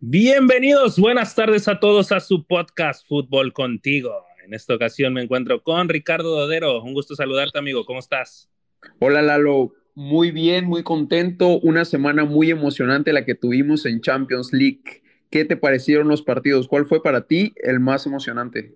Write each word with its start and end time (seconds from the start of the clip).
Bienvenidos, 0.00 0.98
buenas 0.98 1.34
tardes 1.34 1.68
a 1.68 1.78
todos 1.78 2.12
a 2.12 2.20
su 2.20 2.46
podcast 2.46 3.06
Fútbol 3.06 3.52
Contigo. 3.52 4.26
En 4.44 4.52
esta 4.52 4.74
ocasión 4.74 5.14
me 5.14 5.22
encuentro 5.22 5.62
con 5.62 5.88
Ricardo 5.88 6.30
Dodero. 6.30 6.82
Un 6.82 6.92
gusto 6.92 7.14
saludarte, 7.14 7.58
amigo. 7.58 7.86
¿Cómo 7.86 8.00
estás? 8.00 8.50
Hola, 8.98 9.22
Lalo. 9.22 9.72
Muy 9.94 10.32
bien, 10.32 10.66
muy 10.66 10.82
contento. 10.82 11.60
Una 11.60 11.84
semana 11.84 12.24
muy 12.24 12.50
emocionante 12.50 13.12
la 13.12 13.24
que 13.24 13.34
tuvimos 13.34 13.86
en 13.86 14.00
Champions 14.00 14.52
League. 14.52 15.02
¿Qué 15.30 15.44
te 15.44 15.56
parecieron 15.56 16.08
los 16.08 16.22
partidos? 16.22 16.68
¿Cuál 16.68 16.84
fue 16.84 17.02
para 17.02 17.26
ti 17.26 17.54
el 17.56 17.80
más 17.80 18.04
emocionante? 18.04 18.74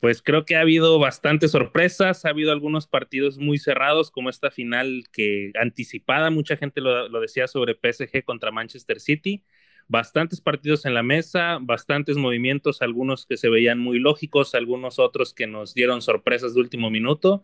Pues 0.00 0.20
creo 0.20 0.44
que 0.44 0.56
ha 0.56 0.60
habido 0.60 0.98
bastantes 0.98 1.52
sorpresas, 1.52 2.24
ha 2.24 2.30
habido 2.30 2.52
algunos 2.52 2.86
partidos 2.86 3.38
muy 3.38 3.58
cerrados, 3.58 4.10
como 4.10 4.30
esta 4.30 4.50
final 4.50 5.04
que 5.12 5.52
anticipada, 5.60 6.30
mucha 6.30 6.56
gente 6.56 6.80
lo, 6.80 7.08
lo 7.08 7.20
decía 7.20 7.46
sobre 7.46 7.74
PSG 7.74 8.24
contra 8.24 8.50
Manchester 8.50 8.98
City 8.98 9.44
bastantes 9.90 10.40
partidos 10.40 10.86
en 10.86 10.94
la 10.94 11.02
mesa, 11.02 11.58
bastantes 11.60 12.16
movimientos, 12.16 12.80
algunos 12.80 13.26
que 13.26 13.36
se 13.36 13.48
veían 13.48 13.80
muy 13.80 13.98
lógicos, 13.98 14.54
algunos 14.54 15.00
otros 15.00 15.34
que 15.34 15.48
nos 15.48 15.74
dieron 15.74 16.00
sorpresas 16.00 16.54
de 16.54 16.60
último 16.60 16.90
minuto 16.90 17.42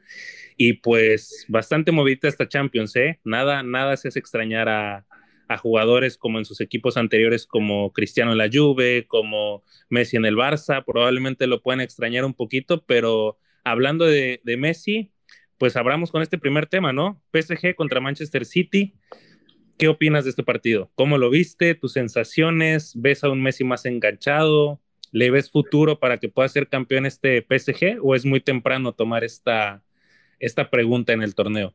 y 0.57 0.75
pues 0.75 1.45
bastante 1.49 1.91
movida 1.91 2.29
esta 2.29 2.49
Champions, 2.49 2.95
¿eh? 2.95 3.19
Nada, 3.25 3.65
nada 3.65 3.97
se 3.97 4.09
hace 4.09 4.21
extrañar 4.21 4.69
a, 4.69 5.05
jugadores 5.61 6.19
como 6.19 6.39
en 6.39 6.45
sus 6.45 6.61
equipos 6.61 6.97
anteriores, 6.97 7.47
como 7.47 7.93
Cristiano 7.93 8.33
en 8.33 8.39
la 8.39 8.51
Juve, 8.53 9.07
como 9.07 9.63
Messi 9.89 10.17
en 10.17 10.25
el 10.25 10.35
Barça, 10.37 10.85
probablemente 10.85 11.47
lo 11.47 11.63
pueden 11.63 11.81
extrañar 11.81 12.25
un 12.25 12.35
poquito, 12.35 12.85
pero 12.85 13.39
hablando 13.63 14.07
de, 14.07 14.41
de 14.43 14.57
Messi, 14.57 15.13
pues 15.57 15.77
abramos 15.77 16.11
con 16.11 16.23
este 16.23 16.37
primer 16.39 16.67
tema, 16.67 16.93
¿no? 16.93 17.23
PSG 17.33 17.77
contra 17.77 18.01
Manchester 18.01 18.45
City. 18.45 18.95
¿Qué 19.79 19.89
opinas 19.89 20.25
de 20.25 20.31
este 20.31 20.43
partido? 20.43 20.91
¿Cómo 20.95 21.19
lo 21.19 21.29
viste? 21.29 21.75
¿Tus 21.75 21.93
sensaciones? 21.93 22.93
¿Ves 22.97 23.25
a 23.25 23.29
un 23.29 23.43
Messi 23.43 23.63
más 23.63 23.85
enganchado? 23.85 24.81
¿Le 25.13 25.31
ves 25.31 25.51
futuro 25.51 26.01
para 26.01 26.17
que 26.17 26.31
pueda 26.31 26.49
ser 26.49 26.69
campeón 26.69 27.05
este 27.05 27.43
PSG 27.43 27.99
o 28.01 28.15
es 28.15 28.25
muy 28.25 28.41
temprano 28.41 28.95
tomar 28.95 29.23
esta, 29.23 29.83
esta 30.41 30.71
pregunta 30.71 31.13
en 31.13 31.23
el 31.23 31.35
torneo? 31.35 31.75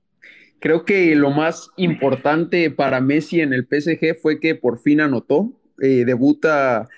Creo 0.59 0.83
que 0.83 1.15
lo 1.15 1.29
más 1.29 1.69
importante 1.77 2.71
para 2.71 3.01
Messi 3.01 3.41
en 3.41 3.53
el 3.53 3.67
PSG 3.67 4.19
fue 4.19 4.39
que 4.39 4.55
por 4.55 4.79
fin 4.79 5.01
anotó, 5.01 5.53
eh, 5.79 6.03
debuta 6.03 6.89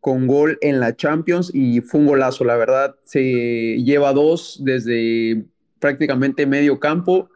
con 0.00 0.26
gol 0.26 0.58
en 0.62 0.80
la 0.80 0.96
Champions 0.96 1.50
y 1.54 1.82
fue 1.82 2.00
un 2.00 2.06
golazo, 2.06 2.44
la 2.44 2.56
verdad. 2.56 2.96
Se 3.04 3.76
lleva 3.82 4.14
dos 4.14 4.58
desde 4.64 5.44
prácticamente 5.80 6.46
medio 6.46 6.80
campo 6.80 7.28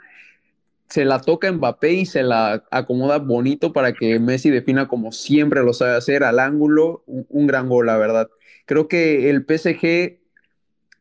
se 0.90 1.04
la 1.04 1.20
toca 1.20 1.50
Mbappé 1.50 1.92
y 1.92 2.06
se 2.06 2.24
la 2.24 2.64
acomoda 2.70 3.18
bonito 3.18 3.72
para 3.72 3.92
que 3.92 4.18
Messi 4.18 4.50
defina 4.50 4.88
como 4.88 5.12
siempre 5.12 5.62
lo 5.62 5.72
sabe 5.72 5.96
hacer 5.96 6.24
al 6.24 6.40
ángulo. 6.40 7.04
Un, 7.06 7.46
gran 7.46 7.68
gol, 7.68 7.86
la 7.86 7.96
verdad. 7.96 8.28
Creo 8.66 8.88
que 8.88 9.30
el 9.30 9.46
PSG 9.46 10.18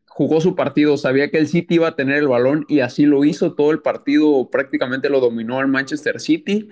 jugó 0.06 0.40
su 0.40 0.54
partido, 0.54 0.96
sabía 0.96 1.30
que 1.30 1.38
el 1.38 1.48
City 1.48 1.74
iba 1.74 1.88
a 1.88 1.96
tener 1.96 2.18
el 2.18 2.28
balón 2.28 2.66
y 2.68 2.80
así 2.80 3.04
lo 3.04 3.24
hizo 3.24 3.54
todo 3.54 3.72
el 3.72 3.80
partido, 3.80 4.48
prácticamente 4.50 5.10
lo 5.10 5.18
dominó 5.18 5.58
al 5.58 5.68
Manchester 5.68 6.20
City, 6.20 6.68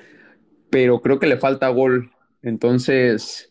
pero 0.71 1.01
creo 1.01 1.19
que 1.19 1.27
le 1.27 1.39
falta 1.39 1.69
gol. 1.69 2.13
Entonces, 2.43 3.48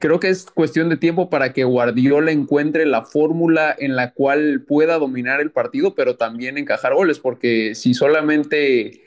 creo 0.00 0.18
que 0.18 0.30
es 0.30 0.46
cuestión 0.46 0.88
de 0.88 0.96
tiempo 0.96 1.30
para 1.30 1.52
que 1.52 1.62
Guardiola 1.62 2.32
encuentre 2.32 2.86
la 2.86 3.02
fórmula 3.02 3.76
en 3.78 3.94
la 3.94 4.12
cual 4.12 4.64
pueda 4.66 4.98
dominar 4.98 5.40
el 5.40 5.52
partido, 5.52 5.94
pero 5.94 6.16
también 6.16 6.58
encajar 6.58 6.94
goles, 6.94 7.20
porque 7.20 7.74
si 7.74 7.92
solamente 7.92 9.02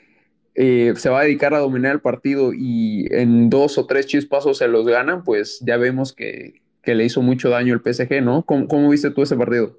eh, 0.54 0.94
se 0.96 1.10
va 1.10 1.20
a 1.20 1.24
dedicar 1.24 1.52
a 1.52 1.58
dominar 1.58 1.92
el 1.92 2.00
partido 2.00 2.52
y 2.54 3.08
en 3.10 3.50
dos 3.50 3.76
o 3.76 3.86
tres 3.86 4.06
chispazos 4.06 4.58
se 4.58 4.68
los 4.68 4.86
ganan, 4.86 5.24
pues 5.24 5.58
ya 5.66 5.76
vemos 5.76 6.12
que, 6.12 6.62
le 6.84 7.04
hizo 7.04 7.22
mucho 7.22 7.50
daño 7.50 7.74
el 7.74 7.80
PSG, 7.80 8.22
¿no? 8.22 8.42
¿Cómo, 8.44 8.68
¿Cómo, 8.68 8.90
viste 8.90 9.10
tú 9.10 9.22
ese 9.22 9.36
partido? 9.36 9.76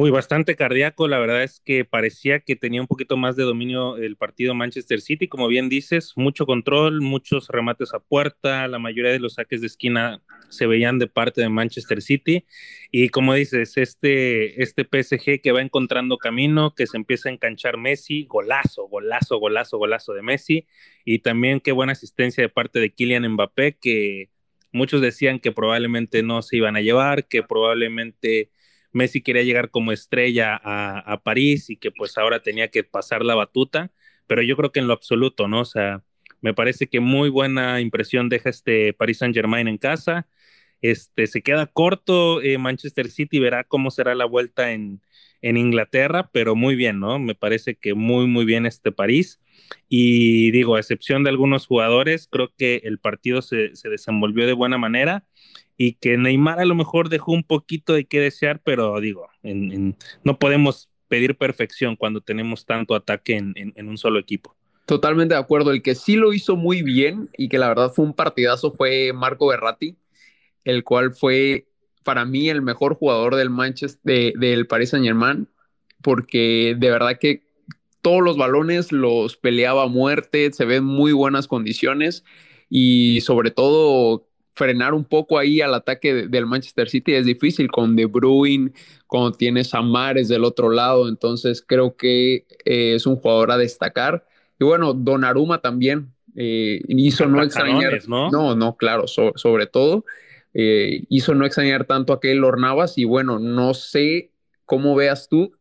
Uy, 0.00 0.10
bastante 0.12 0.54
cardíaco. 0.54 1.08
La 1.08 1.18
verdad 1.18 1.42
es 1.42 1.58
que 1.58 1.84
parecía 1.84 2.38
que 2.38 2.54
tenía 2.54 2.80
un 2.80 2.86
poquito 2.86 3.16
más 3.16 3.34
de 3.34 3.42
dominio 3.42 3.96
el 3.96 4.16
partido 4.16 4.54
Manchester 4.54 5.00
City. 5.00 5.26
Como 5.26 5.48
bien 5.48 5.68
dices, 5.68 6.12
mucho 6.14 6.46
control, 6.46 7.00
muchos 7.00 7.48
remates 7.48 7.92
a 7.92 7.98
puerta. 7.98 8.68
La 8.68 8.78
mayoría 8.78 9.10
de 9.10 9.18
los 9.18 9.34
saques 9.34 9.60
de 9.60 9.66
esquina 9.66 10.22
se 10.50 10.68
veían 10.68 11.00
de 11.00 11.08
parte 11.08 11.40
de 11.40 11.48
Manchester 11.48 12.00
City. 12.00 12.46
Y 12.92 13.08
como 13.08 13.34
dices, 13.34 13.76
este, 13.76 14.62
este 14.62 14.84
PSG 14.84 15.40
que 15.42 15.50
va 15.50 15.62
encontrando 15.62 16.16
camino, 16.16 16.76
que 16.76 16.86
se 16.86 16.96
empieza 16.96 17.28
a 17.28 17.32
enganchar 17.32 17.76
Messi, 17.76 18.24
golazo, 18.26 18.86
golazo, 18.86 19.38
golazo, 19.38 19.78
golazo 19.78 20.12
de 20.12 20.22
Messi. 20.22 20.68
Y 21.04 21.18
también 21.18 21.58
qué 21.58 21.72
buena 21.72 21.90
asistencia 21.90 22.40
de 22.40 22.48
parte 22.48 22.78
de 22.78 22.90
Kylian 22.90 23.28
Mbappé, 23.32 23.78
que 23.80 24.30
muchos 24.70 25.00
decían 25.00 25.40
que 25.40 25.50
probablemente 25.50 26.22
no 26.22 26.42
se 26.42 26.56
iban 26.56 26.76
a 26.76 26.82
llevar, 26.82 27.26
que 27.26 27.42
probablemente 27.42 28.52
Messi 28.92 29.22
quería 29.22 29.42
llegar 29.42 29.70
como 29.70 29.92
estrella 29.92 30.60
a, 30.62 31.20
París 31.22 31.70
y 31.70 31.76
que 31.76 31.90
pues 31.90 32.16
ahora 32.18 32.40
tenía 32.42 32.68
que 32.68 32.84
pasar 32.84 33.24
la 33.24 33.34
batuta, 33.34 33.92
pero 34.26 34.42
yo 34.42 34.56
creo 34.56 34.72
que 34.72 34.80
en 34.80 34.88
lo 34.88 34.94
absoluto, 34.94 35.48
¿no? 35.48 35.60
O 35.60 35.64
sea, 35.64 36.02
me 36.40 36.54
parece 36.54 36.86
que 36.88 37.00
muy 37.00 37.28
buena 37.28 37.80
impresión 37.80 38.28
deja 38.28 38.50
este 38.50 38.92
Paris 38.92 39.18
Saint 39.18 39.34
Germain 39.34 39.68
en 39.68 39.78
casa. 39.78 40.26
Este, 40.80 41.26
se 41.26 41.42
queda 41.42 41.66
corto 41.66 42.40
eh, 42.42 42.58
Manchester 42.58 43.10
City, 43.10 43.40
verá 43.40 43.64
cómo 43.64 43.90
será 43.90 44.14
la 44.14 44.24
vuelta 44.24 44.72
en, 44.72 45.00
Inglaterra, 45.40 46.30
pero 46.32 46.56
muy 46.56 46.74
bien, 46.74 46.98
¿no? 47.00 47.18
Me 47.20 47.34
parece 47.34 47.76
que 47.76 47.94
muy, 47.94 48.26
muy 48.26 48.44
bien 48.44 48.66
este 48.66 48.90
París. 48.92 49.40
Y 49.88 50.50
digo, 50.50 50.76
a 50.76 50.80
excepción 50.80 51.22
de 51.24 51.30
algunos 51.30 51.66
jugadores, 51.66 52.28
creo 52.30 52.52
que 52.56 52.80
el 52.84 52.98
partido 52.98 53.42
se, 53.42 53.76
se 53.76 53.88
desenvolvió 53.88 54.46
de 54.46 54.52
buena 54.52 54.78
manera 54.78 55.24
y 55.80 55.92
que 55.94 56.18
Neymar 56.18 56.58
a 56.58 56.64
lo 56.64 56.74
mejor 56.74 57.08
dejó 57.08 57.32
un 57.32 57.44
poquito 57.44 57.94
de 57.94 58.04
qué 58.04 58.20
desear, 58.20 58.60
pero 58.62 59.00
digo, 59.00 59.28
no 60.24 60.38
podemos 60.40 60.90
pedir 61.06 61.38
perfección 61.38 61.94
cuando 61.94 62.20
tenemos 62.20 62.66
tanto 62.66 62.96
ataque 62.96 63.36
en, 63.36 63.88
un 63.88 63.96
solo 63.96 64.18
equipo. 64.18 64.56
Totalmente 64.86 65.34
de 65.34 65.40
acuerdo. 65.40 65.70
El 65.70 65.82
que 65.82 65.94
sí 65.94 66.16
lo 66.16 66.32
hizo 66.32 66.56
muy 66.56 66.82
bien 66.82 67.28
y 67.38 67.48
que 67.48 67.58
la 67.58 67.68
verdad 67.68 67.92
fue 67.94 68.04
un 68.04 68.12
partidazo 68.12 68.72
fue 68.72 69.12
Marco 69.12 69.46
Berratti, 69.46 69.96
el 70.64 70.82
cual 70.82 71.14
fue 71.14 71.68
para 72.02 72.24
mí 72.24 72.48
el 72.48 72.60
mejor 72.60 72.94
jugador 72.94 73.36
del 73.36 73.48
Manchester, 73.48 74.32
del 74.34 74.66
Paris 74.66 74.90
Saint 74.90 75.06
Germain, 75.06 75.48
porque 76.02 76.74
de 76.76 76.90
verdad 76.90 77.18
que 77.20 77.44
todos 78.02 78.22
los 78.22 78.36
balones 78.36 78.90
los 78.90 79.36
peleaba 79.36 79.84
a 79.84 79.88
muerte, 79.88 80.52
se 80.52 80.64
ven 80.64 80.82
muy 80.82 81.12
buenas 81.12 81.46
condiciones 81.46 82.24
y 82.68 83.20
sobre 83.20 83.50
todo 83.50 84.27
frenar 84.58 84.92
un 84.92 85.04
poco 85.04 85.38
ahí 85.38 85.60
al 85.60 85.72
ataque 85.72 86.26
del 86.26 86.44
Manchester 86.44 86.90
City 86.90 87.14
es 87.14 87.24
difícil 87.24 87.70
con 87.70 87.94
De 87.94 88.06
Bruyne, 88.06 88.72
cuando 89.06 89.32
tienes 89.32 89.72
a 89.72 89.82
Mares 89.82 90.28
del 90.28 90.42
otro 90.42 90.68
lado, 90.68 91.08
entonces 91.08 91.64
creo 91.66 91.96
que 91.96 92.44
eh, 92.64 92.94
es 92.96 93.06
un 93.06 93.16
jugador 93.16 93.52
a 93.52 93.56
destacar. 93.56 94.26
Y 94.58 94.64
bueno, 94.64 94.94
Donnarumma 94.94 95.60
también 95.60 96.12
eh, 96.34 96.82
hizo 96.88 97.26
no 97.26 97.40
extrañar, 97.42 98.00
¿no? 98.08 98.30
no, 98.30 98.56
no, 98.56 98.76
claro, 98.76 99.06
sobre 99.06 99.66
todo 99.66 100.04
eh, 100.52 101.04
hizo 101.08 101.36
no 101.36 101.46
extrañar 101.46 101.84
tanto 101.84 102.12
a 102.12 102.20
Keylor 102.20 102.58
Navas 102.58 102.98
y 102.98 103.04
bueno, 103.04 103.38
no 103.38 103.74
sé 103.74 104.32
cómo 104.64 104.96
veas 104.96 105.28
tú 105.28 105.52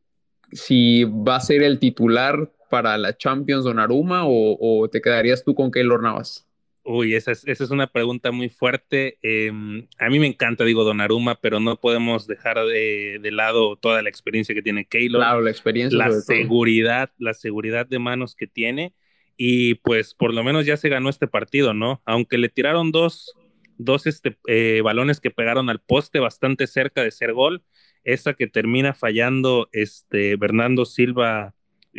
si 0.51 1.03
va 1.03 1.35
a 1.35 1.41
ser 1.41 1.61
el 1.61 1.77
titular 1.77 2.51
para 2.71 2.97
la 2.97 3.15
Champions 3.15 3.63
Donnarumma 3.63 4.25
o, 4.25 4.57
o 4.59 4.89
te 4.89 5.01
quedarías 5.01 5.43
tú 5.43 5.53
con 5.53 5.69
Keylor 5.69 6.01
Navas. 6.01 6.46
Uy, 6.89 7.15
esa 7.15 7.33
es, 7.33 7.45
esa 7.45 7.65
es 7.65 7.69
una 7.69 7.87
pregunta 7.87 8.31
muy 8.31 8.47
fuerte. 8.47 9.17
Em, 9.21 9.89
a 9.99 10.09
mí 10.09 10.19
me 10.19 10.27
encanta, 10.27 10.63
digo, 10.63 10.85
Donnarumma, 10.85 11.35
pero 11.35 11.59
no 11.59 11.75
podemos 11.75 12.27
dejar 12.27 12.65
de, 12.65 13.19
lado 13.29 13.75
toda 13.75 14.01
la 14.01 14.07
experiencia 14.07 14.55
que 14.55 14.61
tiene 14.61 14.85
Keylor. 14.85 15.19
Claro, 15.19 15.41
la 15.41 15.51
experiencia. 15.51 15.97
La 15.97 16.13
seguridad, 16.13 17.11
la 17.17 17.33
seguridad 17.33 17.87
de 17.87 17.99
manos 17.99 18.35
que 18.35 18.47
tiene. 18.47 18.93
Y 19.35 19.75
pues 19.75 20.13
por 20.13 20.33
lo 20.33 20.45
menos 20.45 20.65
ya 20.65 20.77
se 20.77 20.87
ganó 20.87 21.09
este 21.09 21.27
partido, 21.27 21.73
¿no? 21.73 22.01
Aunque 22.05 22.37
le 22.37 22.47
tiraron 22.47 22.93
dos, 22.93 23.35
dos 23.77 24.07
este, 24.07 24.37
eh, 24.47 24.79
balones 24.81 25.19
que 25.19 25.29
pegaron 25.29 25.69
al 25.69 25.81
poste 25.81 26.19
bastante 26.19 26.67
cerca 26.67 27.03
de 27.03 27.11
ser 27.11 27.33
gol. 27.33 27.63
Esa 28.05 28.33
que 28.33 28.47
termina 28.47 28.93
fallando 28.93 29.67
este, 29.73 30.37
Bernardo 30.37 30.85
Silva 30.85 31.53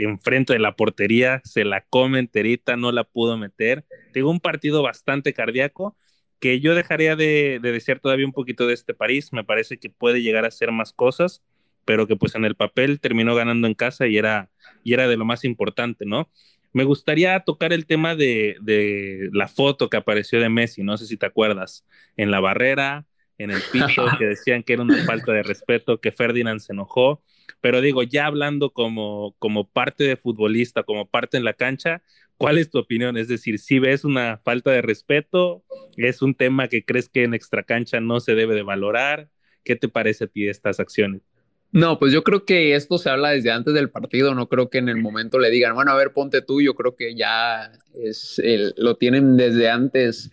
enfrente 0.05 0.53
de 0.53 0.59
la 0.59 0.77
portería, 0.77 1.41
se 1.45 1.65
la 1.65 1.83
come 1.83 2.19
enterita, 2.19 2.77
no 2.77 2.93
la 2.93 3.05
pudo 3.05 3.37
meter. 3.37 3.85
Tengo 4.13 4.31
un 4.31 4.41
partido 4.41 4.83
bastante 4.83 5.33
cardíaco 5.33 5.97
que 6.41 6.61
yo 6.61 6.75
dejaría 6.75 7.17
de, 7.17 7.59
desear 7.61 8.01
todavía 8.01 8.27
un 8.27 8.33
poquito 8.33 8.67
de 8.67 8.75
este 8.75 8.95
París. 8.95 9.33
Me 9.33 9.45
parece 9.45 9.79
que 9.79 9.91
puede 9.91 10.23
llegar 10.23 10.45
a 10.45 10.49
hacer 10.49 10.73
más 10.73 10.93
cosas, 10.93 11.43
pero 11.85 12.07
que 12.07 12.17
pues 12.17 12.35
en 12.35 12.45
el 12.45 12.55
papel 12.55 13.01
terminó 13.01 13.35
ganando 13.35 13.67
en 13.67 13.75
casa 13.75 14.07
y 14.07 14.17
era, 14.17 14.51
y 14.85 14.95
era 14.95 15.09
de 15.09 15.17
lo 15.17 15.25
más 15.25 15.45
importante, 15.45 16.05
¿no? 16.07 16.31
Me 16.73 16.85
gustaría 16.85 17.41
tocar 17.41 17.73
el 17.73 17.87
tema 17.87 18.15
de, 18.15 18.57
de 18.61 19.31
la 19.33 19.49
foto 19.49 19.89
que 19.89 19.97
apareció 19.97 20.39
de 20.39 20.49
Messi, 20.49 20.83
no 20.83 20.97
sé 20.99 21.07
si 21.07 21.17
te 21.17 21.27
acuerdas, 21.27 21.85
en 22.17 22.31
la 22.31 22.41
barrera, 22.41 23.07
en 23.39 23.51
el 23.51 23.63
piso, 23.73 24.05
que 24.19 24.27
decían 24.27 24.63
que 24.63 24.75
era 24.75 24.83
una 24.83 25.03
falta 25.05 25.33
de 25.33 25.43
respeto, 25.43 26.01
que 26.01 26.13
Ferdinand 26.13 26.61
se 26.61 26.73
enojó. 26.73 27.23
Pero 27.61 27.81
digo, 27.81 28.03
ya 28.03 28.27
hablando 28.27 28.71
como, 28.71 29.35
como 29.39 29.69
parte 29.69 30.05
de 30.05 30.17
futbolista, 30.17 30.83
como 30.83 31.07
parte 31.07 31.37
en 31.37 31.45
la 31.45 31.55
cancha, 31.55 32.03
¿Cuál 32.39 32.57
es 32.59 32.71
tu 32.71 32.79
opinión? 32.79 33.17
Es 33.17 33.27
decir, 33.27 33.59
si 33.59 33.81
ves 33.81 34.05
una 34.05 34.39
falta 34.39 34.71
de 34.71 34.81
respeto, 34.81 35.65
es 35.97 36.23
un 36.23 36.37
tema 36.37 36.69
que 36.69 36.85
crees 36.85 37.09
que 37.09 37.25
en 37.25 37.35
extracancha 37.35 38.01
no 38.01 38.21
se 38.21 38.37
debe 38.37 38.55
de 38.55 38.63
valorar. 38.63 39.29
¿Qué 39.65 39.75
te 39.75 39.89
parece 39.89 40.25
a 40.25 40.27
ti 40.29 40.45
de 40.45 40.53
estas 40.53 40.79
acciones? 40.79 41.21
No, 41.73 41.99
pues 41.99 42.13
yo 42.13 42.23
creo 42.23 42.45
que 42.45 42.77
esto 42.77 42.97
se 42.97 43.11
habla 43.11 43.31
desde 43.31 43.51
antes 43.51 43.75
del 43.75 43.91
partido, 43.91 44.35
no 44.35 44.49
creo 44.49 44.71
que 44.71 44.79
en 44.79 44.89
el 44.89 44.97
momento 44.97 45.39
le 45.39 45.51
digan, 45.51 45.75
bueno, 45.75 45.91
a 45.91 45.97
ver, 45.97 46.13
ponte 46.13 46.41
tú, 46.41 46.63
yo 46.63 46.75
creo 46.75 46.95
que 46.97 47.15
ya 47.15 47.73
es 47.93 48.39
el, 48.39 48.73
lo 48.79 48.97
tienen 48.97 49.37
desde 49.37 49.69
antes 49.69 50.31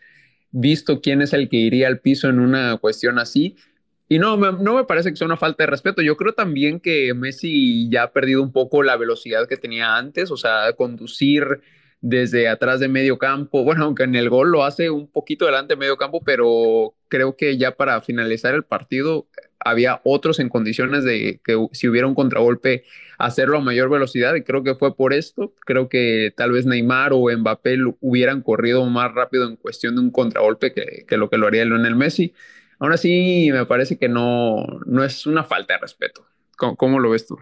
visto 0.52 1.02
quién 1.02 1.22
es 1.22 1.34
el 1.34 1.50
que 1.50 1.58
iría 1.58 1.88
al 1.88 2.00
piso 2.00 2.30
en 2.30 2.40
una 2.40 2.78
cuestión 2.78 3.18
así. 3.20 3.58
Y 4.08 4.20
no, 4.20 4.38
no 4.38 4.76
me 4.76 4.84
parece 4.84 5.10
que 5.10 5.16
sea 5.16 5.26
una 5.26 5.38
falta 5.38 5.64
de 5.64 5.68
respeto. 5.68 6.02
Yo 6.02 6.16
creo 6.16 6.34
también 6.34 6.80
que 6.80 7.14
Messi 7.14 7.90
ya 7.90 8.04
ha 8.04 8.12
perdido 8.12 8.44
un 8.44 8.52
poco 8.52 8.84
la 8.84 8.98
velocidad 8.98 9.48
que 9.48 9.58
tenía 9.58 9.98
antes, 9.98 10.30
o 10.32 10.38
sea, 10.38 10.74
conducir 10.74 11.62
desde 12.02 12.48
atrás 12.48 12.80
de 12.80 12.88
medio 12.88 13.18
campo. 13.18 13.64
Bueno, 13.64 13.86
aunque 13.86 14.04
en 14.04 14.16
el 14.16 14.30
gol 14.30 14.52
lo 14.52 14.64
hace 14.64 14.92
un 14.92 15.08
poquito 15.08 15.46
delante 15.48 15.74
de 15.74 15.80
medio 15.80 15.98
campo, 15.98 16.22
pero 16.24 16.94
creo 17.08 17.36
que 17.36 17.58
ya 17.58 17.76
para 17.76 18.00
finalizar 18.02 18.54
el 18.54 18.64
partido 18.64 19.28
había 19.60 20.02
otros 20.04 20.40
en 20.40 20.50
condiciones 20.50 21.04
de 21.04 21.42
que 21.44 21.68
si 21.72 21.88
hubiera 21.88 22.06
un 22.06 22.14
contragolpe 22.14 22.84
hacerlo 23.18 23.58
a 23.58 23.62
mayor 23.62 23.90
velocidad 23.90 24.36
y 24.36 24.44
creo 24.44 24.64
que 24.64 24.76
fue 24.76 24.96
por 24.96 25.14
esto. 25.14 25.56
Creo 25.66 25.90
que 25.90 26.32
tal 26.38 26.52
vez 26.52 26.68
Neymar 26.68 27.12
o 27.14 27.36
Mbappé 27.36 27.80
hubieran 28.02 28.42
corrido 28.44 28.86
más 28.86 29.12
rápido 29.16 29.48
en 29.48 29.56
cuestión 29.56 29.96
de 29.96 30.02
un 30.02 30.12
contragolpe 30.12 30.74
que, 30.74 31.06
que 31.08 31.18
lo 31.18 31.30
que 31.32 31.38
lo 31.38 31.48
haría 31.48 31.66
Lionel 31.66 31.96
Messi. 31.96 32.36
Aún 32.80 32.92
así, 32.92 33.50
me 33.52 33.66
parece 33.66 33.98
que 33.98 34.10
no, 34.10 34.66
no 34.86 35.04
es 35.04 35.26
una 35.26 35.44
falta 35.44 35.74
de 35.74 35.80
respeto. 35.80 36.26
¿Cómo, 36.58 37.00
lo 37.00 37.10
ves 37.10 37.28
tú? 37.28 37.38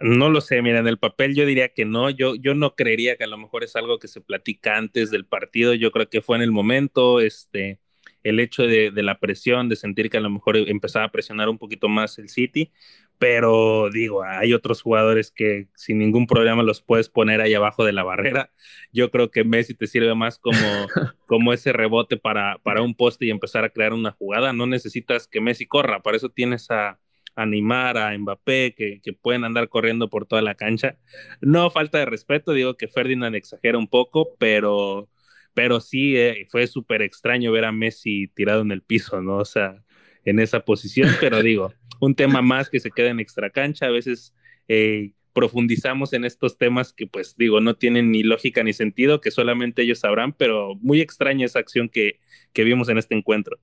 No 0.00 0.30
lo 0.30 0.40
sé, 0.40 0.62
mira, 0.62 0.78
en 0.78 0.88
el 0.88 0.98
papel 0.98 1.34
yo 1.34 1.46
diría 1.46 1.70
que 1.70 1.84
no, 1.84 2.10
yo, 2.10 2.34
yo 2.34 2.54
no 2.54 2.74
creería 2.74 3.16
que 3.16 3.24
a 3.24 3.28
lo 3.28 3.38
mejor 3.38 3.64
es 3.64 3.76
algo 3.76 3.98
que 3.98 4.08
se 4.08 4.20
platica 4.20 4.76
antes 4.76 5.10
del 5.10 5.26
partido, 5.26 5.74
yo 5.74 5.90
creo 5.92 6.08
que 6.08 6.22
fue 6.22 6.36
en 6.36 6.42
el 6.42 6.52
momento, 6.52 7.20
este, 7.20 7.78
el 8.22 8.40
hecho 8.40 8.62
de, 8.62 8.90
de, 8.90 9.02
la 9.02 9.18
presión, 9.18 9.68
de 9.68 9.76
sentir 9.76 10.10
que 10.10 10.18
a 10.18 10.22
lo 10.22 10.30
mejor 10.30 10.56
empezaba 10.56 11.06
a 11.06 11.12
presionar 11.12 11.48
un 11.48 11.58
poquito 11.58 11.88
más 11.88 12.18
el 12.18 12.28
City, 12.28 12.70
pero 13.20 13.90
digo, 13.90 14.22
hay 14.24 14.54
otros 14.54 14.80
jugadores 14.80 15.30
que 15.30 15.68
sin 15.74 15.98
ningún 15.98 16.26
problema 16.26 16.62
los 16.62 16.80
puedes 16.80 17.10
poner 17.10 17.42
ahí 17.42 17.52
abajo 17.52 17.84
de 17.84 17.92
la 17.92 18.02
barrera. 18.02 18.50
Yo 18.94 19.10
creo 19.10 19.30
que 19.30 19.44
Messi 19.44 19.74
te 19.74 19.86
sirve 19.86 20.14
más 20.14 20.38
como, 20.38 20.56
como 21.26 21.52
ese 21.52 21.74
rebote 21.74 22.16
para, 22.16 22.56
para 22.62 22.80
un 22.80 22.94
poste 22.94 23.26
y 23.26 23.30
empezar 23.30 23.62
a 23.62 23.68
crear 23.68 23.92
una 23.92 24.12
jugada. 24.12 24.54
No 24.54 24.66
necesitas 24.66 25.28
que 25.28 25.42
Messi 25.42 25.66
corra, 25.66 26.00
para 26.00 26.16
eso 26.16 26.30
tienes 26.30 26.70
a, 26.70 26.98
animar 27.34 27.98
a 27.98 28.16
Mbappé, 28.16 28.74
que, 28.74 29.00
que, 29.02 29.12
pueden 29.12 29.44
andar 29.44 29.68
corriendo 29.68 30.08
por 30.08 30.24
toda 30.24 30.40
la 30.40 30.54
cancha. 30.54 30.96
No 31.42 31.68
falta 31.68 31.98
de 31.98 32.06
respeto, 32.06 32.54
digo 32.54 32.78
que 32.78 32.88
Ferdinand 32.88 33.36
exagera 33.36 33.76
un 33.76 33.86
poco, 33.86 34.34
pero, 34.38 35.10
pero 35.52 35.80
sí 35.80 36.16
eh, 36.16 36.46
fue 36.48 36.66
súper 36.66 37.02
extraño 37.02 37.52
ver 37.52 37.66
a 37.66 37.72
Messi 37.72 38.28
tirado 38.28 38.62
en 38.62 38.72
el 38.72 38.80
piso, 38.80 39.20
¿no? 39.20 39.36
O 39.36 39.44
sea, 39.44 39.84
en 40.24 40.40
esa 40.40 40.60
posición, 40.60 41.10
pero 41.20 41.42
digo, 41.42 41.74
un 42.00 42.14
tema 42.14 42.42
más 42.42 42.68
que 42.68 42.80
se 42.80 42.90
queda 42.90 43.10
en 43.10 43.20
extra 43.20 43.50
cancha, 43.50 43.86
a 43.86 43.90
veces 43.90 44.34
eh, 44.68 45.12
profundizamos 45.32 46.12
en 46.12 46.24
estos 46.24 46.58
temas 46.58 46.92
que 46.92 47.06
pues 47.06 47.36
digo, 47.36 47.60
no 47.60 47.74
tienen 47.74 48.10
ni 48.10 48.22
lógica 48.22 48.62
ni 48.64 48.72
sentido, 48.72 49.20
que 49.20 49.30
solamente 49.30 49.82
ellos 49.82 50.00
sabrán, 50.00 50.32
pero 50.32 50.74
muy 50.80 51.00
extraña 51.00 51.46
esa 51.46 51.60
acción 51.60 51.88
que, 51.88 52.18
que 52.52 52.64
vimos 52.64 52.88
en 52.88 52.98
este 52.98 53.14
encuentro. 53.14 53.58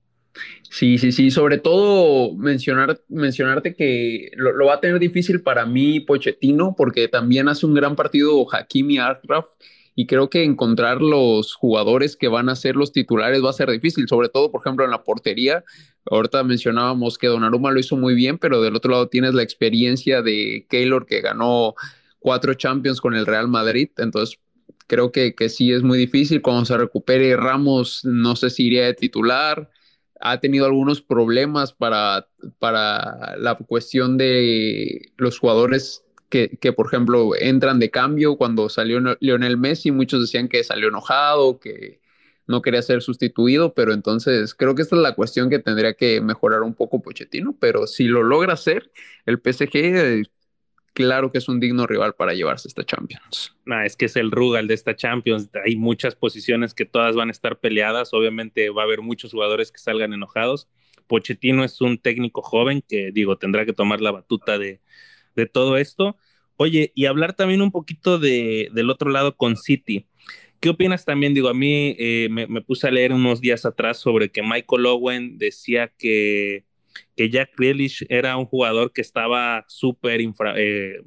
Sí, 0.70 0.98
sí, 0.98 1.12
sí. 1.12 1.30
Sobre 1.30 1.58
todo 1.58 2.34
mencionar, 2.36 3.00
mencionarte 3.08 3.74
que 3.74 4.30
lo, 4.36 4.66
va 4.66 4.74
a 4.74 4.80
tener 4.80 4.98
difícil 4.98 5.40
para 5.40 5.66
mí 5.66 6.00
Pochettino, 6.00 6.74
porque 6.76 7.08
también 7.08 7.48
hace 7.48 7.66
un 7.66 7.74
gran 7.74 7.96
partido 7.96 8.46
Hakimi 8.52 8.98
Arkraf 8.98 9.46
y 10.00 10.06
creo 10.06 10.30
que 10.30 10.44
encontrar 10.44 11.02
los 11.02 11.54
jugadores 11.54 12.16
que 12.16 12.28
van 12.28 12.48
a 12.48 12.54
ser 12.54 12.76
los 12.76 12.92
titulares 12.92 13.44
va 13.44 13.50
a 13.50 13.52
ser 13.52 13.68
difícil, 13.68 14.06
sobre 14.06 14.28
todo, 14.28 14.52
por 14.52 14.60
ejemplo, 14.60 14.84
en 14.84 14.92
la 14.92 15.02
portería. 15.02 15.64
Ahorita 16.08 16.44
mencionábamos 16.44 17.18
que 17.18 17.26
Donnarumma 17.26 17.72
lo 17.72 17.80
hizo 17.80 17.96
muy 17.96 18.14
bien, 18.14 18.38
pero 18.38 18.62
del 18.62 18.76
otro 18.76 18.92
lado 18.92 19.08
tienes 19.08 19.34
la 19.34 19.42
experiencia 19.42 20.22
de 20.22 20.66
Keylor 20.70 21.04
que 21.04 21.20
ganó 21.20 21.74
cuatro 22.20 22.54
Champions 22.54 23.00
con 23.00 23.16
el 23.16 23.26
Real 23.26 23.48
Madrid, 23.48 23.88
entonces 23.96 24.38
creo 24.86 25.10
que, 25.10 25.34
que 25.34 25.48
sí 25.48 25.72
es 25.72 25.82
muy 25.82 25.98
difícil. 25.98 26.42
Cuando 26.42 26.64
se 26.64 26.78
recupere 26.78 27.36
Ramos, 27.36 28.04
no 28.04 28.36
sé 28.36 28.50
si 28.50 28.66
iría 28.66 28.86
de 28.86 28.94
titular. 28.94 29.68
Ha 30.20 30.38
tenido 30.38 30.66
algunos 30.66 31.02
problemas 31.02 31.72
para, 31.72 32.28
para 32.60 33.36
la 33.36 33.56
cuestión 33.56 34.16
de 34.16 35.10
los 35.16 35.40
jugadores 35.40 36.04
que, 36.28 36.58
que, 36.60 36.72
por 36.72 36.86
ejemplo, 36.86 37.30
entran 37.38 37.78
de 37.78 37.90
cambio 37.90 38.36
cuando 38.36 38.68
salió 38.68 39.00
Lionel 39.20 39.56
Messi, 39.56 39.90
muchos 39.90 40.20
decían 40.20 40.48
que 40.48 40.64
salió 40.64 40.88
enojado, 40.88 41.58
que 41.58 42.00
no 42.46 42.62
quería 42.62 42.82
ser 42.82 43.02
sustituido, 43.02 43.74
pero 43.74 43.92
entonces 43.92 44.54
creo 44.54 44.74
que 44.74 44.82
esta 44.82 44.96
es 44.96 45.02
la 45.02 45.14
cuestión 45.14 45.50
que 45.50 45.58
tendría 45.58 45.94
que 45.94 46.20
mejorar 46.20 46.62
un 46.62 46.74
poco 46.74 47.02
Pochettino, 47.02 47.54
pero 47.60 47.86
si 47.86 48.04
lo 48.04 48.22
logra 48.22 48.54
hacer, 48.54 48.90
el 49.26 49.38
PSG 49.38 50.26
claro 50.94 51.30
que 51.30 51.38
es 51.38 51.48
un 51.48 51.60
digno 51.60 51.86
rival 51.86 52.14
para 52.14 52.34
llevarse 52.34 52.66
esta 52.66 52.84
Champions. 52.84 53.54
Nah, 53.66 53.84
es 53.84 53.94
que 53.94 54.06
es 54.06 54.16
el 54.16 54.32
Rugal 54.32 54.66
de 54.66 54.74
esta 54.74 54.96
Champions. 54.96 55.48
Hay 55.64 55.76
muchas 55.76 56.16
posiciones 56.16 56.74
que 56.74 56.86
todas 56.86 57.14
van 57.14 57.28
a 57.28 57.30
estar 57.32 57.60
peleadas. 57.60 58.12
Obviamente 58.14 58.70
va 58.70 58.82
a 58.82 58.84
haber 58.84 59.00
muchos 59.02 59.30
jugadores 59.30 59.70
que 59.70 59.78
salgan 59.78 60.12
enojados. 60.12 60.66
Pochettino 61.06 61.62
es 61.62 61.80
un 61.80 61.98
técnico 61.98 62.42
joven 62.42 62.82
que, 62.86 63.12
digo, 63.12 63.38
tendrá 63.38 63.64
que 63.64 63.72
tomar 63.72 64.00
la 64.00 64.10
batuta 64.10 64.58
de, 64.58 64.80
de 65.38 65.46
todo 65.46 65.76
esto. 65.76 66.16
Oye, 66.56 66.92
y 66.94 67.06
hablar 67.06 67.34
también 67.34 67.62
un 67.62 67.70
poquito 67.70 68.18
de, 68.18 68.68
del 68.72 68.90
otro 68.90 69.10
lado 69.10 69.36
con 69.36 69.56
City. 69.56 70.06
¿Qué 70.60 70.70
opinas 70.70 71.04
también? 71.04 71.34
Digo, 71.34 71.48
a 71.48 71.54
mí 71.54 71.94
eh, 71.98 72.28
me, 72.30 72.60
puse 72.62 72.88
a 72.88 72.90
leer 72.90 73.12
unos 73.12 73.40
días 73.40 73.64
atrás 73.64 73.98
sobre 73.98 74.30
que 74.30 74.42
Michael 74.42 74.86
Owen 74.86 75.38
decía 75.38 75.92
que, 75.96 76.64
que 77.16 77.30
Jack 77.30 77.56
Grealish 77.56 78.04
era 78.08 78.36
un 78.36 78.46
jugador 78.46 78.92
que 78.92 79.00
estaba 79.00 79.64
súper 79.68 80.20
eh, 80.56 81.00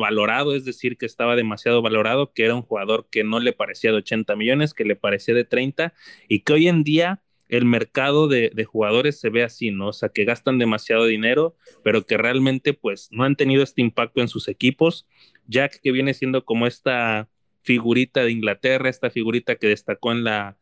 valorado, 0.00 0.54
es 0.54 0.64
decir, 0.64 0.96
que 0.96 1.04
estaba 1.04 1.36
demasiado 1.36 1.82
valorado, 1.82 2.32
que 2.32 2.46
era 2.46 2.54
un 2.54 2.62
jugador 2.62 3.06
que 3.10 3.24
no 3.24 3.40
le 3.40 3.52
parecía 3.52 3.90
de 3.90 3.98
80 3.98 4.36
millones, 4.36 4.72
que 4.72 4.86
le 4.86 4.96
parecía 4.96 5.34
de 5.34 5.44
30 5.44 5.92
y 6.26 6.40
que 6.40 6.54
hoy 6.54 6.68
en 6.68 6.82
día 6.82 7.20
el 7.48 7.64
mercado 7.64 8.28
de, 8.28 8.50
jugadores 8.64 9.20
se 9.20 9.30
ve 9.30 9.42
así, 9.42 9.70
¿no? 9.70 9.88
O 9.88 9.92
sea, 9.92 10.08
que 10.08 10.24
gastan 10.24 10.58
demasiado 10.58 11.06
dinero, 11.06 11.56
pero 11.82 12.06
que 12.06 12.16
realmente 12.16 12.72
pues 12.72 13.08
no 13.10 13.24
han 13.24 13.36
tenido 13.36 13.62
este 13.62 13.82
impacto 13.82 14.20
en 14.20 14.28
sus 14.28 14.48
equipos. 14.48 15.06
Jack, 15.46 15.80
que 15.82 15.92
viene 15.92 16.14
siendo 16.14 16.44
como 16.44 16.66
esta 16.66 17.28
figurita 17.62 18.24
de 18.24 18.32
Inglaterra, 18.32 18.88
esta 18.88 19.10
figurita 19.10 19.56
que 19.56 19.68
destacó 19.68 20.12
en 20.12 20.24
la, 20.24 20.56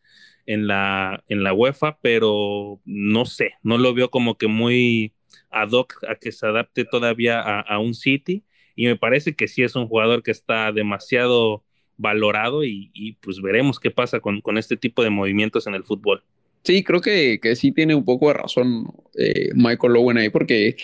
en 0.47 0.67
la, 0.67 1.23
en 1.29 1.43
la 1.43 1.53
UEFA, 1.53 1.99
pero 2.01 2.81
no 2.85 3.27
sé, 3.27 3.55
no 3.63 3.79
lo 3.79 3.95
veo 3.95 4.11
como 4.11 4.37
que 4.37 4.49
muy 4.49 5.15
ad 5.51 5.71
hoc 5.73 6.03
a 6.09 6.17
que 6.17 6.33
se 6.33 6.47
adapte 6.47 6.85
todavía 6.85 7.41
a, 7.41 7.79
un 7.79 7.95
City. 7.95 8.45
Y 8.75 8.87
me 8.87 8.97
parece 8.97 9.35
que 9.37 9.49
sí 9.49 9.63
es 9.63 9.77
un 9.77 9.87
jugador 9.87 10.23
que 10.23 10.31
está 10.31 10.73
demasiado 10.73 11.65
valorado 11.97 12.65
y, 12.65 13.19
pues 13.21 13.41
veremos 13.41 13.79
qué 13.79 13.91
pasa 13.91 14.21
con, 14.21 14.41
con 14.41 14.59
este 14.59 14.77
tipo 14.77 15.03
de 15.03 15.11
movimientos 15.11 15.67
en 15.67 15.75
el 15.75 15.85
fútbol. 15.85 16.25
Sí, 16.65 16.85
creo 16.85 17.01
que, 17.01 17.41
que 17.43 17.57
sí 17.57 17.73
tiene 17.73 17.95
un 17.95 18.05
poco 18.05 18.29
de 18.29 18.35
razón 18.35 18.87
eh, 19.19 19.51
Michael 19.55 19.97
Owen 19.97 20.19
ahí, 20.19 20.31
porque 20.31 20.77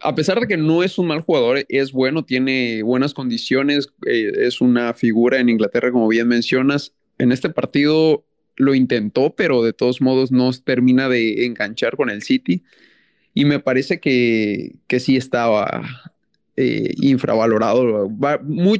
a 0.00 0.14
pesar 0.14 0.40
de 0.40 0.46
que 0.46 0.56
no 0.56 0.82
es 0.82 0.98
un 0.98 1.06
mal 1.06 1.20
jugador, 1.20 1.64
es 1.68 1.92
bueno, 1.92 2.24
tiene 2.24 2.82
buenas 2.82 3.14
condiciones, 3.14 3.88
eh, 4.06 4.32
es 4.36 4.60
una 4.60 4.94
figura 4.94 5.38
en 5.38 5.48
Inglaterra, 5.48 5.92
como 5.92 6.08
bien 6.08 6.28
mencionas. 6.28 6.94
En 7.18 7.32
este 7.32 7.50
partido 7.50 8.24
lo 8.56 8.74
intentó, 8.74 9.34
pero 9.34 9.62
de 9.62 9.72
todos 9.72 10.00
modos 10.00 10.32
no 10.32 10.50
termina 10.52 11.08
de 11.08 11.44
enganchar 11.46 11.96
con 11.96 12.10
el 12.10 12.22
City. 12.22 12.62
Y 13.34 13.44
me 13.44 13.60
parece 13.60 14.00
que, 14.00 14.76
que 14.86 14.98
sí 15.00 15.16
estaba 15.16 15.82
eh, 16.56 16.94
infravalorado. 17.02 18.08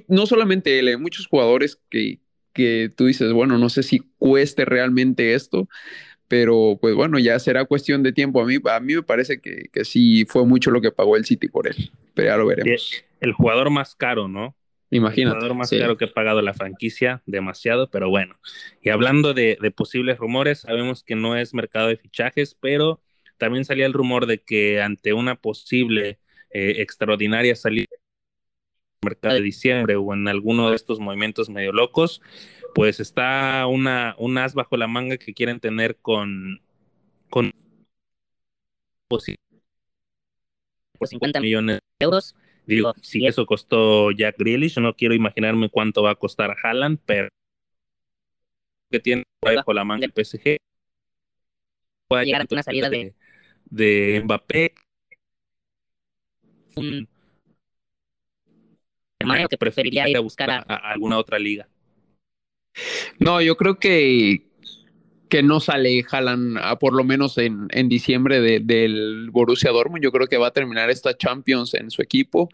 no 0.09 0.27
solamente 0.27 0.79
él, 0.79 0.89
hay 0.89 0.97
muchos 0.97 1.27
jugadores 1.27 1.79
que, 1.91 2.21
que 2.57 2.91
tú 2.97 3.05
dices, 3.07 3.33
bueno, 3.33 3.59
no 3.59 3.69
sé 3.69 3.83
si 3.83 4.01
cueste 4.19 4.65
realmente 4.65 5.35
esto, 5.35 5.69
pero 6.28 6.78
pues 6.80 6.95
bueno, 6.95 7.18
ya 7.18 7.38
será 7.38 7.64
cuestión 7.64 8.02
de 8.02 8.12
tiempo. 8.12 8.40
A 8.40 8.47
mí, 8.47 8.56
a 8.64 8.80
mí 8.80 8.95
me 8.95 9.02
parece 9.02 9.40
que, 9.40 9.68
que 9.73 9.85
sí 9.85 10.25
fue 10.26 10.45
mucho 10.45 10.71
lo 10.71 10.80
que 10.80 10.90
pagó 10.90 11.16
el 11.16 11.25
City 11.25 11.49
por 11.49 11.66
él, 11.66 11.90
pero 12.14 12.28
ya 12.28 12.37
lo 12.37 12.47
veremos. 12.47 13.04
El 13.21 13.33
jugador 13.33 13.71
más 13.71 13.95
caro, 13.95 14.28
¿no? 14.28 14.56
Imagínate. 14.90 15.37
El 15.37 15.40
jugador 15.40 15.56
más 15.56 15.71
caro 15.71 15.97
que 15.97 16.06
ha 16.06 16.12
pagado 16.12 16.42
la 16.42 16.54
franquicia, 16.54 17.23
demasiado, 17.26 17.90
pero 17.90 18.09
bueno. 18.09 18.38
Y 18.83 18.90
hablando 18.90 19.35
de, 19.35 19.59
de, 19.61 19.71
posibles 19.71 20.18
rumores, 20.18 20.61
sabemos 20.61 21.02
que 21.02 21.16
no 21.16 21.37
es 21.37 21.54
mercado 21.54 21.88
de 21.88 21.97
fichajes, 21.97 22.56
pero 22.61 23.00
también 23.37 23.64
salía 23.64 23.87
el 23.87 23.92
rumor 23.92 24.26
de 24.26 24.38
que 24.38 24.80
ante 24.80 25.12
una 25.12 25.35
posible 25.35 26.18
eh, 26.50 26.76
extraordinaria 26.78 27.54
salida 27.54 27.87
mercado 29.06 29.35
de 29.35 29.40
diciembre 29.40 29.97
o 29.97 30.12
en 30.12 30.28
alguno 30.28 30.71
de 30.71 30.76
estos 30.76 30.99
movimientos 30.99 31.49
medio 31.49 31.73
locos, 31.73 32.21
pues 32.76 33.00
está 33.00 33.66
una, 33.66 34.14
un 34.18 34.37
as 34.37 34.52
bajo 34.52 34.76
la 34.76 34.87
manga 34.87 35.16
que 35.16 35.33
quieren 35.33 35.61
tener 35.61 35.97
con, 35.97 36.61
con 37.30 37.50
por 39.09 39.23
50 41.09 41.40
millones 41.40 41.78
de 41.99 42.04
euros. 42.04 42.37
Digo, 42.66 42.92
si 43.00 43.26
eso 43.26 43.47
costó 43.47 44.11
Jack 44.11 44.37
Grealish, 44.38 44.78
no 44.78 44.92
quiero 44.92 45.14
imaginarme 45.14 45.71
cuánto 45.71 46.02
va 46.02 46.11
a 46.11 46.14
costar 46.16 46.50
a 46.50 46.56
Haaland, 46.62 46.99
pero 47.06 47.30
que 48.90 49.00
tiene 49.00 49.23
bajo 49.40 49.73
la 49.73 49.85
manga 49.85 50.04
el 50.04 50.12
PSG. 50.12 50.59
Puede 52.09 52.26
llegar 52.26 52.42
a 52.42 52.47
una 52.50 52.62
salida 52.62 52.90
de, 52.90 53.14
de 53.71 54.21
Mbappé. 54.23 54.75
Un 56.75 57.09
hermano 59.18 59.49
que 59.49 59.56
preferiría 59.56 60.06
ir 60.11 60.18
a 60.18 60.21
buscar 60.21 60.50
a, 60.50 60.61
alguna 60.61 61.16
otra 61.16 61.38
liga. 61.38 61.71
No, 63.18 63.40
yo 63.40 63.56
creo 63.56 63.78
que, 63.78 64.47
que 65.28 65.42
no 65.42 65.61
sale 65.61 66.02
Jalan 66.02 66.56
por 66.80 66.95
lo 66.95 67.04
menos 67.04 67.38
en, 67.38 67.68
en 67.71 67.88
diciembre 67.88 68.40
del 68.40 69.30
Borussia 69.30 69.71
Dortmund. 69.71 70.02
Yo 70.02 70.12
creo 70.12 70.26
que 70.26 70.38
va 70.38 70.49
a 70.49 70.52
terminar 70.52 70.90
esta 70.90 71.16
Champions 71.16 71.75
en 71.75 71.90
su 71.90 72.02
equipo. 72.02 72.49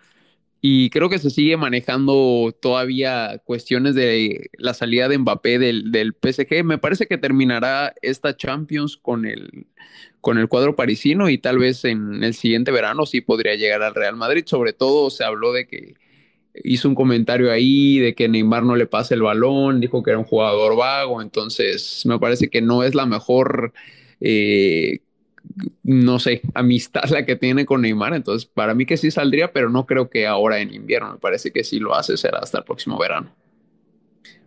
Y 0.65 0.91
creo 0.91 1.11
que 1.11 1.19
se 1.19 1.31
sigue 1.31 1.57
manejando 1.57 2.57
todavía 2.63 3.43
cuestiones 3.45 3.97
de 3.97 4.49
la 4.59 4.75
salida 4.75 5.09
de 5.09 5.19
Mbappé 5.19 5.59
del, 5.59 5.91
del, 5.91 6.15
PSG. 6.15 6.63
Me 6.63 6.79
parece 6.79 7.09
que 7.09 7.19
terminará 7.19 7.95
esta 8.01 8.37
Champions 8.37 8.97
con 8.97 9.27
el, 9.27 9.67
con 10.21 10.39
el 10.39 10.47
cuadro 10.47 10.77
parisino 10.77 11.29
y 11.29 11.39
tal 11.39 11.59
vez 11.59 11.85
en 11.85 12.23
el 12.23 12.35
siguiente 12.35 12.71
verano 12.71 13.07
sí 13.07 13.21
podría 13.21 13.57
llegar 13.57 13.83
al 13.83 13.97
Real 13.97 14.15
Madrid. 14.15 14.45
Sobre 14.47 14.73
todo 14.73 15.11
se 15.11 15.25
habló 15.25 15.53
de 15.53 15.67
que 15.67 15.95
hizo 16.55 16.89
un 16.89 16.95
comentario 16.95 17.51
ahí 17.51 17.99
de 17.99 18.15
que 18.15 18.29
Neymar 18.29 18.63
no 18.63 18.77
le 18.77 18.87
pase 18.87 19.15
el 19.15 19.23
balón, 19.23 19.81
dijo 19.81 20.03
que 20.03 20.11
era 20.11 20.19
un 20.19 20.25
jugador 20.25 20.77
vago. 20.77 21.23
Entonces 21.23 22.03
me 22.07 22.19
parece 22.19 22.49
que 22.49 22.63
no 22.63 22.83
es 22.83 22.95
la 22.95 23.07
mejor... 23.07 23.73
Eh, 24.21 25.01
no 25.83 26.19
sé, 26.19 26.43
amistad 26.55 27.05
la 27.11 27.27
que 27.27 27.37
tiene 27.37 27.67
con 27.67 27.83
Neymar. 27.83 28.15
Entonces, 28.15 28.49
para 28.49 28.75
mí 28.75 28.87
que 28.87 28.97
sí 28.97 29.11
saldría, 29.11 29.53
pero 29.53 29.71
no 29.71 29.87
creo 29.87 30.09
que 30.09 30.27
ahora 30.27 30.61
en 30.61 30.73
invierno. 30.73 31.13
Me 31.13 31.19
parece 31.19 31.51
que 31.51 31.65
si 31.65 31.79
lo 31.79 31.95
hace 31.95 32.17
será 32.17 32.39
hasta 32.39 32.59
el 32.59 32.65
próximo 32.65 32.99
verano. 32.99 33.35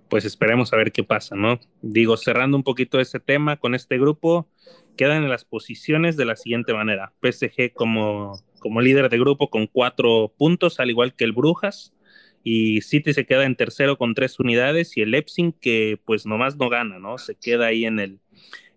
Pues 0.10 0.24
esperemos 0.26 0.72
a 0.72 0.78
ver 0.78 0.92
qué 0.92 1.04
pasa, 1.04 1.36
¿no? 1.36 1.60
Digo, 1.82 2.16
cerrando 2.18 2.58
un 2.58 2.64
poquito 2.64 3.00
ese 3.00 3.20
tema 3.20 3.58
con 3.58 3.76
este 3.76 3.98
grupo, 3.98 4.48
quedan 4.96 5.24
en 5.24 5.30
las 5.30 5.46
posiciones 5.46 6.16
de 6.16 6.26
la 6.26 6.36
siguiente 6.36 6.74
manera. 6.74 7.14
PSG 7.22 7.74
como, 7.74 8.40
como 8.60 8.82
líder 8.82 9.10
de 9.10 9.20
grupo 9.20 9.50
con 9.50 9.68
cuatro 9.68 10.34
puntos, 10.38 10.80
al 10.80 10.90
igual 10.90 11.16
que 11.16 11.26
el 11.26 11.34
Brujas. 11.34 11.95
Y 12.48 12.82
City 12.82 13.12
se 13.12 13.26
queda 13.26 13.44
en 13.44 13.56
tercero 13.56 13.98
con 13.98 14.14
tres 14.14 14.40
unidades 14.40 14.96
y 14.96 15.02
el 15.02 15.10
Leipzig 15.10 15.56
que 15.60 16.00
pues 16.06 16.28
nomás 16.28 16.58
no 16.58 16.70
gana, 16.70 17.00
¿no? 17.00 17.18
Se 17.18 17.34
queda 17.34 17.66
ahí 17.66 17.86
en 17.86 18.00
el, 18.00 18.20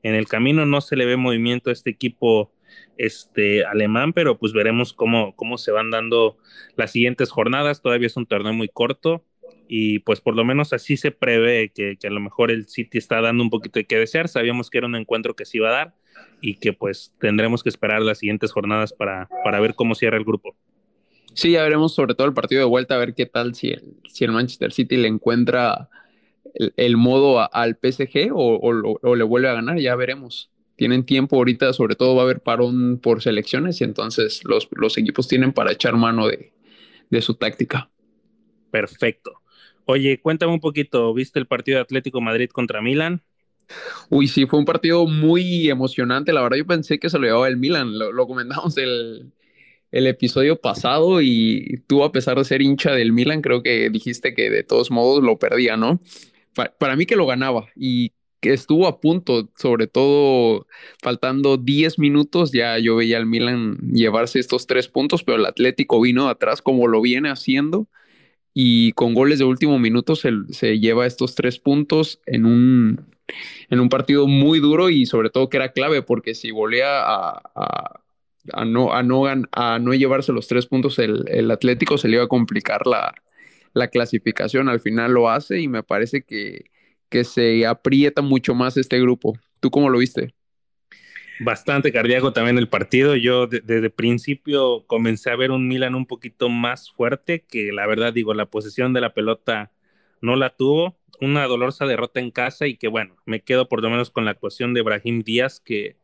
en 0.03 0.15
el 0.15 0.27
camino 0.27 0.65
no 0.65 0.81
se 0.81 0.97
le 0.97 1.05
ve 1.05 1.19
movimiento 1.19 1.69
a 1.69 1.75
este 1.75 1.91
equipo 1.91 2.51
este, 2.97 3.67
alemán, 3.67 4.15
pero 4.15 4.39
pues 4.39 4.55
veremos 4.55 4.95
cómo, 4.95 5.37
cómo 5.37 5.59
se 5.59 5.71
van 5.71 5.91
dando 5.91 6.39
las 6.77 6.93
siguientes 6.93 7.31
jornadas. 7.31 7.83
Todavía 7.83 8.07
es 8.07 8.17
un 8.17 8.25
torneo 8.25 8.55
muy 8.55 8.69
corto 8.69 9.23
y 9.69 9.99
pues 9.99 10.23
por 10.23 10.35
lo 10.35 10.47
menos 10.47 10.73
así 10.73 10.97
se 10.97 11.11
prevé 11.11 11.71
que, 11.71 11.99
que, 11.99 12.07
a 12.07 12.11
lo 12.11 12.21
mejor 12.21 12.51
el 12.51 12.69
City 12.69 12.97
está 12.97 13.21
dando 13.21 13.43
un 13.43 13.51
poquito 13.51 13.79
de 13.79 13.85
que 13.85 13.99
desear. 13.99 14.29
Sabíamos 14.29 14.71
que 14.71 14.79
era 14.79 14.87
un 14.87 14.97
encuentro 14.97 15.37
que 15.37 15.45
se 15.45 15.59
iba 15.59 15.69
a 15.69 15.73
dar 15.73 15.95
y 16.41 16.55
que 16.55 16.73
pues 16.73 17.13
tendremos 17.21 17.63
que 17.63 17.69
esperar 17.69 18.01
las 18.01 18.17
siguientes 18.17 18.51
jornadas 18.51 18.95
para, 18.95 19.29
para 19.45 19.61
ver 19.61 19.75
cómo 19.75 19.95
cierra 19.95 20.17
el 20.17 20.25
grupo. 20.25 20.57
Sí, 21.39 21.53
ya 21.53 21.63
veremos 21.63 21.95
sobre 21.95 22.17
todo 22.17 22.27
el 22.27 22.35
partido 22.35 22.59
de 22.59 22.65
vuelta, 22.65 22.97
a 22.97 22.99
ver 22.99 23.15
qué 23.15 23.25
tal 23.25 23.55
si 23.55 23.69
el, 23.69 23.95
si 24.09 24.25
el 24.25 24.33
Manchester 24.33 24.73
City 24.73 24.97
le 24.97 25.07
encuentra 25.07 25.89
el, 26.77 26.97
modo 26.97 27.49
al 27.55 27.79
PSG 27.81 28.33
o, 28.35 29.15
le 29.15 29.23
vuelve 29.23 29.49
a 29.49 29.53
ganar, 29.53 29.79
ya 29.79 29.95
veremos. 29.95 30.51
Tienen 30.75 31.07
tiempo 31.07 31.37
ahorita, 31.37 31.73
sobre 31.75 31.95
todo 31.95 32.17
va 32.17 32.23
a 32.23 32.25
haber 32.25 32.41
parón 32.41 32.99
por 32.99 33.23
selecciones 33.23 33.81
y 33.81 33.85
entonces 33.85 34.41
los, 34.43 34.67
los 34.73 34.99
equipos 34.99 35.29
tienen 35.29 35.53
para 35.53 35.71
echar 35.71 35.95
mano 35.97 36.27
de, 36.27 36.51
de 37.09 37.23
su 37.23 37.35
táctica. 37.35 37.89
Perfecto. 38.73 39.35
Oye, 39.85 40.21
cuéntame 40.21 40.53
un 40.53 40.61
poquito, 40.61 41.15
¿viste 41.15 41.39
el 41.39 41.47
partido 41.47 41.77
de 41.77 41.83
Atlético 41.83 42.21
Madrid 42.21 42.51
contra 42.51 42.83
Milan? 42.83 43.23
Uy, 44.09 44.27
sí, 44.27 44.45
fue 44.47 44.59
un 44.59 44.65
partido 44.65 45.07
muy 45.07 45.71
emocionante. 45.71 46.33
La 46.33 46.43
verdad, 46.43 46.57
yo 46.57 46.67
pensé 46.67 46.99
que 46.99 47.09
se 47.09 47.17
lo 47.17 47.27
llevaba 47.27 47.47
el 47.47 47.59
Milan. 47.59 47.97
Lo, 47.97 48.11
lo 48.11 48.27
comentamos 48.27 48.77
el, 48.77 49.31
el, 49.91 50.07
episodio 50.07 50.61
pasado 50.61 51.21
y 51.23 51.83
tú, 51.87 52.05
a 52.05 52.13
pesar 52.13 52.39
de 52.39 52.45
ser 52.45 52.63
hincha 52.63 52.93
del 52.93 53.13
Milan, 53.13 53.43
creo 53.43 53.63
que 53.63 53.91
dijiste 53.91 54.35
que 54.35 54.51
de 54.51 54.63
todos 54.63 54.91
modos 54.91 55.23
lo 55.23 55.39
perdía, 55.39 55.77
¿no? 55.77 56.01
para 56.79 56.97
mí 56.97 57.07
que 57.07 57.15
lo 57.15 57.27
ganaba 57.27 57.69
y 57.77 58.13
que 58.41 58.53
estuvo 58.53 58.87
a 58.87 59.01
punto, 59.01 59.51
sobre 59.57 59.87
todo 59.87 60.67
faltando 61.03 61.57
10 61.57 61.99
minutos, 61.99 62.53
ya 62.53 62.79
yo 62.79 62.97
veía 62.97 63.17
al 63.17 63.27
Milan 63.27 63.79
llevarse 63.93 64.39
estos 64.39 64.67
tres 64.67 64.89
puntos, 64.89 65.25
pero 65.25 65.39
el 65.39 65.47
Atlético 65.47 66.01
vino 66.01 66.29
atrás 66.29 66.63
como 66.63 66.87
lo 66.87 67.01
viene 67.01 67.31
haciendo 67.31 67.89
y 68.55 68.93
con 68.93 69.15
goles 69.15 69.39
de 69.39 69.45
último 69.45 69.79
minuto 69.79 70.15
se, 70.17 70.79
lleva 70.79 71.07
estos 71.07 71.35
tres 71.35 71.59
puntos 71.59 72.21
en 72.27 72.47
un, 72.47 73.07
en 73.71 73.81
un 73.81 73.89
partido 73.89 74.27
muy 74.27 74.61
duro 74.61 74.91
y 74.91 75.07
sobre 75.07 75.31
todo 75.31 75.49
que 75.49 75.57
era 75.57 75.73
clave 75.73 76.03
porque 76.03 76.35
si 76.35 76.51
volvía 76.51 77.01
a, 77.01 78.01
a 78.53 78.65
no, 78.65 78.93
a, 78.93 79.03
no, 79.03 79.25
a 79.53 79.79
no 79.79 79.95
llevarse 79.95 80.33
los 80.33 80.49
tres 80.49 80.67
puntos 80.67 80.99
el, 80.99 81.25
el 81.29 81.51
Atlético 81.51 81.99
se 81.99 82.09
le 82.09 82.17
iba 82.17 82.25
a 82.25 82.29
complicar 82.29 82.87
la, 82.87 83.15
la 83.75 83.89
clasificación. 83.89 84.69
Al 84.69 84.81
final 84.81 85.13
lo 85.13 85.31
hace 85.31 85.61
y 85.61 85.69
me 85.69 85.83
parece 85.83 86.23
que, 86.23 86.71
que 87.09 87.25
se 87.25 87.67
aprieta 87.67 88.23
mucho 88.23 88.55
más 88.55 88.77
este 88.77 89.01
grupo. 89.01 89.39
¿Tú 89.61 89.71
cómo 89.71 89.91
lo 89.91 89.99
viste? 89.99 90.35
Bastante 91.41 91.93
cardíaco 91.93 92.33
también 92.33 92.59
el 92.59 92.69
partido. 92.69 93.15
Yo 93.15 93.47
desde 93.47 93.91
principio 93.91 94.85
comencé 94.87 95.31
a 95.31 95.37
ver 95.37 95.53
un 95.53 95.69
Milan 95.69 95.95
un 95.95 96.07
poquito 96.07 96.49
más 96.49 96.91
fuerte, 96.91 97.45
que 97.49 97.73
la 97.73 97.87
verdad 97.87 98.13
digo, 98.13 98.35
la 98.35 98.47
posesión 98.47 98.93
de 98.93 99.01
la 99.01 99.15
pelota 99.15 99.73
no 100.21 100.37
la 100.37 100.51
tuvo. 100.51 100.99
Una 101.21 101.47
dolorosa 101.47 101.87
derrota 101.87 102.21
en 102.21 102.31
casa 102.31 102.67
y 102.67 102.77
que 102.77 102.89
bueno, 102.89 103.17
me 103.25 103.41
quedo 103.41 103.69
por 103.69 103.83
lo 103.83 103.91
menos 103.91 104.11
con 104.11 104.25
la 104.25 104.33
actuación 104.33 104.75
de 104.75 104.83
Brahim 104.83 105.23
Díaz, 105.23 105.61
que, 105.61 105.97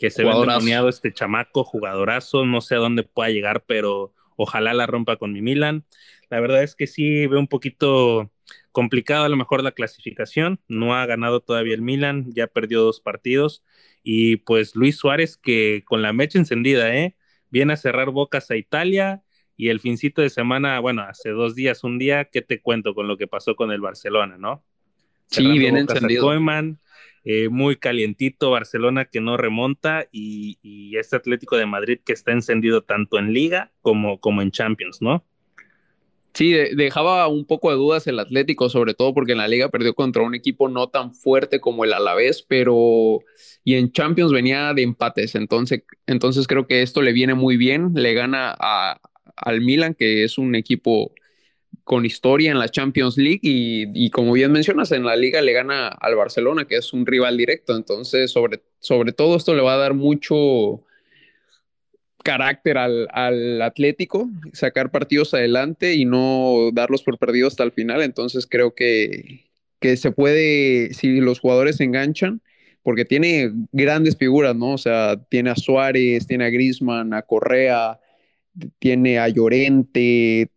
que 0.00 0.10
se 0.10 0.24
ve 0.24 0.30
endemoniado 0.30 0.88
este 0.88 1.12
chamaco, 1.12 1.62
jugadorazo, 1.62 2.46
no 2.46 2.62
sé 2.62 2.74
a 2.74 2.78
dónde 2.78 3.02
pueda 3.02 3.28
llegar, 3.28 3.64
pero 3.66 4.14
ojalá 4.34 4.72
la 4.72 4.86
rompa 4.86 5.16
con 5.16 5.32
mi 5.32 5.42
Milan. 5.42 5.84
La 6.30 6.40
verdad 6.40 6.62
es 6.62 6.74
que 6.74 6.86
sí 6.86 7.26
veo 7.26 7.38
un 7.38 7.48
poquito 7.48 8.30
complicado 8.72 9.24
a 9.24 9.28
lo 9.28 9.36
mejor 9.36 9.62
la 9.62 9.72
clasificación. 9.72 10.58
No 10.68 10.94
ha 10.96 11.04
ganado 11.04 11.40
todavía 11.40 11.74
el 11.74 11.82
Milan, 11.82 12.32
ya 12.32 12.46
perdió 12.46 12.80
dos 12.80 13.00
partidos. 13.00 13.62
Y 14.02 14.36
pues 14.36 14.74
Luis 14.74 14.96
Suárez 14.96 15.36
que 15.36 15.82
con 15.84 16.00
la 16.00 16.14
mecha 16.14 16.38
encendida, 16.38 16.96
¿eh? 16.96 17.14
Viene 17.50 17.74
a 17.74 17.76
cerrar 17.76 18.10
bocas 18.10 18.50
a 18.50 18.56
Italia 18.56 19.22
y 19.54 19.68
el 19.68 19.80
fincito 19.80 20.22
de 20.22 20.30
semana, 20.30 20.80
bueno, 20.80 21.02
hace 21.02 21.28
dos 21.28 21.54
días, 21.54 21.84
un 21.84 21.98
día, 21.98 22.24
¿qué 22.24 22.40
te 22.40 22.62
cuento 22.62 22.94
con 22.94 23.06
lo 23.06 23.18
que 23.18 23.26
pasó 23.26 23.54
con 23.54 23.70
el 23.70 23.82
Barcelona, 23.82 24.38
no? 24.38 24.64
Sí, 25.26 25.58
bien 25.58 25.76
encendido. 25.76 26.32
Eh, 27.24 27.50
muy 27.50 27.76
calientito 27.76 28.50
Barcelona 28.50 29.04
que 29.04 29.20
no 29.20 29.36
remonta 29.36 30.06
y, 30.10 30.96
este 30.96 31.16
Atlético 31.16 31.56
de 31.56 31.66
Madrid 31.66 32.00
que 32.04 32.12
está 32.12 32.32
encendido 32.32 32.82
tanto 32.82 33.18
en 33.18 33.32
Liga 33.32 33.72
como, 33.82 34.18
como 34.20 34.42
en 34.42 34.50
Champions, 34.50 35.00
¿no? 35.00 35.24
Sí, 36.32 36.52
dejaba 36.52 37.26
un 37.26 37.44
poco 37.44 37.70
de 37.70 37.76
dudas 37.76 38.06
el 38.06 38.18
Atlético, 38.20 38.68
sobre 38.68 38.94
todo 38.94 39.12
porque 39.14 39.32
en 39.32 39.38
la 39.38 39.48
liga 39.48 39.68
perdió 39.68 39.94
contra 39.94 40.22
un 40.22 40.34
equipo 40.34 40.68
no 40.68 40.88
tan 40.88 41.12
fuerte 41.12 41.60
como 41.60 41.84
el 41.84 41.92
Alavés, 41.92 42.42
pero 42.46 43.20
y 43.64 43.74
en 43.74 43.90
Champions 43.90 44.32
venía 44.32 44.72
de 44.72 44.82
empates, 44.82 45.34
entonces, 45.34 45.82
entonces 46.06 46.46
creo 46.46 46.66
que 46.66 46.82
esto 46.82 47.02
le 47.02 47.12
viene 47.12 47.34
muy 47.34 47.56
bien, 47.56 47.92
le 47.94 48.14
gana 48.14 48.56
al 49.36 49.60
Milan, 49.60 49.94
que 49.94 50.22
es 50.22 50.38
un 50.38 50.54
equipo 50.54 51.12
con 51.90 52.06
historia 52.06 52.52
en 52.52 52.60
la 52.60 52.68
Champions 52.68 53.18
League 53.18 53.40
y, 53.42 54.10
como 54.10 54.32
bien 54.34 54.52
mencionas, 54.52 54.92
en 54.92 55.04
la 55.04 55.16
liga 55.16 55.42
le 55.42 55.52
gana 55.52 55.88
al 55.88 56.14
Barcelona, 56.14 56.64
que 56.64 56.76
es 56.76 56.92
un 56.92 57.04
rival 57.04 57.36
directo, 57.36 57.76
entonces 57.76 58.30
sobre, 58.30 58.62
sobre 58.78 59.10
todo 59.10 59.36
esto 59.36 59.56
le 59.56 59.62
va 59.62 59.74
a 59.74 59.78
dar 59.78 59.94
mucho 59.94 60.84
carácter 62.22 62.78
al, 62.78 63.08
al, 63.10 63.60
Atlético, 63.60 64.30
sacar 64.52 64.92
partidos 64.92 65.34
adelante 65.34 65.96
y 65.96 66.04
no 66.04 66.70
darlos 66.72 67.02
por 67.02 67.18
perdidos 67.18 67.54
hasta 67.54 67.64
el 67.64 67.72
final. 67.72 68.02
Entonces 68.02 68.46
creo 68.46 68.72
que, 68.72 69.50
que 69.80 69.96
se 69.96 70.12
puede, 70.12 70.94
si 70.94 71.18
los 71.18 71.40
jugadores 71.40 71.78
se 71.78 71.82
enganchan, 71.82 72.40
porque 72.84 73.04
tiene 73.04 73.50
grandes 73.72 74.16
figuras, 74.16 74.54
¿no? 74.54 74.74
O 74.74 74.78
sea, 74.78 75.16
tiene 75.28 75.50
a 75.50 75.56
Suárez, 75.56 76.28
tiene 76.28 76.44
a 76.44 76.50
Grisman, 76.50 77.14
a 77.14 77.22
Correa, 77.22 77.98
tiene 78.78 79.18
a 79.18 79.28
Llorente, 79.28 80.52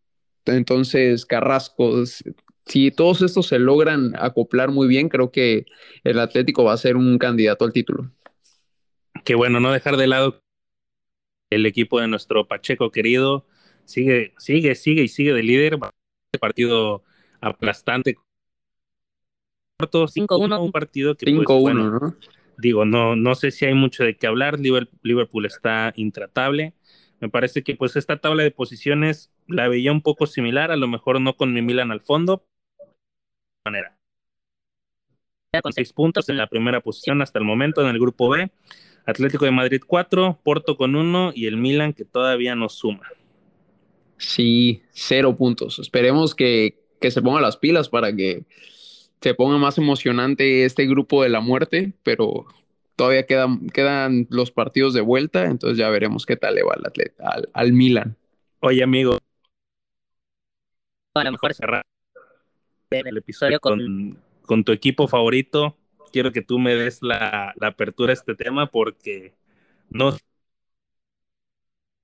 entonces 0.45 1.25
Carrasco. 1.25 2.03
Si 2.65 2.91
todos 2.91 3.21
estos 3.21 3.47
se 3.47 3.59
logran 3.59 4.13
acoplar 4.17 4.71
muy 4.71 4.87
bien, 4.87 5.09
creo 5.09 5.31
que 5.31 5.65
el 6.03 6.19
Atlético 6.19 6.63
va 6.63 6.73
a 6.73 6.77
ser 6.77 6.95
un 6.95 7.17
candidato 7.17 7.65
al 7.65 7.73
título. 7.73 8.11
Qué 9.25 9.35
bueno, 9.35 9.59
no 9.59 9.71
dejar 9.71 9.97
de 9.97 10.07
lado 10.07 10.39
el 11.49 11.65
equipo 11.65 11.99
de 11.99 12.07
nuestro 12.07 12.47
Pacheco 12.47 12.89
querido 12.89 13.45
sigue, 13.85 14.33
sigue, 14.37 14.75
sigue 14.75 15.03
y 15.03 15.07
sigue 15.07 15.33
de 15.33 15.43
líder. 15.43 15.73
Este 15.73 16.39
partido 16.39 17.03
aplastante. 17.41 18.15
5-1, 19.79 20.63
un 20.63 20.71
partido 20.71 21.15
que 21.15 21.25
5-1, 21.25 21.45
pues, 21.45 21.75
¿no? 21.75 22.17
Digo, 22.57 22.85
no, 22.85 23.15
no 23.15 23.35
sé 23.35 23.51
si 23.51 23.65
hay 23.65 23.73
mucho 23.73 24.03
de 24.03 24.15
qué 24.15 24.27
hablar. 24.27 24.59
Liverpool 24.59 25.45
está 25.45 25.91
intratable. 25.95 26.73
Me 27.19 27.29
parece 27.29 27.63
que 27.63 27.75
pues 27.75 27.95
esta 27.95 28.17
tabla 28.17 28.43
de 28.43 28.51
posiciones 28.51 29.32
la 29.47 29.67
veía 29.67 29.91
un 29.91 30.01
poco 30.01 30.25
similar, 30.25 30.71
a 30.71 30.75
lo 30.75 30.87
mejor 30.87 31.19
no 31.21 31.35
con 31.35 31.53
mi 31.53 31.61
Milan 31.61 31.91
al 31.91 32.01
fondo. 32.01 32.45
Manera. 33.65 33.97
con 35.61 35.71
seis 35.71 35.93
puntos 35.93 36.27
en 36.29 36.37
la 36.37 36.47
primera 36.47 36.81
posición 36.81 37.21
hasta 37.21 37.39
el 37.39 37.45
momento 37.45 37.81
en 37.81 37.87
el 37.87 37.99
grupo 37.99 38.29
B. 38.29 38.51
Atlético 39.05 39.45
de 39.45 39.51
Madrid 39.51 39.81
4, 39.85 40.39
Porto 40.43 40.77
con 40.77 40.95
1 40.95 41.33
y 41.35 41.47
el 41.47 41.57
Milan 41.57 41.93
que 41.93 42.05
todavía 42.05 42.55
no 42.55 42.69
suma. 42.69 43.07
Sí, 44.17 44.81
cero 44.91 45.35
puntos. 45.35 45.79
Esperemos 45.79 46.35
que, 46.35 46.79
que 47.01 47.11
se 47.11 47.21
pongan 47.21 47.41
las 47.41 47.57
pilas 47.57 47.89
para 47.89 48.15
que 48.15 48.45
se 49.21 49.33
ponga 49.33 49.57
más 49.57 49.77
emocionante 49.77 50.65
este 50.65 50.85
grupo 50.85 51.23
de 51.23 51.29
la 51.29 51.41
muerte, 51.41 51.93
pero 52.03 52.45
todavía 52.95 53.25
quedan, 53.25 53.67
quedan 53.69 54.27
los 54.29 54.51
partidos 54.51 54.93
de 54.93 55.01
vuelta, 55.01 55.45
entonces 55.45 55.77
ya 55.77 55.89
veremos 55.89 56.25
qué 56.25 56.35
tal 56.35 56.55
le 56.55 56.63
va 56.63 56.73
al, 56.75 56.85
atleta, 56.85 57.29
al, 57.29 57.49
al 57.53 57.73
Milan. 57.73 58.17
Oye, 58.59 58.83
amigo, 58.83 59.17
a 61.13 61.23
lo 61.23 61.31
mejor 61.31 61.53
cerrar 61.53 61.85
el 62.89 63.17
episodio 63.17 63.59
con, 63.59 64.19
con 64.43 64.63
tu 64.63 64.71
equipo 64.71 65.07
favorito. 65.07 65.77
Quiero 66.11 66.31
que 66.31 66.41
tú 66.41 66.59
me 66.59 66.75
des 66.75 67.01
la, 67.01 67.53
la 67.59 67.67
apertura 67.67 68.11
a 68.11 68.13
este 68.13 68.35
tema 68.35 68.67
porque 68.67 69.33
no 69.89 70.15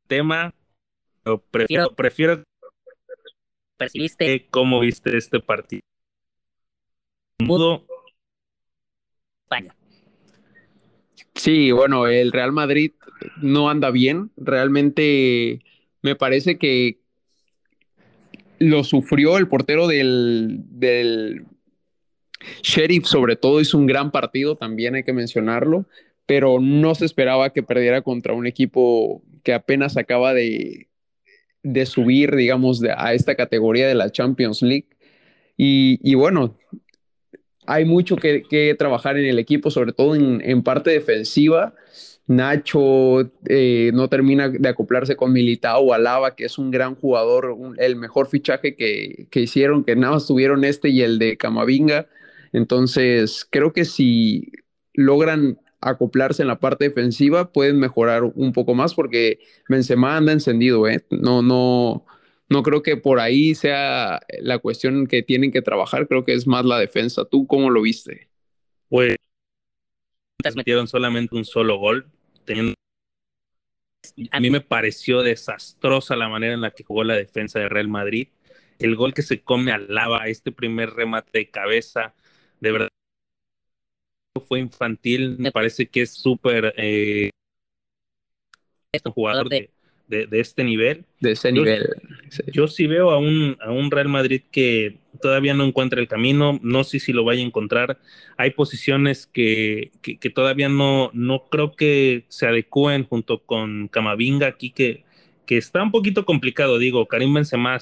tema, 0.07 0.53
prefiero, 1.51 1.93
prefiero 1.95 2.43
percibiste 3.77 4.47
cómo 4.49 4.79
viste 4.79 5.15
este 5.15 5.39
partido. 5.39 5.81
Mudo 7.39 7.85
España. 9.43 9.75
Sí, 11.35 11.71
bueno, 11.71 12.07
el 12.07 12.31
Real 12.31 12.51
Madrid 12.51 12.93
no 13.41 13.69
anda 13.69 13.91
bien. 13.91 14.31
Realmente 14.35 15.63
me 16.01 16.15
parece 16.15 16.57
que 16.57 16.98
lo 18.59 18.83
sufrió 18.83 19.37
el 19.37 19.47
portero 19.47 19.87
del, 19.87 21.45
Sheriff, 22.61 23.05
sobre 23.05 23.35
todo, 23.35 23.61
hizo 23.61 23.77
un 23.77 23.87
gran 23.87 24.11
partido, 24.11 24.55
también 24.55 24.95
hay 24.95 25.03
que 25.03 25.13
mencionarlo, 25.13 25.85
pero 26.25 26.59
no 26.59 26.93
se 26.95 27.05
esperaba 27.05 27.51
que 27.51 27.63
perdiera 27.63 28.01
contra 28.01 28.33
un 28.33 28.45
equipo 28.45 29.23
que 29.43 29.53
apenas 29.53 29.97
acaba 29.97 30.33
de, 30.33 30.87
de 31.63 31.85
subir, 31.85 32.35
digamos, 32.35 32.81
a 32.83 33.13
esta 33.13 33.35
categoría 33.35 33.87
de 33.87 33.95
la 33.95 34.11
Champions 34.11 34.61
League. 34.61 34.87
Y, 35.57 35.99
y 36.03 36.15
bueno, 36.15 36.57
hay 37.65 37.85
mucho 37.85 38.15
que, 38.15 38.43
que, 38.43 38.75
trabajar 38.75 39.17
en 39.17 39.25
el 39.25 39.39
equipo, 39.39 39.71
sobre 39.71 39.93
todo 39.93 40.15
en, 40.15 40.41
en 40.43 40.63
parte 40.63 40.91
defensiva. 40.91 41.73
Nacho 42.29 43.21
eh, 43.47 43.89
no 43.91 44.07
termina 44.07 44.49
de 44.49 44.69
acoplarse 44.69 45.15
con 45.15 45.33
Militao 45.33 45.93
Alaba, 45.93 46.35
que 46.35 46.45
es 46.45 46.59
un 46.59 46.69
gran 46.69 46.93
jugador, 46.93 47.57
el 47.77 47.95
mejor 47.95 48.27
fichaje 48.27 48.75
que, 48.75 49.27
que, 49.31 49.39
hicieron, 49.41 49.83
que 49.83 49.95
nada 49.95 50.13
más 50.13 50.27
tuvieron 50.27 50.63
este 50.63 50.89
y 50.89 51.01
el 51.01 51.17
de 51.17 51.37
Camavinga. 51.37 52.07
Entonces, 52.53 53.47
creo 53.49 53.73
que 53.73 53.83
si 53.83 54.51
logran 54.93 55.59
acoplarse 55.81 56.43
en 56.43 56.49
la 56.49 56.59
parte 56.59 56.85
defensiva, 56.85 57.51
pueden 57.51 57.79
mejorar 57.79 58.23
un 58.23 58.53
poco 58.53 58.75
más 58.75 58.93
porque 58.93 59.39
Benzema 59.67 60.15
anda 60.15 60.31
encendido, 60.31 60.87
¿eh? 60.87 61.03
No, 61.09 61.41
no, 61.41 62.05
no 62.47 62.61
creo 62.61 62.83
que 62.83 62.95
por 62.95 63.19
ahí 63.19 63.55
sea 63.55 64.19
la 64.39 64.59
cuestión 64.59 65.07
que 65.07 65.23
tienen 65.23 65.51
que 65.51 65.63
trabajar, 65.63 66.07
creo 66.07 66.25
que 66.25 66.33
es 66.33 66.45
más 66.45 66.63
la 66.63 66.77
defensa. 66.77 67.25
¿Tú 67.25 67.47
cómo 67.47 67.71
lo 67.71 67.81
viste? 67.81 68.29
Pues 68.87 69.15
metieron 70.55 70.87
solamente 70.87 71.35
un 71.35 71.43
solo 71.43 71.77
gol, 71.79 72.05
a 74.31 74.39
mí 74.39 74.49
me 74.49 74.61
pareció 74.61 75.21
desastrosa 75.21 76.15
la 76.15 76.29
manera 76.29 76.53
en 76.53 76.61
la 76.61 76.71
que 76.71 76.83
jugó 76.83 77.03
la 77.03 77.15
defensa 77.15 77.59
de 77.59 77.69
Real 77.69 77.87
Madrid. 77.87 78.29
El 78.79 78.95
gol 78.95 79.13
que 79.13 79.21
se 79.21 79.41
come 79.41 79.71
al 79.71 79.87
lava, 79.93 80.27
este 80.27 80.51
primer 80.51 80.91
remate 80.91 81.39
de 81.39 81.49
cabeza, 81.49 82.15
de 82.59 82.71
verdad 82.71 82.89
fue 84.47 84.59
infantil. 84.59 85.37
Me 85.37 85.51
parece 85.51 85.87
que 85.87 86.01
es 86.01 86.11
súper 86.11 86.73
eh, 86.77 87.29
un 89.03 89.11
jugador 89.11 89.49
de, 89.49 89.71
de, 90.09 90.27
este 90.31 90.63
nivel. 90.63 91.05
De 91.19 91.31
ese 91.31 91.51
nivel. 91.51 91.87
Yo 92.47 92.67
sí 92.67 92.87
veo 92.87 93.11
a 93.11 93.19
un, 93.19 93.55
a 93.61 93.71
un 93.71 93.91
Real 93.91 94.09
Madrid 94.09 94.41
que 94.51 94.97
todavía 95.21 95.53
no 95.53 95.63
encuentra 95.63 96.01
el 96.01 96.07
camino, 96.07 96.59
no 96.63 96.83
sé 96.83 96.99
si 96.99 97.13
lo 97.13 97.23
vaya 97.23 97.41
a 97.41 97.45
encontrar. 97.45 97.99
Hay 98.35 98.51
posiciones 98.51 99.27
que, 99.27 99.91
que, 100.01 100.29
todavía 100.29 100.67
no, 100.67 101.11
no 101.13 101.45
creo 101.49 101.75
que 101.75 102.25
se 102.27 102.47
adecúen 102.47 103.05
junto 103.05 103.39
con 103.43 103.87
Camavinga 103.87 104.47
aquí, 104.47 104.71
que, 104.71 105.03
que 105.45 105.57
está 105.57 105.83
un 105.83 105.91
poquito 105.91 106.25
complicado, 106.25 106.79
digo, 106.79 107.07
Karim 107.07 107.33
Benzema 107.33 107.77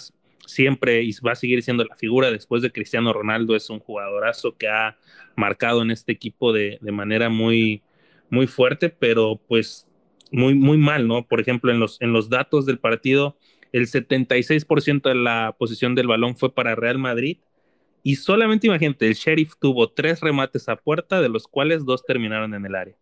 siempre 0.46 1.04
y 1.04 1.12
va 1.26 1.34
a 1.34 1.36
seguir 1.36 1.62
siendo 1.64 1.84
la 1.84 1.96
figura 1.96 2.32
después 2.32 2.62
de 2.62 2.72
Cristiano 2.72 3.14
Ronaldo, 3.14 3.56
es 3.56 3.70
un 3.70 3.80
jugadorazo 3.80 4.58
que 4.58 4.68
ha 4.68 4.98
marcado 5.36 5.82
en 5.82 5.92
este 5.92 6.12
equipo 6.12 6.54
de, 6.54 6.78
de 6.82 6.92
manera 6.92 7.30
muy, 7.30 7.82
muy 8.30 8.48
fuerte, 8.48 8.90
pero 8.90 9.40
pues 9.48 9.88
muy, 10.32 10.56
muy 10.56 10.78
mal, 10.78 11.08
¿no? 11.08 11.28
Por 11.28 11.40
ejemplo, 11.40 11.72
en 11.72 11.80
los, 11.80 12.02
en 12.02 12.14
los 12.14 12.30
datos 12.30 12.66
del 12.66 12.80
partido, 12.80 13.38
el 13.72 13.88
76% 13.88 15.10
de 15.10 15.16
la 15.16 15.56
posición 15.58 15.96
del 15.96 16.08
balón 16.08 16.36
fue 16.38 16.54
para 16.54 16.76
Real 16.76 16.98
Madrid. 16.98 17.38
Y 18.04 18.16
solamente 18.16 18.68
imagínate, 18.68 19.08
el 19.08 19.16
Sheriff 19.16 19.54
tuvo 19.60 19.90
tres 19.90 20.22
remates 20.22 20.70
a 20.70 20.78
puerta, 20.78 21.22
de 21.22 21.30
los 21.30 21.48
cuales 21.48 21.86
dos 21.86 22.06
terminaron 22.06 22.54
en 22.54 22.66
el 22.66 22.76
área. 22.76 22.96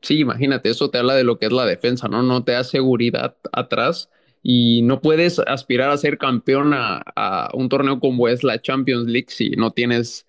Sí, 0.00 0.20
imagínate, 0.20 0.70
eso 0.70 0.90
te 0.90 0.98
habla 0.98 1.14
de 1.14 1.24
lo 1.24 1.38
que 1.38 1.46
es 1.46 1.52
la 1.52 1.66
defensa, 1.66 2.08
¿no? 2.08 2.22
No 2.22 2.44
te 2.44 2.52
da 2.52 2.64
seguridad 2.64 3.36
atrás 3.52 4.10
y 4.42 4.82
no 4.82 5.00
puedes 5.00 5.40
aspirar 5.40 5.90
a 5.90 5.96
ser 5.98 6.18
campeón 6.18 6.72
a, 6.72 7.02
a 7.16 7.50
un 7.54 7.68
torneo 7.68 7.98
como 7.98 8.28
es 8.28 8.44
la 8.44 8.62
Champions 8.62 9.08
League 9.08 9.26
si 9.28 9.50
no 9.50 9.72
tienes 9.72 10.27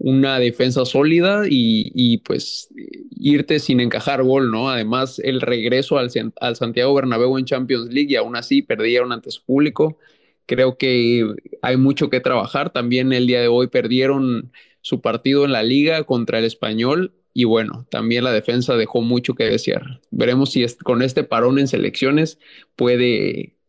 una 0.00 0.38
defensa 0.38 0.86
sólida 0.86 1.44
y, 1.48 2.18
pues 2.18 2.68
irte 3.10 3.58
sin 3.58 3.80
encajar 3.80 4.22
gol, 4.22 4.50
¿no? 4.50 4.70
Además, 4.70 5.18
el 5.18 5.42
regreso 5.42 5.98
al, 5.98 6.10
al, 6.40 6.56
Santiago 6.56 6.94
Bernabéu 6.94 7.36
en 7.38 7.44
Champions 7.44 7.92
League 7.92 8.10
y 8.10 8.16
aún 8.16 8.34
así 8.34 8.62
perdieron 8.62 9.12
ante 9.12 9.30
su 9.30 9.44
público. 9.44 9.98
Creo 10.46 10.78
que 10.78 11.26
hay 11.60 11.76
mucho 11.76 12.08
que 12.08 12.20
trabajar. 12.20 12.70
También 12.72 13.12
el 13.12 13.26
día 13.26 13.42
de 13.42 13.48
hoy 13.48 13.68
perdieron 13.68 14.50
su 14.80 15.02
partido 15.02 15.44
en 15.44 15.52
la 15.52 15.62
liga 15.62 16.04
contra 16.04 16.38
el 16.38 16.46
español 16.46 17.12
y 17.34 17.44
bueno, 17.44 17.86
también 17.90 18.24
la 18.24 18.32
defensa 18.32 18.76
dejó 18.76 19.02
mucho 19.02 19.34
que 19.34 19.44
desear. 19.44 20.00
Veremos 20.10 20.50
si 20.50 20.64
con 20.82 21.02
este 21.02 21.24
parón 21.24 21.58
en 21.58 21.68
selecciones 21.68 22.38
puede 22.74 23.59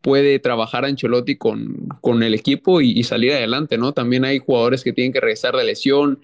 puede 0.00 0.38
trabajar 0.38 0.84
Ancelotti 0.84 1.36
con, 1.36 1.88
con 2.00 2.22
el 2.22 2.34
equipo 2.34 2.80
y, 2.80 3.02
salir 3.04 3.32
adelante, 3.32 3.78
¿no? 3.78 3.92
También 3.92 4.24
hay 4.24 4.38
jugadores 4.38 4.84
que 4.84 4.92
tienen 4.92 5.12
que 5.12 5.20
regresar 5.20 5.56
de 5.56 5.64
lesión. 5.64 6.20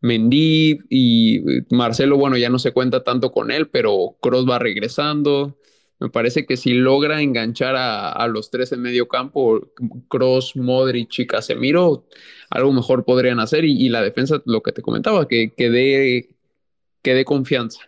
Mendy 0.00 0.78
y 0.88 1.42
Marcelo, 1.70 2.16
bueno, 2.16 2.36
ya 2.36 2.50
no 2.50 2.58
se 2.58 2.72
cuenta 2.72 3.02
tanto 3.02 3.32
con 3.32 3.50
él, 3.50 3.68
pero 3.68 4.16
Cross 4.20 4.48
va 4.48 4.58
regresando. 4.58 5.58
Me 6.00 6.08
parece 6.10 6.46
que 6.46 6.56
si 6.56 6.74
logra 6.74 7.20
enganchar 7.20 7.74
a, 7.76 8.26
los 8.28 8.50
tres 8.50 8.70
en 8.72 8.82
medio 8.82 9.08
campo, 9.08 9.72
Cross, 10.08 10.56
Modric 10.56 11.18
y 11.18 11.26
Casemiro, 11.26 12.06
algo 12.50 12.72
mejor 12.72 13.04
podrían 13.04 13.40
hacer. 13.40 13.64
Y, 13.64 13.88
la 13.88 14.02
defensa, 14.02 14.40
lo 14.46 14.62
que 14.62 14.72
te 14.72 14.82
comentaba, 14.82 15.26
que, 15.26 15.52
que 15.56 15.70
dé 15.70 17.24
confianza. 17.24 17.87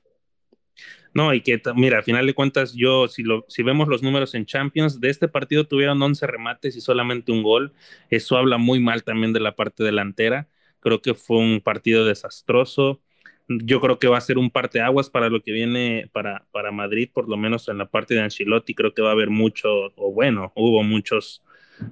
No, 1.13 1.35
y 1.35 1.41
que, 1.41 1.61
mira, 1.75 1.99
a 1.99 2.03
final 2.03 2.27
de 2.27 2.35
cuentas, 2.35 2.73
yo, 2.75 3.09
si, 3.09 3.23
lo, 3.23 3.45
si 3.49 3.63
vemos 3.63 3.89
los 3.89 4.03
números 4.03 4.35
en 4.35 4.47
Champions, 4.47 5.01
de 5.01 5.11
este 5.11 5.27
partido 5.29 5.65
tuvieron 5.65 6.01
11 6.01 6.27
remates 6.27 6.77
y 6.77 6.81
solamente 6.81 7.33
un 7.33 7.43
gol. 7.43 7.73
Eso 8.11 8.37
habla 8.37 8.59
muy 8.59 8.79
mal 8.81 9.03
también 9.03 9.33
de 9.33 9.41
la 9.41 9.57
parte 9.57 9.83
delantera. 9.83 10.49
Creo 10.81 11.03
que 11.03 11.15
fue 11.15 11.39
un 11.39 11.61
partido 11.61 12.05
desastroso. 12.05 13.01
Yo 13.49 13.81
creo 13.81 13.99
que 13.99 14.07
va 14.07 14.19
a 14.19 14.21
ser 14.21 14.39
un 14.39 14.51
parteaguas 14.51 15.11
para 15.11 15.29
lo 15.29 15.43
que 15.43 15.51
viene 15.53 16.09
para, 16.13 16.47
para 16.53 16.71
Madrid, 16.71 17.11
por 17.13 17.29
lo 17.29 17.37
menos 17.37 17.69
en 17.69 17.79
la 17.79 17.87
parte 17.87 18.15
de 18.15 18.21
Ancelotti. 18.23 18.75
Creo 18.75 18.95
que 18.95 19.03
va 19.03 19.09
a 19.09 19.13
haber 19.13 19.31
mucho, 19.31 19.69
o 19.97 20.13
bueno, 20.13 20.53
hubo 20.55 20.85
muchos 20.85 21.43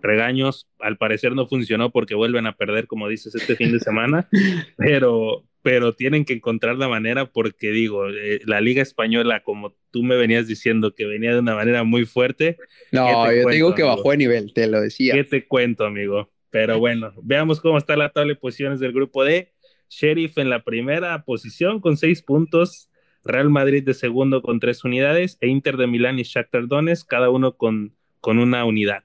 regaños. 0.00 0.68
Al 0.78 0.96
parecer 0.96 1.34
no 1.34 1.46
funcionó 1.46 1.90
porque 1.90 2.14
vuelven 2.14 2.46
a 2.46 2.56
perder, 2.56 2.86
como 2.86 3.08
dices, 3.08 3.34
este 3.34 3.56
fin 3.56 3.72
de 3.72 3.80
semana, 3.80 4.28
pero, 4.76 5.44
pero 5.62 5.94
tienen 5.94 6.24
que 6.24 6.34
encontrar 6.34 6.76
la 6.76 6.88
manera 6.88 7.26
porque 7.26 7.70
digo, 7.70 8.08
eh, 8.08 8.40
la 8.44 8.60
Liga 8.60 8.82
Española, 8.82 9.42
como 9.42 9.76
tú 9.90 10.02
me 10.02 10.16
venías 10.16 10.46
diciendo 10.46 10.94
que 10.94 11.06
venía 11.06 11.32
de 11.32 11.40
una 11.40 11.54
manera 11.54 11.84
muy 11.84 12.06
fuerte. 12.06 12.56
No, 12.92 13.32
yo 13.32 13.46
te 13.46 13.54
digo 13.54 13.74
que 13.74 13.82
bajó 13.82 14.12
de 14.12 14.18
nivel, 14.18 14.52
te 14.52 14.66
lo 14.66 14.80
decía. 14.80 15.14
¿Qué 15.14 15.24
te 15.24 15.46
cuento, 15.46 15.84
amigo? 15.84 16.30
Pero 16.50 16.78
bueno, 16.78 17.12
veamos 17.22 17.60
cómo 17.60 17.76
está 17.76 17.96
la 17.96 18.10
tabla 18.10 18.32
de 18.32 18.38
posiciones 18.38 18.80
del 18.80 18.92
grupo 18.92 19.24
D. 19.24 19.52
Sheriff 19.90 20.38
en 20.38 20.50
la 20.50 20.62
primera 20.62 21.24
posición 21.24 21.80
con 21.80 21.96
seis 21.96 22.22
puntos, 22.22 22.90
Real 23.24 23.50
Madrid 23.50 23.82
de 23.82 23.94
segundo 23.94 24.42
con 24.42 24.60
tres 24.60 24.84
unidades 24.84 25.38
e 25.40 25.48
Inter 25.48 25.76
de 25.76 25.86
Milán 25.86 26.18
y 26.18 26.22
Shakhtar 26.22 26.68
Donetsk 26.68 27.06
cada 27.08 27.30
uno 27.30 27.56
con, 27.56 27.94
con 28.20 28.38
una 28.38 28.64
unidad. 28.64 29.02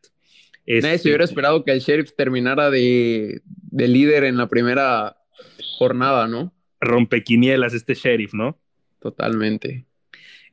Nadie 0.65 0.97
se 0.97 1.09
hubiera 1.09 1.25
este, 1.25 1.33
esperado 1.33 1.63
que 1.65 1.71
el 1.71 1.79
Sheriff 1.79 2.15
terminara 2.15 2.69
de, 2.69 3.41
de 3.45 3.87
líder 3.87 4.23
en 4.23 4.37
la 4.37 4.47
primera 4.47 5.17
jornada, 5.83 6.27
¿no? 6.27 6.53
Rompequinielas 6.79 7.73
este 7.73 7.93
sheriff, 7.93 8.33
¿no? 8.33 8.57
Totalmente. 8.99 9.85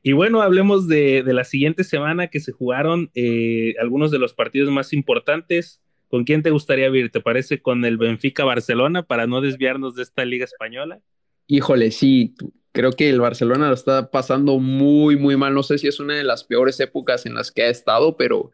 Y 0.03 0.11
bueno, 0.11 0.41
hablemos 0.41 0.87
de, 0.87 1.23
de 1.23 1.33
la 1.33 1.45
siguiente 1.45 1.85
semana 1.85 2.27
que 2.27 2.41
se 2.41 2.51
jugaron 2.51 3.11
eh, 3.15 3.75
algunos 3.79 4.11
de 4.11 4.19
los 4.19 4.33
partidos 4.33 4.69
más 4.69 4.91
importantes. 4.93 5.81
¿Con 6.09 6.25
quién 6.25 6.43
te 6.43 6.49
gustaría 6.49 6.89
vivir? 6.89 7.11
¿Te 7.11 7.21
parece 7.21 7.61
con 7.61 7.85
el 7.85 7.97
Benfica 7.97 8.43
Barcelona 8.43 9.03
para 9.03 9.25
no 9.25 9.39
desviarnos 9.39 9.95
de 9.95 10.03
esta 10.03 10.25
liga 10.25 10.43
española? 10.43 10.99
Híjole, 11.47 11.91
sí, 11.91 12.35
creo 12.73 12.91
que 12.91 13.09
el 13.09 13.21
Barcelona 13.21 13.69
lo 13.69 13.73
está 13.73 14.11
pasando 14.11 14.59
muy, 14.59 15.15
muy 15.15 15.37
mal. 15.37 15.53
No 15.53 15.63
sé 15.63 15.77
si 15.77 15.87
es 15.87 16.01
una 16.01 16.15
de 16.15 16.25
las 16.25 16.43
peores 16.43 16.77
épocas 16.81 17.25
en 17.25 17.35
las 17.35 17.51
que 17.51 17.63
ha 17.63 17.69
estado, 17.69 18.17
pero 18.17 18.51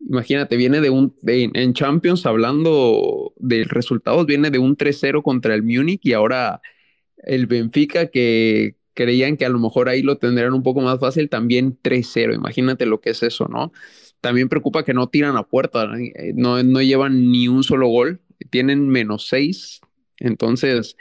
imagínate, 0.00 0.56
viene 0.56 0.80
de 0.80 0.90
un, 0.90 1.14
en 1.24 1.74
Champions, 1.74 2.26
hablando 2.26 3.32
de 3.36 3.64
resultados, 3.64 4.26
viene 4.26 4.50
de 4.50 4.58
un 4.58 4.76
3-0 4.76 5.22
contra 5.22 5.54
el 5.54 5.62
Múnich 5.62 6.00
y 6.04 6.12
ahora 6.12 6.60
el 7.18 7.46
Benfica 7.46 8.06
que 8.06 8.76
creían 8.94 9.36
que 9.36 9.44
a 9.44 9.50
lo 9.50 9.58
mejor 9.58 9.88
ahí 9.88 10.02
lo 10.02 10.18
tendrían 10.18 10.54
un 10.54 10.62
poco 10.62 10.80
más 10.80 10.98
fácil, 10.98 11.28
también 11.28 11.78
3-0. 11.82 12.34
Imagínate 12.34 12.86
lo 12.86 13.00
que 13.00 13.10
es 13.10 13.22
eso, 13.22 13.46
¿no? 13.48 13.72
También 14.20 14.48
preocupa 14.48 14.84
que 14.84 14.94
no 14.94 15.08
tiran 15.08 15.36
a 15.36 15.44
puerta, 15.44 15.88
eh, 15.98 16.32
no, 16.34 16.62
no 16.62 16.80
llevan 16.80 17.30
ni 17.30 17.48
un 17.48 17.62
solo 17.62 17.88
gol, 17.88 18.20
tienen 18.50 18.88
menos 18.88 19.28
seis. 19.28 19.80
Entonces, 20.18 20.96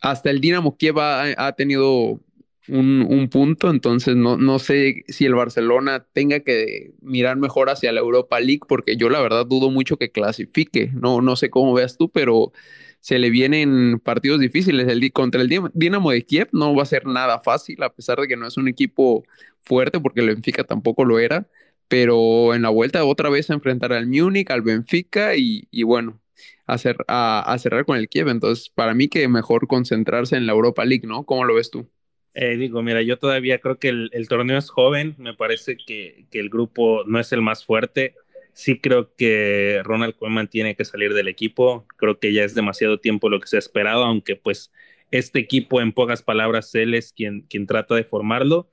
hasta 0.00 0.30
el 0.30 0.40
Dinamo 0.40 0.76
Kiev 0.76 0.98
ha, 0.98 1.52
tenido 1.56 2.20
un, 2.68 3.28
punto, 3.30 3.70
entonces 3.70 4.16
no, 4.16 4.36
no 4.36 4.58
sé 4.58 5.04
si 5.08 5.26
el 5.26 5.34
Barcelona 5.34 6.06
tenga 6.12 6.40
que 6.40 6.92
mirar 7.02 7.36
mejor 7.36 7.68
hacia 7.70 7.92
la 7.92 8.00
Europa 8.00 8.40
League, 8.40 8.62
porque 8.68 8.96
yo 8.96 9.08
la 9.10 9.20
verdad 9.20 9.46
dudo 9.46 9.70
mucho 9.70 9.96
que 9.96 10.10
clasifique. 10.10 10.90
No, 10.94 11.20
no 11.20 11.36
sé 11.36 11.50
cómo 11.50 11.74
veas 11.74 11.96
tú, 11.98 12.10
pero 12.10 12.52
se 13.00 13.18
le 13.18 13.30
vienen 13.30 14.00
partidos 14.00 14.40
difíciles. 14.40 14.88
El, 14.88 15.12
contra 15.12 15.42
el 15.42 15.48
Dinamo 15.74 16.10
de 16.10 16.24
Kiev 16.24 16.48
no 16.52 16.74
va 16.74 16.82
a 16.84 16.86
ser 16.86 17.06
nada 17.06 17.40
fácil, 17.40 17.82
a 17.82 17.92
pesar 17.92 18.18
de 18.20 18.28
que 18.28 18.36
no 18.36 18.46
es 18.46 18.56
un 18.56 18.68
equipo 18.68 19.24
fuerte, 19.60 20.00
porque 20.00 20.20
el 20.20 20.28
Benfica 20.28 20.64
tampoco 20.64 21.04
lo 21.04 21.18
era 21.18 21.48
pero 21.88 22.54
en 22.54 22.62
la 22.62 22.70
vuelta 22.70 23.04
otra 23.04 23.30
vez 23.30 23.50
a 23.50 23.54
enfrentar 23.54 23.92
al 23.92 24.06
Múnich, 24.06 24.50
al 24.50 24.62
Benfica 24.62 25.36
y, 25.36 25.82
bueno, 25.84 26.20
a, 26.66 26.74
a, 27.52 27.58
cerrar 27.58 27.84
con 27.84 27.96
el 27.96 28.08
Kiev. 28.08 28.28
Entonces, 28.28 28.70
para 28.70 28.94
mí 28.94 29.08
que 29.08 29.28
mejor 29.28 29.66
concentrarse 29.68 30.36
en 30.36 30.46
la 30.46 30.52
Europa 30.52 30.84
League, 30.84 31.06
¿no? 31.06 31.24
¿Cómo 31.24 31.44
lo 31.44 31.54
ves 31.54 31.70
tú? 31.70 31.88
Eh, 32.34 32.56
digo, 32.56 32.82
mira, 32.82 33.02
yo 33.02 33.18
todavía 33.18 33.58
creo 33.60 33.78
que 33.78 33.88
el, 33.88 34.28
torneo 34.28 34.58
es 34.58 34.70
joven, 34.70 35.14
me 35.18 35.34
parece 35.34 35.76
que, 35.76 36.26
el 36.32 36.50
grupo 36.50 37.04
no 37.06 37.20
es 37.20 37.32
el 37.32 37.42
más 37.42 37.64
fuerte. 37.64 38.14
Sí 38.52 38.80
creo 38.80 39.14
que 39.16 39.80
Ronald 39.84 40.14
Koeman 40.16 40.48
tiene 40.48 40.76
que 40.76 40.84
salir 40.84 41.14
del 41.14 41.28
equipo, 41.28 41.86
creo 41.96 42.18
que 42.18 42.32
ya 42.32 42.44
es 42.44 42.54
demasiado 42.54 42.98
tiempo 42.98 43.28
lo 43.28 43.40
que 43.40 43.48
se 43.48 43.56
ha 43.56 43.58
esperado, 43.58 44.04
aunque 44.04 44.36
pues 44.36 44.72
este 45.10 45.38
equipo 45.40 45.80
en 45.80 45.92
pocas 45.92 46.22
palabras 46.22 46.74
él 46.74 46.94
es 46.94 47.12
quien, 47.12 47.42
quien 47.42 47.66
trata 47.66 47.94
de 47.94 48.04
formarlo. 48.04 48.70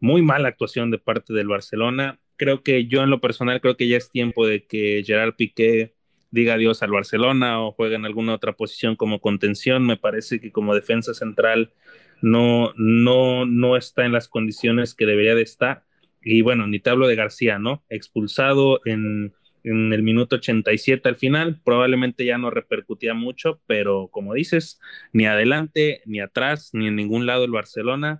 Muy 0.00 0.22
mala 0.22 0.48
actuación 0.48 0.90
de 0.90 0.98
parte 0.98 1.34
del 1.34 1.48
Barcelona 1.48 2.20
creo 2.38 2.62
que 2.62 2.86
yo 2.86 3.02
en 3.02 3.10
lo 3.10 3.20
personal 3.20 3.60
creo 3.60 3.76
que 3.76 3.88
ya 3.88 3.98
es 3.98 4.10
tiempo 4.10 4.46
de 4.46 4.64
que 4.64 5.02
Gerard 5.04 5.34
Piqué 5.34 5.94
diga 6.30 6.54
adiós 6.54 6.82
al 6.82 6.92
Barcelona 6.92 7.60
o 7.60 7.72
juegue 7.72 7.96
en 7.96 8.06
alguna 8.06 8.34
otra 8.34 8.52
posición 8.54 8.96
como 8.96 9.20
contención. 9.20 9.84
Me 9.84 9.96
parece 9.98 10.40
que 10.40 10.52
como 10.52 10.74
defensa 10.74 11.12
central 11.12 11.72
no, 12.22 12.72
no, 12.76 13.46
no 13.46 13.76
está 13.76 14.04
en 14.04 14.12
las 14.12 14.28
condiciones 14.28 14.94
que 14.94 15.06
debería 15.06 15.34
de 15.34 15.42
estar. 15.42 15.84
Y 16.22 16.42
bueno, 16.42 16.66
ni 16.66 16.80
te 16.80 16.90
hablo 16.90 17.06
de 17.06 17.16
García, 17.16 17.58
¿no? 17.58 17.84
Expulsado 17.88 18.80
en, 18.84 19.34
en 19.64 19.92
el 19.92 20.02
minuto 20.02 20.36
87 20.36 21.08
al 21.08 21.16
final, 21.16 21.60
probablemente 21.64 22.24
ya 22.24 22.38
no 22.38 22.50
repercutía 22.50 23.14
mucho, 23.14 23.60
pero 23.66 24.08
como 24.08 24.34
dices, 24.34 24.80
ni 25.12 25.26
adelante, 25.26 26.02
ni 26.06 26.20
atrás, 26.20 26.70
ni 26.72 26.88
en 26.88 26.96
ningún 26.96 27.26
lado 27.26 27.44
el 27.44 27.50
Barcelona. 27.52 28.18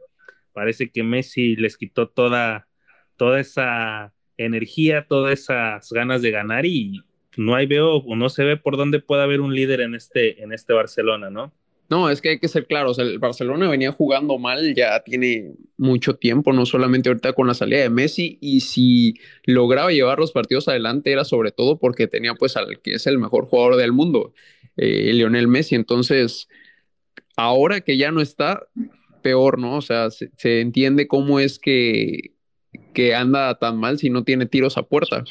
Parece 0.52 0.90
que 0.90 1.02
Messi 1.02 1.56
les 1.56 1.76
quitó 1.76 2.08
toda 2.08 2.68
toda 3.18 3.40
esa 3.40 4.14
energía, 4.38 5.06
todas 5.06 5.38
esas 5.40 5.92
ganas 5.92 6.22
de 6.22 6.30
ganar 6.30 6.64
y 6.64 7.02
no 7.36 7.54
hay 7.54 7.66
veo 7.66 8.02
no 8.16 8.28
se 8.30 8.44
ve 8.44 8.56
por 8.56 8.78
dónde 8.78 9.00
puede 9.00 9.22
haber 9.22 9.40
un 9.42 9.54
líder 9.54 9.82
en 9.82 9.94
este, 9.94 10.42
en 10.42 10.52
este 10.52 10.72
Barcelona, 10.72 11.28
¿no? 11.28 11.52
No, 11.88 12.10
es 12.10 12.20
que 12.20 12.30
hay 12.30 12.38
que 12.38 12.48
ser 12.48 12.66
claros, 12.66 12.98
el 12.98 13.18
Barcelona 13.18 13.68
venía 13.68 13.92
jugando 13.92 14.38
mal 14.38 14.74
ya 14.74 15.02
tiene 15.04 15.54
mucho 15.78 16.16
tiempo, 16.16 16.52
no 16.52 16.66
solamente 16.66 17.08
ahorita 17.08 17.32
con 17.32 17.46
la 17.46 17.54
salida 17.54 17.80
de 17.80 17.88
Messi, 17.88 18.38
y 18.42 18.60
si 18.60 19.14
lograba 19.44 19.90
llevar 19.90 20.18
los 20.18 20.32
partidos 20.32 20.68
adelante 20.68 21.12
era 21.12 21.24
sobre 21.24 21.50
todo 21.50 21.78
porque 21.78 22.06
tenía 22.06 22.34
pues 22.34 22.56
al 22.58 22.80
que 22.82 22.94
es 22.94 23.06
el 23.06 23.18
mejor 23.18 23.46
jugador 23.46 23.76
del 23.76 23.92
mundo, 23.92 24.34
eh, 24.76 25.12
Lionel 25.14 25.48
Messi, 25.48 25.74
entonces 25.74 26.48
ahora 27.36 27.80
que 27.80 27.96
ya 27.96 28.10
no 28.10 28.20
está, 28.20 28.68
peor, 29.22 29.58
¿no? 29.58 29.76
O 29.76 29.82
sea, 29.82 30.10
se 30.10 30.60
entiende 30.60 31.08
cómo 31.08 31.40
es 31.40 31.58
que 31.58 32.32
que 32.92 33.14
anda 33.14 33.54
tan 33.58 33.78
mal 33.78 33.98
si 33.98 34.10
no 34.10 34.24
tiene 34.24 34.46
tiros 34.46 34.76
a 34.76 34.82
puerta. 34.82 35.24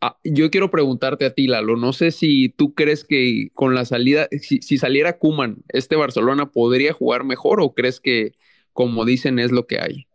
Ah, 0.00 0.16
yo 0.22 0.50
quiero 0.50 0.70
preguntarte 0.70 1.24
a 1.24 1.34
ti, 1.34 1.48
Lalo, 1.48 1.76
no 1.76 1.92
sé 1.92 2.12
si 2.12 2.50
tú 2.50 2.72
crees 2.72 3.04
que 3.04 3.50
con 3.54 3.74
la 3.74 3.84
salida, 3.84 4.28
si, 4.40 4.60
saliera 4.78 5.18
Kuman, 5.18 5.64
este 5.70 5.96
Barcelona 5.96 6.52
podría 6.52 6.92
jugar 6.92 7.24
mejor 7.24 7.60
o 7.60 7.74
crees 7.74 7.98
que, 7.98 8.32
como 8.72 9.04
dicen, 9.04 9.40
es 9.40 9.50
lo 9.50 9.66
que 9.66 9.80
hay. 9.80 10.06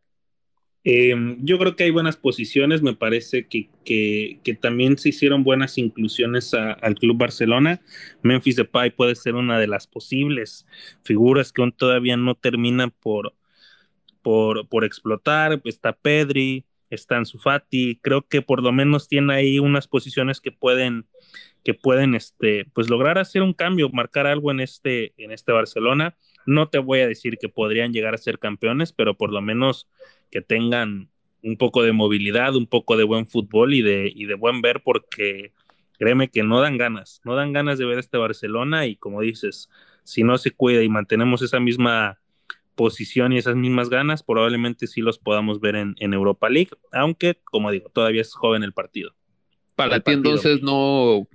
Em, 0.86 1.38
yo 1.44 1.58
creo 1.60 1.76
que 1.76 1.84
hay 1.84 1.92
buenas 1.92 2.16
posiciones, 2.16 2.82
me 2.82 2.94
parece 2.94 3.48
que, 3.48 3.70
que, 3.84 4.58
también 4.62 4.98
se 4.98 5.10
hicieron 5.10 5.44
buenas 5.44 5.78
inclusiones 5.78 6.54
al 6.54 6.96
Club 6.96 7.18
Barcelona. 7.18 7.82
Memphis 8.22 8.56
Depay 8.56 8.92
puede 8.92 9.16
ser 9.16 9.36
una 9.36 9.60
de 9.60 9.68
las 9.68 9.88
posibles 9.88 10.66
figuras 11.04 11.52
que 11.52 11.62
aún 11.62 11.74
todavía 11.74 12.16
no 12.16 12.36
terminan 12.36 12.92
por, 12.92 13.34
por, 14.22 14.68
por 14.68 14.86
explotar. 14.86 15.62
Está 15.66 15.94
Pedri, 15.94 16.66
está 16.96 17.18
en 17.18 17.26
Fati, 17.26 18.00
creo 18.02 18.28
que 18.28 18.42
por 18.42 18.62
lo 18.62 18.72
menos 18.72 19.08
tiene 19.08 19.34
ahí 19.34 19.60
unas 19.60 19.88
posiciones 19.88 20.42
que 20.42 20.52
pueden 20.52 21.06
que 21.64 21.74
pueden 21.74 22.14
este 22.14 22.66
pues 22.74 22.90
lograr 22.90 23.18
hacer 23.18 23.42
un 23.42 23.54
cambio, 23.54 23.90
marcar 23.90 24.28
algo 24.28 24.52
en 24.52 24.60
este 24.60 25.14
en 25.18 25.32
este 25.32 25.52
Barcelona. 25.52 26.18
No 26.46 26.70
te 26.70 26.78
voy 26.80 27.00
a 27.00 27.08
decir 27.08 27.38
que 27.38 27.50
podrían 27.50 27.94
llegar 27.94 28.14
a 28.14 28.18
ser 28.18 28.38
campeones, 28.40 28.92
pero 28.92 29.16
por 29.16 29.32
lo 29.32 29.42
menos 29.42 29.90
que 30.30 30.42
tengan 30.42 31.10
un 31.44 31.58
poco 31.58 31.84
de 31.84 31.92
movilidad, 31.92 32.56
un 32.56 32.68
poco 32.68 32.98
de 32.98 33.04
buen 33.04 33.28
fútbol 33.28 33.74
y 33.74 33.82
de, 33.82 34.12
y 34.14 34.26
de 34.26 34.36
buen 34.36 34.62
ver, 34.62 34.82
porque 34.82 35.52
créeme 36.00 36.30
que 36.30 36.44
no 36.44 36.62
dan 36.62 36.78
ganas, 36.78 37.22
no 37.24 37.36
dan 37.36 37.54
ganas 37.54 37.78
de 37.78 37.86
ver 37.86 38.00
este 38.00 38.18
Barcelona 38.18 38.88
y 38.88 38.96
como 38.96 39.22
dices, 39.22 39.70
si 40.04 40.24
no 40.24 40.38
se 40.38 40.52
cuida 40.52 40.82
y 40.82 40.90
mantenemos 40.90 41.42
esa 41.42 41.60
misma 41.60 42.20
posición 42.76 43.34
y 43.34 43.38
esas 43.38 43.56
mismas 43.56 43.90
ganas, 43.90 44.24
probablemente 44.24 44.88
sí 44.88 45.02
los 45.02 45.20
podamos 45.20 45.60
ver 45.60 45.76
en, 45.76 46.14
Europa 46.14 46.50
League, 46.50 46.72
aunque, 46.92 47.40
como 47.44 47.72
digo, 47.72 47.90
todavía 47.90 48.22
es 48.22 48.34
joven 48.34 48.64
el 48.64 48.74
partido. 48.74 49.14
Para 49.76 50.00
ti 50.00 50.12
entonces 50.12 50.62
no, 50.62 51.28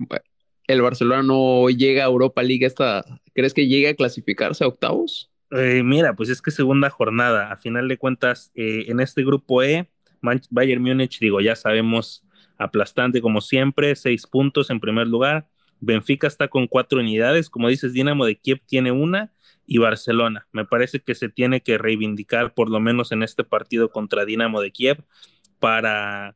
el 0.67 0.81
Barcelona 0.81 1.23
no 1.23 1.69
llega 1.69 2.03
a 2.03 2.07
Europa 2.07 2.43
League 2.43 2.65
esta, 2.65 3.03
¿crees 3.33 3.53
que 3.53 3.67
llega 3.67 3.89
a 3.89 3.95
clasificarse 3.95 4.63
a 4.63 4.67
octavos? 4.67 5.29
Eh, 5.51 5.81
mira, 5.83 6.15
pues 6.15 6.29
es 6.29 6.41
que 6.41 6.51
segunda 6.51 6.89
jornada, 6.89 7.51
a 7.51 7.57
final 7.57 7.87
de 7.87 7.97
cuentas, 7.97 8.51
eh, 8.55 8.85
en 8.87 8.99
este 8.99 9.23
grupo 9.23 9.63
E, 9.63 9.89
Bayern 10.21 10.81
Múnich, 10.81 11.19
digo, 11.19 11.41
ya 11.41 11.55
sabemos, 11.55 12.23
aplastante 12.57 13.21
como 13.21 13.41
siempre, 13.41 13.95
seis 13.95 14.27
puntos 14.27 14.69
en 14.69 14.79
primer 14.79 15.07
lugar, 15.07 15.47
Benfica 15.79 16.27
está 16.27 16.47
con 16.49 16.67
cuatro 16.67 16.99
unidades, 16.99 17.49
como 17.49 17.69
dices, 17.69 17.93
Dinamo 17.93 18.25
de 18.25 18.35
Kiev 18.35 18.61
tiene 18.65 18.91
una, 18.91 19.31
y 19.69 19.77
Barcelona. 19.77 20.47
Me 20.51 20.65
parece 20.65 20.99
que 20.99 21.13
se 21.13 21.29
tiene 21.29 21.61
que 21.61 21.77
reivindicar 21.77 22.55
por 22.55 22.71
lo 22.71 22.79
menos 22.79 23.11
en 23.11 23.21
este 23.21 23.43
partido 23.43 23.91
contra 23.91 24.25
Dinamo 24.25 24.61
de 24.61 24.71
Kiev 24.71 25.03
para, 25.59 26.35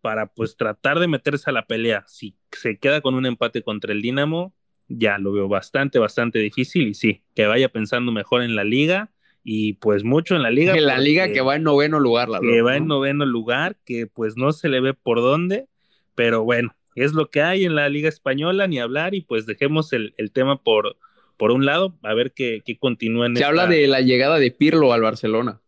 para 0.00 0.26
pues 0.26 0.56
tratar 0.56 0.98
de 0.98 1.06
meterse 1.06 1.48
a 1.48 1.52
la 1.52 1.66
pelea. 1.66 2.02
Si 2.08 2.36
se 2.50 2.80
queda 2.80 3.00
con 3.00 3.14
un 3.14 3.26
empate 3.26 3.62
contra 3.62 3.92
el 3.92 4.02
Dinamo, 4.02 4.56
ya 4.88 5.18
lo 5.18 5.32
veo 5.32 5.46
bastante, 5.46 6.00
bastante 6.00 6.40
difícil 6.40 6.88
y 6.88 6.94
sí, 6.94 7.22
que 7.36 7.46
vaya 7.46 7.68
pensando 7.68 8.10
mejor 8.10 8.42
en 8.42 8.56
la 8.56 8.64
liga 8.64 9.12
y 9.44 9.74
pues 9.74 10.02
mucho 10.02 10.34
en 10.34 10.42
la 10.42 10.50
liga. 10.50 10.74
En 10.74 10.84
la 10.84 10.98
liga 10.98 11.32
que 11.32 11.42
va 11.42 11.54
en 11.54 11.62
noveno 11.62 12.00
lugar, 12.00 12.28
la 12.28 12.40
Que 12.40 12.60
va 12.60 12.76
en 12.76 12.88
noveno 12.88 13.24
lugar, 13.24 13.76
que 13.84 14.08
pues 14.08 14.36
no 14.36 14.50
se 14.50 14.68
le 14.68 14.80
ve 14.80 14.94
por 14.94 15.20
dónde, 15.20 15.68
pero 16.16 16.42
bueno, 16.42 16.74
es 16.96 17.12
lo 17.12 17.30
que 17.30 17.40
hay 17.40 17.66
en 17.66 17.76
la 17.76 17.88
liga 17.88 18.08
española, 18.08 18.66
ni 18.66 18.80
hablar 18.80 19.14
y 19.14 19.20
pues 19.20 19.46
dejemos 19.46 19.92
el, 19.92 20.12
el 20.16 20.32
tema 20.32 20.60
por, 20.60 20.96
por 21.36 21.50
un 21.50 21.64
lado, 21.64 21.98
a 22.02 22.14
ver 22.14 22.32
qué, 22.32 22.62
qué 22.64 22.78
continúa 22.78 23.28
Se 23.34 23.44
habla 23.44 23.66
de 23.66 23.86
la 23.86 24.00
llegada 24.00 24.38
de 24.38 24.50
Pirlo 24.50 24.92
al 24.92 25.02
Barcelona. 25.02 25.60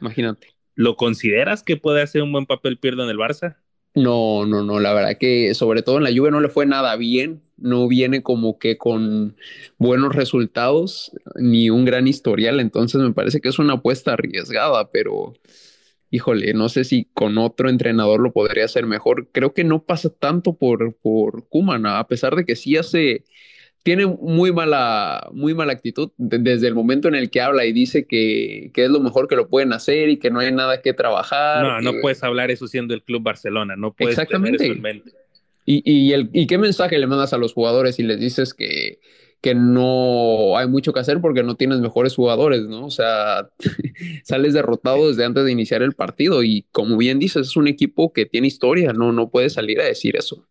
Imagínate. 0.00 0.54
¿Lo 0.74 0.96
consideras 0.96 1.62
que 1.62 1.76
puede 1.76 2.02
hacer 2.02 2.22
un 2.22 2.32
buen 2.32 2.46
papel 2.46 2.78
Pirlo 2.78 3.04
en 3.04 3.10
el 3.10 3.16
Barça? 3.16 3.56
No, 3.94 4.46
no, 4.46 4.62
no, 4.62 4.78
la 4.78 4.92
verdad 4.92 5.18
que 5.18 5.54
sobre 5.54 5.82
todo 5.82 5.96
en 5.98 6.04
la 6.04 6.12
Juve 6.14 6.30
no 6.30 6.40
le 6.40 6.48
fue 6.48 6.66
nada 6.66 6.94
bien, 6.96 7.42
no 7.56 7.88
viene 7.88 8.22
como 8.22 8.58
que 8.58 8.78
con 8.78 9.36
buenos 9.78 10.14
resultados 10.14 11.12
ni 11.34 11.70
un 11.70 11.84
gran 11.84 12.06
historial, 12.06 12.60
entonces 12.60 13.00
me 13.00 13.12
parece 13.12 13.40
que 13.40 13.48
es 13.48 13.58
una 13.58 13.74
apuesta 13.74 14.12
arriesgada, 14.12 14.90
pero 14.92 15.34
híjole, 16.10 16.54
no 16.54 16.68
sé 16.68 16.84
si 16.84 17.06
con 17.12 17.38
otro 17.38 17.68
entrenador 17.68 18.20
lo 18.20 18.32
podría 18.32 18.64
hacer 18.64 18.86
mejor. 18.86 19.28
Creo 19.32 19.52
que 19.52 19.64
no 19.64 19.82
pasa 19.84 20.10
tanto 20.10 20.54
por, 20.54 20.94
por 20.96 21.48
Kuman, 21.48 21.86
a 21.86 22.06
pesar 22.06 22.36
de 22.36 22.44
que 22.44 22.56
sí 22.56 22.76
hace 22.76 23.24
tiene 23.88 24.04
muy 24.04 24.52
mala, 24.52 25.30
muy 25.32 25.54
mala 25.54 25.72
actitud 25.72 26.10
desde 26.18 26.68
el 26.68 26.74
momento 26.74 27.08
en 27.08 27.14
el 27.14 27.30
que 27.30 27.40
habla 27.40 27.64
y 27.64 27.72
dice 27.72 28.04
que, 28.04 28.70
es 28.74 28.90
lo 28.90 29.00
mejor 29.00 29.28
que 29.28 29.34
lo 29.34 29.48
pueden 29.48 29.72
hacer 29.72 30.10
y 30.10 30.18
que 30.18 30.30
no 30.30 30.40
hay 30.40 30.52
nada 30.52 30.82
que 30.82 30.92
trabajar. 30.92 31.64
No, 31.64 31.80
no 31.80 31.98
puedes 32.02 32.22
hablar 32.22 32.50
eso 32.50 32.68
siendo 32.68 32.92
el 32.92 33.02
Club 33.02 33.22
Barcelona, 33.22 33.76
no 33.76 33.94
puedes 33.94 34.12
Exactamente. 34.12 34.58
tener 34.58 34.72
eso 34.72 34.76
en 34.76 34.82
mente. 34.82 35.12
¿Y, 35.64 36.12
el, 36.12 36.28
¿Y 36.34 36.46
qué 36.46 36.58
mensaje 36.58 36.98
le 36.98 37.06
mandas 37.06 37.32
a 37.32 37.38
los 37.38 37.54
jugadores 37.54 37.98
y 37.98 38.02
les 38.02 38.20
dices 38.20 38.52
que, 38.52 39.00
que 39.40 39.54
no 39.54 40.58
hay 40.58 40.68
mucho 40.68 40.92
que 40.92 41.00
hacer 41.00 41.22
porque 41.22 41.42
no 41.42 41.56
tienes 41.56 41.80
mejores 41.80 42.14
jugadores, 42.14 42.64
¿no? 42.64 42.84
O 42.84 42.90
sea, 42.90 43.48
sales 44.22 44.52
derrotado 44.52 45.08
desde 45.08 45.24
antes 45.24 45.46
de 45.46 45.52
iniciar 45.52 45.80
el 45.80 45.94
partido 45.94 46.42
y 46.42 46.66
como 46.72 46.98
bien 46.98 47.18
dices, 47.18 47.46
es 47.46 47.56
un 47.56 47.68
equipo 47.68 48.12
que 48.12 48.26
tiene 48.26 48.48
historia, 48.48 48.92
no, 48.92 49.12
no 49.12 49.30
puede 49.30 49.48
salir 49.48 49.80
a 49.80 49.84
decir 49.84 50.14
eso. 50.14 50.46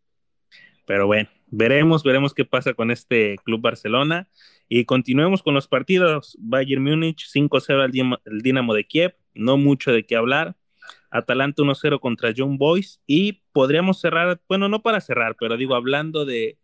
Pero 0.87 1.05
bueno, 1.05 1.29
veremos, 1.47 2.03
veremos 2.03 2.33
qué 2.33 2.45
pasa 2.45 2.73
con 2.73 2.91
este 2.91 3.35
Club 3.43 3.61
Barcelona. 3.61 4.29
Y 4.69 4.85
continuemos 4.85 5.43
con 5.43 5.53
los 5.53 5.67
partidos. 5.67 6.37
Bayern 6.39 6.83
Múnich 6.83 7.25
5-0 7.33 8.19
al 8.25 8.41
Dinamo 8.41 8.73
de 8.73 8.83
Kiev, 8.83 9.15
no 9.33 9.57
mucho 9.57 9.91
de 9.91 10.05
qué 10.05 10.15
hablar. 10.15 10.55
Atalanta 11.09 11.63
1-0 11.63 11.99
contra 11.99 12.33
John 12.35 12.57
Boys 12.57 13.01
y 13.07 13.43
podríamos 13.53 13.99
cerrar, 13.99 14.41
bueno, 14.47 14.67
no 14.69 14.81
para 14.81 15.01
cerrar, 15.01 15.35
pero 15.39 15.55
digo, 15.57 15.75
hablando 15.75 16.25
de, 16.25 16.57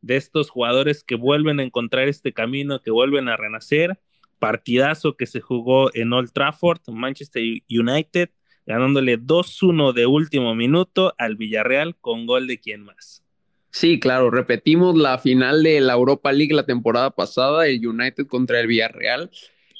de 0.00 0.16
estos 0.16 0.50
jugadores 0.50 1.02
que 1.04 1.16
vuelven 1.16 1.60
a 1.60 1.64
encontrar 1.64 2.08
este 2.08 2.32
camino, 2.32 2.80
que 2.80 2.90
vuelven 2.90 3.28
a 3.28 3.36
renacer, 3.36 4.00
partidazo 4.38 5.16
que 5.16 5.26
se 5.26 5.40
jugó 5.40 5.90
en 5.94 6.12
Old 6.12 6.32
Trafford, 6.32 6.80
Manchester 6.88 7.42
United, 7.68 8.30
ganándole 8.66 9.18
2-1 9.18 9.92
de 9.92 10.06
último 10.06 10.54
minuto 10.54 11.14
al 11.18 11.36
Villarreal 11.36 11.96
con 12.00 12.26
gol 12.26 12.46
de 12.46 12.60
quién 12.60 12.84
más. 12.84 13.24
Sí, 13.70 14.00
claro, 14.00 14.30
repetimos 14.30 14.96
la 14.96 15.18
final 15.18 15.62
de 15.62 15.80
la 15.80 15.92
Europa 15.92 16.32
League 16.32 16.54
la 16.54 16.66
temporada 16.66 17.10
pasada, 17.10 17.66
el 17.66 17.86
United 17.86 18.26
contra 18.26 18.60
el 18.60 18.66
Villarreal 18.66 19.30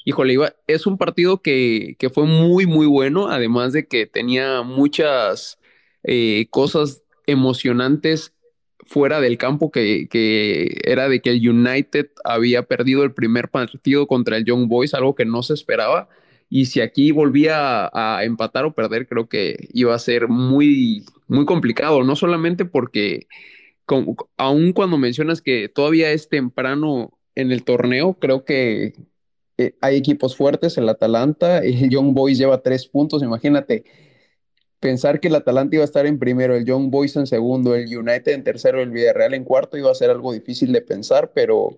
híjole, 0.09 0.37
es 0.67 0.87
un 0.87 0.97
partido 0.97 1.41
que, 1.41 1.95
fue 2.13 2.25
muy, 2.25 2.65
muy 2.65 2.87
bueno, 2.87 3.29
además 3.29 3.73
de 3.73 3.87
que 3.87 4.07
tenía 4.07 4.63
muchas 4.63 5.59
eh, 6.03 6.47
cosas 6.49 7.03
emocionantes 7.27 8.33
fuera 8.85 9.21
del 9.21 9.37
campo, 9.37 9.71
que, 9.71 10.07
era 10.83 11.09
de 11.09 11.21
que 11.21 11.29
el 11.31 11.47
United 11.47 12.07
había 12.23 12.63
perdido 12.63 13.03
el 13.03 13.13
primer 13.13 13.49
partido 13.49 14.07
contra 14.07 14.37
el 14.37 14.45
Young 14.45 14.67
Boys, 14.67 14.95
algo 14.95 15.15
que 15.15 15.25
no 15.25 15.43
se 15.43 15.53
esperaba. 15.53 16.09
Y 16.49 16.65
si 16.65 16.81
aquí 16.81 17.11
volvía 17.11 17.91
a, 17.93 18.23
empatar 18.23 18.65
o 18.65 18.73
perder, 18.73 19.07
creo 19.07 19.29
que 19.29 19.69
iba 19.73 19.93
a 19.93 19.99
ser 19.99 20.27
muy, 20.27 21.05
muy 21.27 21.45
complicado, 21.45 22.03
no 22.03 22.15
solamente 22.15 22.65
porque, 22.65 23.27
aun 24.37 24.73
cuando 24.73 24.97
mencionas 24.97 25.41
que 25.41 25.69
todavía 25.69 26.11
es 26.11 26.29
temprano 26.29 27.17
en 27.35 27.51
el 27.51 27.63
torneo, 27.63 28.15
creo 28.19 28.43
que 28.43 28.93
eh, 29.57 29.75
hay 29.81 29.97
equipos 29.97 30.35
fuertes, 30.35 30.77
el 30.77 30.87
Atalanta, 30.89 31.59
el 31.63 31.89
Young 31.89 32.13
Boys 32.13 32.37
lleva 32.37 32.61
tres 32.61 32.87
puntos, 32.87 33.23
imagínate, 33.23 33.83
pensar 34.79 35.19
que 35.19 35.27
el 35.27 35.35
Atalanta 35.35 35.75
iba 35.75 35.83
a 35.83 35.85
estar 35.85 36.05
en 36.05 36.19
primero, 36.19 36.55
el 36.55 36.65
Young 36.65 36.89
Boys 36.89 37.15
en 37.15 37.27
segundo, 37.27 37.75
el 37.75 37.85
United 37.85 38.31
en 38.31 38.43
tercero, 38.43 38.81
el 38.81 38.91
Villarreal 38.91 39.33
en 39.33 39.43
cuarto, 39.43 39.77
iba 39.77 39.91
a 39.91 39.95
ser 39.95 40.09
algo 40.09 40.31
difícil 40.31 40.71
de 40.71 40.81
pensar, 40.81 41.31
pero 41.33 41.77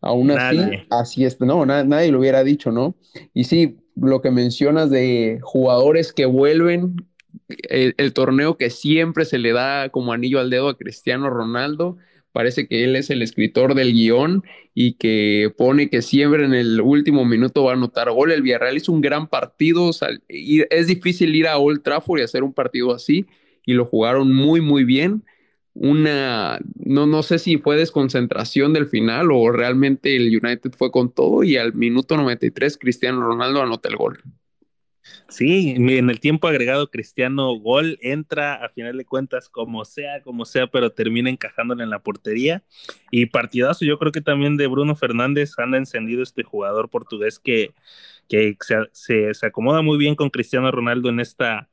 aún 0.00 0.32
así, 0.32 0.58
así 0.90 1.24
es, 1.24 1.40
no, 1.40 1.64
nadie 1.64 2.10
lo 2.10 2.18
hubiera 2.18 2.42
dicho, 2.42 2.72
¿no? 2.72 2.96
Y 3.32 3.44
sí, 3.44 3.78
lo 3.94 4.20
que 4.20 4.30
mencionas 4.30 4.90
de 4.90 5.38
jugadores 5.42 6.12
que 6.12 6.26
vuelven, 6.26 6.96
el 7.48 8.12
torneo 8.12 8.56
que 8.56 8.70
siempre 8.70 9.24
se 9.24 9.38
le 9.38 9.52
da 9.52 9.88
como 9.90 10.12
anillo 10.12 10.40
al 10.40 10.50
dedo 10.50 10.68
a 10.68 10.76
Cristiano 10.76 11.30
Ronaldo, 11.30 11.98
parece 12.32 12.66
que 12.66 12.84
él 12.84 12.96
es 12.96 13.10
el 13.10 13.22
escritor 13.22 13.74
del 13.74 13.92
guion 13.92 14.42
y 14.74 14.94
que 14.94 15.52
pone 15.56 15.90
que 15.90 16.02
siempre 16.02 16.44
en 16.44 16.54
el 16.54 16.80
último 16.80 17.24
minuto 17.24 17.64
va 17.64 17.72
a 17.72 17.74
anotar 17.74 18.10
gol. 18.10 18.32
El 18.32 18.42
Villarreal 18.42 18.76
hizo 18.76 18.92
un 18.92 19.02
gran 19.02 19.28
partido, 19.28 19.90
y 20.28 20.62
es 20.70 20.86
difícil 20.86 21.34
ir 21.36 21.46
a 21.46 21.58
Old 21.58 21.82
Trafford 21.82 22.20
y 22.20 22.22
hacer 22.24 22.42
un 22.42 22.54
partido 22.54 22.94
así, 22.94 23.26
y 23.66 23.74
lo 23.74 23.84
jugaron 23.84 24.32
muy, 24.34 24.60
muy 24.60 24.84
bien. 24.84 25.24
Una, 25.74 26.58
no, 26.74 27.06
no 27.06 27.22
sé 27.22 27.38
si 27.38 27.56
fue 27.58 27.76
desconcentración 27.76 28.72
del 28.74 28.86
final 28.86 29.30
o 29.32 29.50
realmente 29.50 30.16
el 30.16 30.28
United 30.28 30.72
fue 30.76 30.90
con 30.90 31.12
todo 31.12 31.44
y 31.44 31.56
al 31.56 31.72
minuto 31.74 32.16
93 32.16 32.76
Cristiano 32.76 33.22
Ronaldo 33.22 33.62
anota 33.62 33.88
el 33.88 33.96
gol. 33.96 34.22
Sí, 35.28 35.74
en 35.76 36.10
el 36.10 36.20
tiempo 36.20 36.46
agregado 36.46 36.90
Cristiano 36.90 37.52
Gol 37.58 37.98
entra 38.02 38.54
a 38.54 38.68
final 38.68 38.96
de 38.96 39.04
cuentas 39.04 39.48
como 39.48 39.84
sea, 39.84 40.22
como 40.22 40.44
sea, 40.44 40.68
pero 40.68 40.92
termina 40.92 41.30
encajándole 41.30 41.82
en 41.84 41.90
la 41.90 42.00
portería. 42.00 42.62
Y 43.10 43.26
partidazo, 43.26 43.84
yo 43.84 43.98
creo 43.98 44.12
que 44.12 44.20
también 44.20 44.56
de 44.56 44.66
Bruno 44.66 44.94
Fernández 44.94 45.58
anda 45.58 45.78
encendido 45.78 46.22
este 46.22 46.44
jugador 46.44 46.88
portugués 46.90 47.38
que, 47.38 47.74
que 48.28 48.56
se, 48.92 49.34
se, 49.34 49.46
acomoda 49.46 49.82
muy 49.82 49.98
bien 49.98 50.14
con 50.14 50.30
Cristiano 50.30 50.70
Ronaldo 50.70 51.08
en 51.08 51.20
esta, 51.20 51.68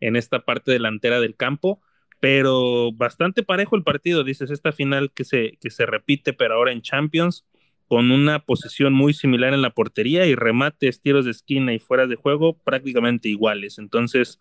en 0.00 0.16
esta 0.16 0.40
parte 0.44 0.72
delantera 0.72 1.20
del 1.20 1.36
campo. 1.36 1.80
Pero 2.20 2.92
bastante 2.92 3.42
parejo 3.42 3.76
el 3.76 3.82
partido, 3.82 4.24
dices, 4.24 4.50
esta 4.50 4.72
final 4.72 5.10
que 5.12 5.24
se, 5.24 5.58
que 5.60 5.70
se 5.70 5.86
repite, 5.86 6.32
pero 6.34 6.54
ahora 6.54 6.72
en 6.72 6.82
Champions 6.82 7.46
con 7.90 8.12
una 8.12 8.38
posición 8.38 8.92
muy 8.92 9.12
similar 9.12 9.52
en 9.52 9.62
la 9.62 9.70
portería 9.70 10.24
y 10.24 10.36
remates, 10.36 11.02
tiros 11.02 11.24
de 11.24 11.32
esquina 11.32 11.74
y 11.74 11.80
fuera 11.80 12.06
de 12.06 12.14
juego 12.14 12.56
prácticamente 12.56 13.28
iguales. 13.28 13.78
Entonces, 13.78 14.38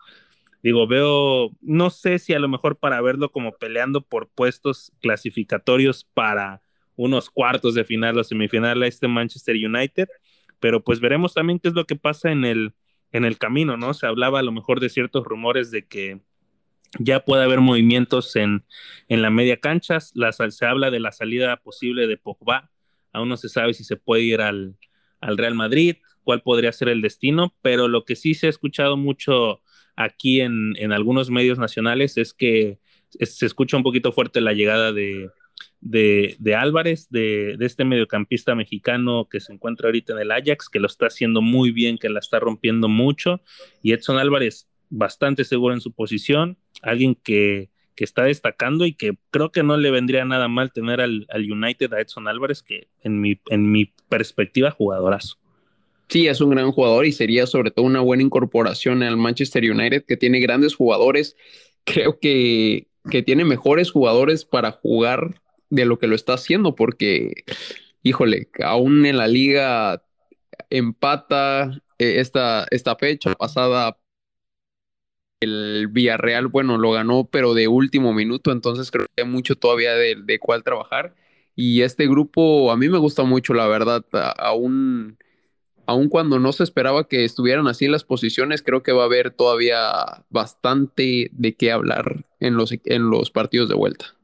digo, 0.61 0.85
veo, 0.85 1.49
no 1.59 1.89
sé 1.89 2.19
si 2.19 2.35
a 2.35 2.39
lo 2.39 2.47
mejor 2.47 2.77
para 2.77 3.01
verlo 3.01 3.31
como 3.31 3.53
peleando 3.53 4.01
por 4.01 4.29
puestos 4.29 4.91
clasificatorios 5.01 6.03
para 6.13 6.61
unos 6.95 7.31
cuartos 7.31 7.73
de 7.73 7.85
final 7.85 8.19
o 8.19 8.23
semifinal 8.23 8.83
a 8.83 8.85
este 8.85 9.07
Manchester 9.07 9.55
United, 9.55 10.09
pero 10.59 10.83
pues 10.83 10.99
veremos 10.99 11.33
también 11.33 11.57
qué 11.57 11.69
es 11.69 11.73
lo 11.73 11.85
que 11.85 11.95
pasa 11.95 12.31
en 12.31 12.45
el, 12.45 12.73
en 13.11 13.25
el 13.25 13.39
camino, 13.39 13.77
¿no? 13.77 13.95
Se 13.95 14.05
hablaba 14.05 14.37
a 14.37 14.43
lo 14.43 14.51
mejor 14.51 14.79
de 14.79 14.89
ciertos 14.89 15.25
rumores 15.25 15.71
de 15.71 15.87
que 15.87 16.21
ya 16.99 17.25
puede 17.25 17.45
haber 17.45 17.61
movimientos 17.61 18.35
en, 18.35 18.63
en 19.07 19.23
la 19.23 19.31
media 19.31 19.59
cancha, 19.59 19.99
se 20.01 20.65
habla 20.67 20.91
de 20.91 20.99
la 20.99 21.11
salida 21.11 21.57
posible 21.57 22.05
de 22.05 22.17
Pogba, 22.17 22.69
aún 23.13 23.29
no 23.29 23.37
se 23.37 23.49
sabe 23.49 23.73
si 23.73 23.83
se 23.83 23.95
puede 23.95 24.23
ir 24.23 24.41
al, 24.41 24.75
Real 25.21 25.55
Madrid, 25.55 25.97
cuál 26.23 26.41
podría 26.41 26.71
ser 26.71 26.89
el 26.89 27.01
destino, 27.01 27.53
pero 27.61 27.87
lo 27.87 28.05
que 28.05 28.15
sí 28.15 28.33
se 28.33 28.47
ha 28.47 28.49
escuchado 28.49 28.95
mucho 28.95 29.61
aquí 29.95 30.41
en, 30.41 30.91
algunos 30.93 31.29
medios 31.29 31.59
nacionales 31.59 32.17
es 32.17 32.33
que 32.33 32.79
se 33.09 33.45
escucha 33.45 33.75
un 33.75 33.83
poquito 33.83 34.11
fuerte 34.11 34.39
la 34.39 34.53
llegada 34.53 34.93
de, 34.93 35.29
de, 35.81 36.55
Álvarez, 36.55 37.09
de, 37.09 37.57
de, 37.57 37.65
este 37.65 37.83
mediocampista 37.83 38.55
mexicano 38.55 39.27
que 39.29 39.39
se 39.39 39.51
encuentra 39.51 39.87
ahorita 39.87 40.13
en 40.13 40.19
el 40.19 40.31
Ajax, 40.31 40.69
que 40.69 40.79
lo 40.79 40.87
está 40.87 41.07
haciendo 41.07 41.41
muy 41.41 41.71
bien, 41.71 41.97
que 41.97 42.09
la 42.09 42.19
está 42.19 42.39
rompiendo 42.39 42.87
mucho, 42.87 43.41
y 43.81 43.91
Edson 43.91 44.17
Álvarez 44.17 44.69
bastante 44.89 45.43
seguro 45.43 45.73
en 45.73 45.81
su 45.81 45.91
posición, 45.93 46.57
alguien 46.81 47.15
que 47.15 47.68
que 47.99 48.05
está 48.05 48.23
destacando 48.23 48.85
y 48.85 48.93
que 48.93 49.17
creo 49.29 49.51
que 49.51 49.61
no 49.61 49.75
le 49.75 49.91
vendría 49.91 50.23
nada 50.23 50.47
mal 50.47 50.71
tener 50.71 51.01
al, 51.01 51.27
United 51.35 51.91
a 51.91 51.99
Edson 51.99 52.29
Álvarez, 52.29 52.63
que 52.63 52.87
en 53.03 53.19
mi, 53.19 53.41
en 53.49 53.73
mi 53.73 53.91
perspectiva, 54.07 54.71
jugadorazo. 54.71 55.35
Sí, 56.07 56.25
es 56.25 56.39
un 56.39 56.51
gran 56.51 56.71
jugador 56.71 57.05
y 57.05 57.11
sería 57.11 57.45
sobre 57.45 57.71
todo 57.71 57.85
una 57.85 57.99
buena 57.99 58.23
incorporación 58.23 59.03
al 59.03 59.17
Manchester 59.17 59.69
United, 59.69 60.05
que 60.07 60.15
tiene 60.15 60.39
grandes 60.39 60.75
jugadores. 60.75 61.35
Creo 61.83 62.21
que, 62.21 62.87
que 63.11 63.21
tiene 63.21 63.43
mejores 63.43 63.91
jugadores 63.91 64.45
para 64.45 64.71
jugar 64.71 65.41
de 65.69 65.83
lo 65.83 65.99
que 65.99 66.07
lo 66.07 66.15
está 66.15 66.35
haciendo, 66.35 66.75
porque, 66.75 67.43
híjole, 68.01 68.47
aún 68.63 69.05
en 69.05 69.17
la 69.17 69.27
liga 69.27 70.01
empata 70.69 71.81
eh, 71.97 72.21
esta, 72.21 72.65
esta 72.71 72.95
fecha 72.95 73.35
pasada 73.35 73.97
el 75.39 75.87
Villarreal, 75.89 76.47
bueno, 76.47 76.77
lo 76.77 76.91
ganó, 76.91 77.25
pero 77.25 77.53
de 77.53 77.67
último 77.67 78.13
minuto, 78.13 78.51
entonces 78.51 78.91
creo 78.91 79.05
que 79.15 79.23
hay 79.23 79.29
mucho 79.29 79.55
todavía 79.55 79.93
de, 79.93 80.15
de 80.15 80.39
cuál 80.39 80.63
trabajar. 80.63 81.15
Y 81.55 81.81
este 81.81 82.07
grupo 82.07 82.71
a 82.71 82.77
mí 82.77 82.89
me 82.89 82.97
gusta 82.97 83.23
mucho, 83.23 83.53
la 83.53 83.67
verdad, 83.67 84.05
aún, 84.37 85.17
aún 85.85 86.07
cuando 86.09 86.39
no 86.39 86.51
se 86.51 86.63
esperaba 86.63 87.07
que 87.07 87.25
estuvieran 87.25 87.67
así 87.67 87.87
las 87.87 88.03
posiciones, 88.03 88.61
creo 88.61 88.83
que 88.83 88.91
va 88.91 89.03
a 89.03 89.07
haber 89.07 89.31
todavía 89.31 90.25
bastante 90.29 91.29
de 91.33 91.55
qué 91.55 91.71
hablar 91.71 92.25
en 92.39 92.55
los, 92.55 92.73
en 92.85 93.09
los 93.09 93.31
partidos 93.31 93.69
de 93.69 93.75
vuelta. 93.75 94.15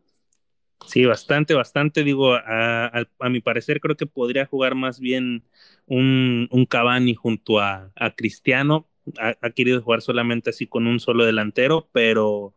Sí, 0.85 1.05
bastante, 1.05 1.55
bastante. 1.55 2.03
Digo, 2.03 2.35
a, 2.35 3.05
mi 3.29 3.41
parecer 3.41 3.79
creo 3.79 3.97
que 3.97 4.05
podría 4.05 4.45
jugar 4.45 4.75
más 4.75 4.99
bien 4.99 5.43
un, 5.87 6.47
un 6.51 6.65
Cavani 6.65 7.15
junto 7.15 7.59
a, 7.59 7.91
a 7.95 8.11
Cristiano 8.11 8.87
ha, 9.19 9.49
querido 9.51 9.81
jugar 9.81 10.01
solamente 10.01 10.49
así 10.49 10.67
con 10.67 10.87
un 10.87 10.99
solo 10.99 11.25
delantero, 11.25 11.87
pero 11.91 12.53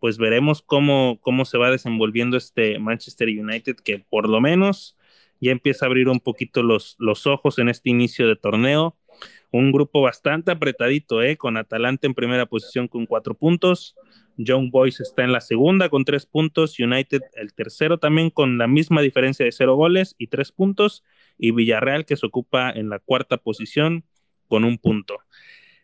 pues 0.00 0.18
veremos 0.18 0.62
cómo, 0.62 1.18
cómo 1.20 1.44
se 1.44 1.58
va 1.58 1.70
desenvolviendo 1.70 2.36
este 2.36 2.78
Manchester 2.78 3.28
United, 3.28 3.76
que 3.76 3.98
por 3.98 4.28
lo 4.28 4.40
menos 4.40 4.96
ya 5.40 5.52
empieza 5.52 5.86
a 5.86 5.88
abrir 5.88 6.08
un 6.08 6.20
poquito 6.20 6.62
los, 6.62 6.96
los 6.98 7.26
ojos 7.26 7.58
en 7.58 7.68
este 7.68 7.90
inicio 7.90 8.28
de 8.28 8.36
torneo. 8.36 8.96
Un 9.52 9.72
grupo 9.72 10.02
bastante 10.02 10.50
apretadito, 10.50 11.22
¿eh? 11.22 11.36
con 11.36 11.56
Atalanta 11.56 12.06
en 12.06 12.14
primera 12.14 12.46
posición 12.46 12.88
con 12.88 13.06
cuatro 13.06 13.34
puntos. 13.34 13.96
Young 14.36 14.70
Boys 14.70 15.00
está 15.00 15.24
en 15.24 15.32
la 15.32 15.40
segunda 15.40 15.88
con 15.88 16.04
tres 16.04 16.26
puntos. 16.26 16.78
United 16.78 17.22
el 17.34 17.54
tercero 17.54 17.98
también 17.98 18.30
con 18.30 18.58
la 18.58 18.66
misma 18.66 19.00
diferencia 19.00 19.44
de 19.44 19.52
cero 19.52 19.76
goles 19.76 20.14
y 20.18 20.26
tres 20.26 20.52
puntos. 20.52 21.04
Y 21.38 21.52
Villarreal 21.52 22.04
que 22.04 22.16
se 22.16 22.26
ocupa 22.26 22.70
en 22.70 22.90
la 22.90 22.98
cuarta 22.98 23.38
posición 23.38 24.04
con 24.48 24.64
un 24.64 24.78
punto. 24.78 25.18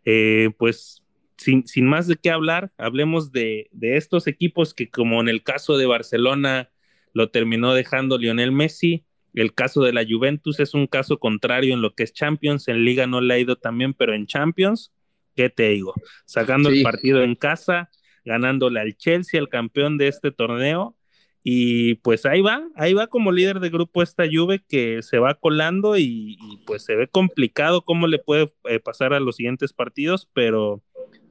Eh, 0.05 0.51
pues 0.59 1.03
sin, 1.37 1.67
sin, 1.67 1.87
más 1.87 2.07
de 2.07 2.17
qué 2.17 2.31
hablar, 2.31 2.73
hablemos 2.77 3.33
de, 3.33 3.69
de, 3.73 3.97
estos 3.97 4.27
equipos 4.27 4.75
que 4.75 4.91
como 4.91 5.21
en 5.21 5.29
el 5.29 5.43
caso 5.43 5.77
de 5.77 5.87
Barcelona 5.87 6.71
lo 7.12 7.31
terminó 7.31 7.75
dejando 7.75 8.19
Lionel 8.19 8.53
Messi, 8.53 9.05
el 9.35 9.55
caso 9.55 9.83
de 9.83 9.93
la 9.93 10.05
Juventus 10.09 10.61
es 10.61 10.75
un 10.75 10.87
caso 10.87 11.19
contrario 11.19 11.75
en 11.75 11.83
lo 11.83 11.95
que 11.95 12.03
es 12.03 12.12
Champions, 12.12 12.69
en 12.69 12.85
Liga 12.85 13.07
no 13.07 13.21
le 13.21 13.35
ha 13.35 13.38
ido 13.38 13.57
también, 13.57 13.95
pero 13.95 14.15
en 14.15 14.27
Champions, 14.27 14.93
¿qué 15.35 15.49
te 15.49 15.71
digo? 15.71 15.95
Sacando 16.27 16.71
sí. 16.71 16.79
el 16.79 16.83
partido 16.83 17.23
en 17.23 17.35
casa, 17.35 17.91
ganándole 18.25 18.81
al 18.81 18.97
Chelsea, 18.97 19.41
el 19.41 19.49
campeón 19.49 19.99
de 19.99 20.09
este 20.09 20.33
torneo, 20.33 20.97
y 21.45 21.95
pues 21.97 22.25
ahí 22.25 22.41
va, 22.41 22.63
ahí 22.77 22.95
va 22.95 23.09
como 23.09 23.33
líder 23.33 23.59
de 23.59 23.71
grupo 23.71 24.03
esta 24.03 24.25
Juve 24.31 24.63
que 24.69 25.03
se 25.03 25.19
va 25.19 25.35
colando 25.35 25.97
y, 25.97 26.37
y 26.41 26.57
pues 26.67 26.85
se 26.85 26.95
ve 26.95 27.09
complicado 27.09 27.83
cómo 27.83 28.07
le 28.07 28.19
puede 28.19 28.53
eh, 28.65 28.79
pasar 28.79 29.13
a 29.13 29.21
los 29.21 29.37
siguientes 29.37 29.73
partidos, 29.73 30.29
pero 30.33 30.83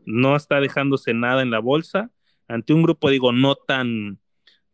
no 0.06 0.36
está 0.36 0.60
dejándose 0.60 1.14
nada 1.14 1.42
en 1.42 1.52
la 1.52 1.60
bolsa 1.60 2.12
ante 2.50 2.74
un 2.74 2.84
grupo, 2.84 3.10
digo, 3.10 3.32
no 3.32 3.56
tan, 3.56 4.20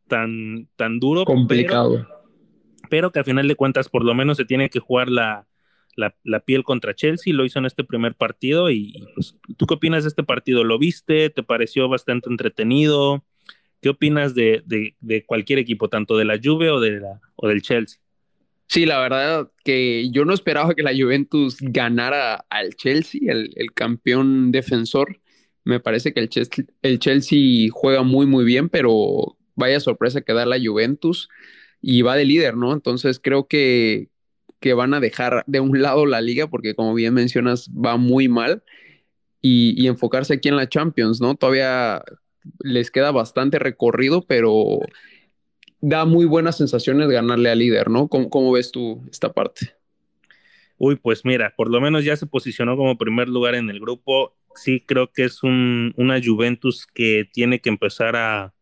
tan, 0.07 0.67
tan 0.75 0.99
duro. 0.99 1.25
Complicado. 1.25 1.91
Pero, 1.91 2.89
pero 2.89 3.11
que 3.11 3.19
al 3.19 3.25
final 3.25 3.47
de 3.47 3.55
cuentas 3.55 3.89
por 3.89 4.03
lo 4.03 4.15
menos 4.15 4.37
se 4.37 4.45
tiene 4.45 4.71
que 4.71 4.79
jugar 4.79 5.09
la, 5.09 5.47
la, 5.95 6.15
la, 6.23 6.39
piel 6.39 6.63
contra 6.63 6.95
Chelsea, 6.95 7.35
lo 7.35 7.45
hizo 7.45 7.59
en 7.59 7.65
este 7.65 7.83
primer 7.83 8.15
partido 8.15 8.71
y, 8.71 8.93
y 8.95 9.05
pues, 9.13 9.37
¿tú 9.55 9.67
qué 9.67 9.75
opinas 9.75 10.03
de 10.03 10.09
este 10.09 10.23
partido? 10.23 10.63
¿Lo 10.63 10.79
viste? 10.79 11.29
¿Te 11.29 11.43
pareció 11.43 11.87
bastante 11.87 12.29
entretenido? 12.29 13.23
¿Qué 13.81 13.89
opinas 13.89 14.33
de, 14.33 14.63
de, 14.65 14.95
de, 14.99 15.25
cualquier 15.25 15.59
equipo, 15.59 15.89
tanto 15.89 16.17
de 16.17 16.25
la 16.25 16.39
Juve 16.41 16.69
o, 16.69 16.79
de 16.79 16.99
la, 16.99 17.21
o 17.35 17.47
del 17.47 17.61
Chelsea? 17.61 17.99
Sí, 18.67 18.85
la 18.85 18.99
verdad 18.99 19.49
que 19.63 20.09
yo 20.11 20.25
no 20.25 20.33
esperaba 20.33 20.73
que 20.73 20.83
la 20.83 20.93
Juventus 20.97 21.57
ganara 21.61 22.45
al 22.49 22.75
Chelsea, 22.75 23.21
el, 23.31 23.51
el 23.55 23.71
campeón 23.73 24.51
defensor. 24.51 25.21
Me 25.63 25.79
parece 25.79 26.13
que 26.13 26.19
el 26.19 26.29
Chelsea, 26.29 26.65
el 26.81 26.99
Chelsea, 26.99 27.69
juega 27.71 28.03
muy, 28.03 28.25
muy 28.25 28.43
bien, 28.45 28.69
pero 28.69 29.37
vaya 29.55 29.79
sorpresa 29.79 30.21
que 30.21 30.33
da 30.33 30.45
la 30.45 30.59
Juventus 30.63 31.29
y 31.81 32.01
va 32.01 32.15
de 32.15 32.25
líder, 32.25 32.57
¿no? 32.57 32.73
Entonces 32.73 33.19
creo 33.19 33.47
que, 33.47 34.09
que 34.59 34.73
van 34.73 34.93
a 34.93 34.99
dejar 34.99 35.43
de 35.47 35.59
un 35.59 35.81
lado 35.81 36.05
la 36.05 36.21
liga 36.21 36.47
porque 36.47 36.75
como 36.75 36.93
bien 36.93 37.13
mencionas 37.13 37.69
va 37.69 37.97
muy 37.97 38.27
mal 38.27 38.63
y, 39.41 39.81
y 39.81 39.87
enfocarse 39.87 40.33
aquí 40.35 40.49
en 40.49 40.57
la 40.57 40.69
Champions, 40.69 41.21
¿no? 41.21 41.35
Todavía 41.35 42.03
les 42.59 42.91
queda 42.91 43.11
bastante 43.11 43.59
recorrido, 43.59 44.25
pero 44.25 44.79
da 45.81 46.05
muy 46.05 46.25
buenas 46.25 46.57
sensaciones 46.57 47.09
ganarle 47.09 47.49
al 47.49 47.59
líder, 47.59 47.89
¿no? 47.89 48.07
¿Cómo, 48.07 48.29
¿Cómo, 48.29 48.51
ves 48.51 48.71
tú 48.71 49.03
esta 49.11 49.33
parte? 49.33 49.75
Uy, 50.77 50.95
pues 50.95 51.25
mira, 51.25 51.53
por 51.55 51.69
lo 51.69 51.81
menos 51.81 52.03
ya 52.03 52.15
se 52.15 52.27
posicionó 52.27 52.77
como 52.77 52.97
primer 52.97 53.29
lugar 53.29 53.55
en 53.55 53.69
el 53.69 53.79
grupo. 53.79 54.35
Sí, 54.55 54.83
creo 54.85 55.11
que 55.11 55.23
es 55.25 55.43
un, 55.43 55.93
una 55.97 56.19
Juventus 56.23 56.87
que 56.87 57.29
tiene 57.31 57.61
que 57.61 57.69
empezar 57.69 58.15
a, 58.15 58.53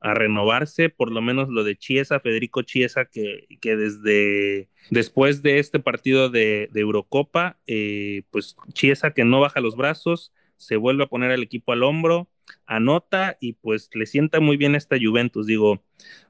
a, 0.00 0.14
renovarse, 0.14 0.88
por 0.88 1.10
lo 1.10 1.20
menos 1.20 1.48
lo 1.48 1.64
de 1.64 1.76
Chiesa, 1.76 2.20
Federico 2.20 2.62
Chiesa, 2.62 3.04
que, 3.06 3.46
que 3.60 3.76
desde 3.76 4.68
después 4.90 5.42
de 5.42 5.58
este 5.58 5.78
partido 5.78 6.30
de, 6.30 6.68
de 6.72 6.80
Eurocopa, 6.80 7.58
eh, 7.66 8.22
pues 8.30 8.56
Chiesa 8.72 9.12
que 9.12 9.24
no 9.24 9.40
baja 9.40 9.60
los 9.60 9.76
brazos, 9.76 10.32
se 10.56 10.76
vuelve 10.76 11.04
a 11.04 11.08
poner 11.08 11.30
al 11.32 11.42
equipo 11.42 11.72
al 11.72 11.82
hombro, 11.82 12.28
anota 12.66 13.36
y 13.40 13.54
pues 13.54 13.90
le 13.94 14.06
sienta 14.06 14.40
muy 14.40 14.56
bien 14.56 14.74
esta 14.74 14.96
Juventus. 15.02 15.46
Digo, 15.46 15.82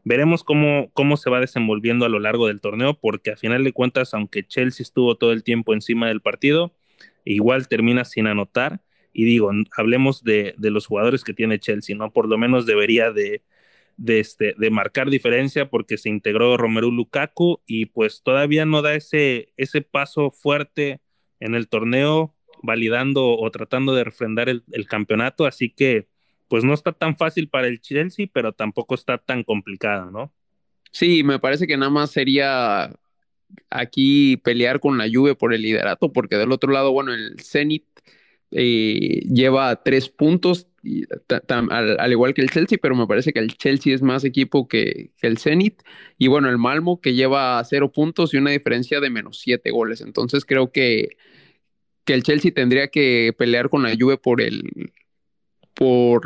veremos 0.04 0.44
cómo, 0.44 0.90
cómo 0.92 1.16
se 1.16 1.30
va 1.30 1.40
desenvolviendo 1.40 2.04
a 2.04 2.08
lo 2.08 2.18
largo 2.20 2.46
del 2.48 2.60
torneo, 2.60 2.98
porque 2.98 3.32
a 3.32 3.36
final 3.36 3.64
de 3.64 3.72
cuentas, 3.72 4.14
aunque 4.14 4.46
Chelsea 4.46 4.84
estuvo 4.84 5.16
todo 5.16 5.32
el 5.32 5.44
tiempo 5.44 5.74
encima 5.74 6.08
del 6.08 6.20
partido, 6.20 6.74
igual 7.24 7.68
termina 7.68 8.04
sin 8.04 8.26
anotar. 8.26 8.82
Y 9.12 9.24
digo, 9.24 9.50
hablemos 9.76 10.24
de, 10.24 10.54
de 10.56 10.70
los 10.70 10.86
jugadores 10.86 11.22
que 11.24 11.34
tiene 11.34 11.58
Chelsea, 11.58 11.94
¿no? 11.96 12.12
Por 12.12 12.28
lo 12.28 12.38
menos 12.38 12.64
debería 12.64 13.12
de, 13.12 13.42
de, 13.96 14.20
este, 14.20 14.54
de 14.56 14.70
marcar 14.70 15.10
diferencia 15.10 15.68
porque 15.68 15.98
se 15.98 16.08
integró 16.08 16.56
Romero 16.56 16.90
Lukaku 16.90 17.60
y 17.66 17.86
pues 17.86 18.22
todavía 18.22 18.64
no 18.66 18.82
da 18.82 18.94
ese, 18.94 19.52
ese 19.56 19.82
paso 19.82 20.30
fuerte 20.30 21.00
en 21.40 21.54
el 21.54 21.68
torneo 21.68 22.34
validando 22.62 23.26
o 23.26 23.50
tratando 23.50 23.94
de 23.94 24.04
refrendar 24.04 24.48
el, 24.48 24.86
campeonato, 24.88 25.46
así 25.46 25.70
que 25.70 26.08
pues 26.48 26.64
no 26.64 26.74
está 26.74 26.92
tan 26.92 27.16
fácil 27.16 27.48
para 27.48 27.66
el 27.66 27.80
Chelsea, 27.80 28.26
pero 28.32 28.52
tampoco 28.52 28.94
está 28.94 29.18
tan 29.18 29.42
complicada, 29.42 30.10
¿no? 30.10 30.32
Sí, 30.90 31.22
me 31.24 31.38
parece 31.38 31.66
que 31.66 31.78
nada 31.78 31.90
más 31.90 32.10
sería 32.10 32.94
aquí 33.70 34.36
pelear 34.38 34.80
con 34.80 34.98
la 34.98 35.08
Juve 35.12 35.34
por 35.34 35.54
el 35.54 35.62
liderato, 35.62 36.12
porque 36.12 36.36
del 36.36 36.52
otro 36.52 36.72
lado, 36.72 36.92
bueno, 36.92 37.14
el 37.14 37.40
Zenit 37.40 37.86
eh, 38.50 39.20
lleva 39.32 39.82
tres 39.82 40.10
puntos, 40.10 40.68
al, 41.48 42.12
igual 42.12 42.34
que 42.34 42.42
el 42.42 42.50
Chelsea, 42.50 42.78
pero 42.80 42.94
me 42.94 43.06
parece 43.06 43.32
que 43.32 43.38
el 43.38 43.56
Chelsea 43.56 43.94
es 43.94 44.02
más 44.02 44.24
equipo 44.24 44.68
que, 44.68 45.12
que, 45.16 45.26
el 45.26 45.38
Zenit. 45.38 45.82
Y 46.18 46.26
bueno, 46.28 46.50
el 46.50 46.58
Malmo 46.58 47.00
que 47.00 47.14
lleva 47.14 47.62
cero 47.64 47.92
puntos 47.92 48.34
y 48.34 48.36
una 48.36 48.50
diferencia 48.50 49.00
de 49.00 49.10
menos 49.10 49.38
siete 49.40 49.70
goles. 49.70 50.00
Entonces 50.02 50.44
creo 50.44 50.70
que, 50.70 51.16
que 52.04 52.14
el 52.14 52.22
Chelsea 52.22 52.52
tendría 52.52 52.88
que 52.88 53.34
pelear 53.36 53.68
con 53.68 53.82
la 53.82 53.94
Juve 53.98 54.16
por 54.16 54.40
el, 54.40 54.92
por, 55.74 56.22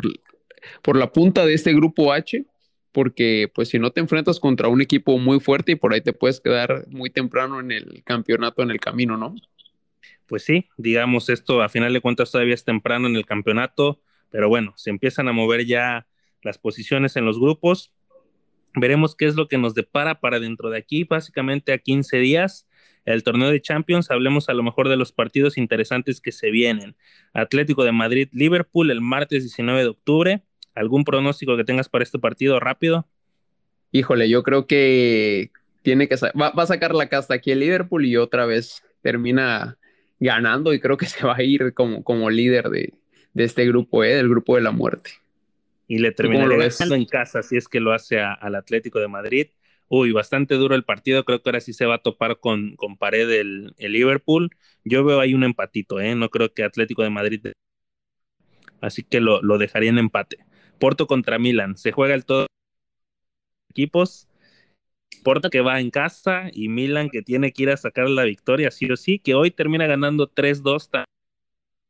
por 0.81 0.97
la 0.97 1.11
punta 1.11 1.45
de 1.45 1.53
este 1.53 1.73
grupo 1.73 2.11
H, 2.13 2.45
porque 2.91 3.51
pues 3.53 3.69
si 3.69 3.79
no 3.79 3.91
te 3.91 3.99
enfrentas 3.99 4.39
contra 4.39 4.69
un 4.69 4.81
equipo 4.81 5.17
muy 5.19 5.39
fuerte 5.39 5.73
y 5.73 5.75
por 5.75 5.93
ahí 5.93 6.01
te 6.01 6.13
puedes 6.13 6.39
quedar 6.39 6.85
muy 6.89 7.09
temprano 7.09 7.59
en 7.59 7.71
el 7.71 8.03
campeonato, 8.03 8.63
en 8.63 8.71
el 8.71 8.79
camino, 8.79 9.17
¿no? 9.17 9.35
Pues 10.25 10.43
sí, 10.43 10.67
digamos, 10.77 11.29
esto 11.29 11.61
a 11.61 11.69
final 11.69 11.93
de 11.93 12.01
cuentas 12.01 12.31
todavía 12.31 12.53
es 12.53 12.65
temprano 12.65 13.07
en 13.07 13.15
el 13.15 13.25
campeonato, 13.25 14.01
pero 14.29 14.49
bueno, 14.49 14.73
se 14.75 14.89
empiezan 14.89 15.27
a 15.27 15.31
mover 15.31 15.65
ya 15.65 16.07
las 16.41 16.57
posiciones 16.57 17.15
en 17.15 17.25
los 17.25 17.39
grupos. 17.39 17.93
Veremos 18.75 19.15
qué 19.15 19.25
es 19.25 19.35
lo 19.35 19.47
que 19.47 19.57
nos 19.57 19.73
depara 19.73 20.19
para 20.19 20.39
dentro 20.39 20.69
de 20.69 20.77
aquí, 20.77 21.03
básicamente 21.05 21.71
a 21.71 21.77
15 21.77 22.17
días 22.17 22.66
el 23.13 23.23
torneo 23.23 23.49
de 23.49 23.61
Champions, 23.61 24.11
hablemos 24.11 24.49
a 24.49 24.53
lo 24.53 24.63
mejor 24.63 24.89
de 24.89 24.97
los 24.97 25.13
partidos 25.13 25.57
interesantes 25.57 26.19
que 26.19 26.33
se 26.33 26.51
vienen. 26.51 26.95
Atlético 27.33 27.85
de 27.85 27.93
Madrid, 27.93 28.27
Liverpool 28.33 28.91
el 28.91 28.99
martes 28.99 29.43
19 29.43 29.81
de 29.81 29.87
octubre. 29.87 30.43
¿Algún 30.75 31.05
pronóstico 31.05 31.55
que 31.55 31.63
tengas 31.63 31.87
para 31.87 32.03
este 32.03 32.19
partido 32.19 32.59
rápido? 32.59 33.07
Híjole, 33.93 34.27
yo 34.29 34.43
creo 34.43 34.67
que 34.67 35.51
tiene 35.83 36.09
que 36.09 36.15
va, 36.39 36.51
va, 36.51 36.63
a 36.63 36.67
sacar 36.67 36.93
la 36.93 37.07
casta 37.07 37.33
aquí 37.33 37.51
el 37.51 37.61
Liverpool 37.61 38.05
y 38.05 38.17
otra 38.17 38.45
vez 38.45 38.83
termina 39.01 39.77
ganando 40.19 40.73
y 40.73 40.81
creo 40.81 40.97
que 40.97 41.05
se 41.07 41.25
va 41.25 41.37
a 41.37 41.43
ir 41.43 41.73
como, 41.73 42.03
como 42.03 42.29
líder 42.29 42.69
de, 42.69 42.93
de 43.33 43.43
este 43.45 43.65
grupo, 43.65 44.03
¿eh? 44.03 44.15
del 44.15 44.27
grupo 44.27 44.55
de 44.57 44.63
la 44.63 44.71
muerte. 44.71 45.11
Y 45.87 45.99
le 45.99 46.11
terminará 46.11 46.57
ganando 46.57 46.95
en 46.95 47.05
casa 47.05 47.41
si 47.41 47.55
es 47.55 47.69
que 47.69 47.79
lo 47.79 47.93
hace 47.93 48.19
a, 48.19 48.33
al 48.33 48.55
Atlético 48.55 48.99
de 48.99 49.07
Madrid 49.07 49.47
uy, 49.89 50.11
bastante 50.11 50.55
duro 50.55 50.75
el 50.75 50.83
partido, 50.83 51.23
creo 51.25 51.41
que 51.41 51.49
ahora 51.49 51.61
sí 51.61 51.73
se 51.73 51.85
va 51.85 51.95
a 51.95 52.01
topar 52.03 52.39
con, 52.39 52.75
con 52.75 52.97
pared 52.97 53.29
el, 53.31 53.73
el 53.77 53.91
Liverpool. 53.93 54.49
Yo 54.83 55.03
veo 55.03 55.19
ahí 55.19 55.33
un 55.33 55.43
empatito, 55.43 55.99
¿eh? 55.99 56.15
no 56.15 56.29
creo 56.29 56.53
que 56.53 56.63
Atlético 56.63 57.03
de 57.03 57.09
Madrid, 57.09 57.47
así 58.81 59.03
que 59.03 59.19
lo, 59.19 59.41
lo 59.41 59.57
dejaría 59.57 59.89
en 59.89 59.97
empate. 59.97 60.37
Porto 60.79 61.07
contra 61.07 61.39
Milan, 61.39 61.77
se 61.77 61.91
juega 61.91 62.13
el 62.15 62.25
todo 62.25 62.47
equipos. 63.69 64.27
Porto 65.23 65.49
que 65.49 65.61
va 65.61 65.79
en 65.79 65.91
casa 65.91 66.49
y 66.53 66.69
Milan 66.69 67.09
que 67.09 67.21
tiene 67.21 67.51
que 67.51 67.63
ir 67.63 67.69
a 67.69 67.77
sacar 67.77 68.09
la 68.09 68.23
victoria, 68.23 68.71
sí 68.71 68.89
o 68.89 68.97
sí, 68.97 69.19
que 69.19 69.35
hoy 69.35 69.51
termina 69.51 69.85
ganando 69.85 70.27
3-2 70.27 70.89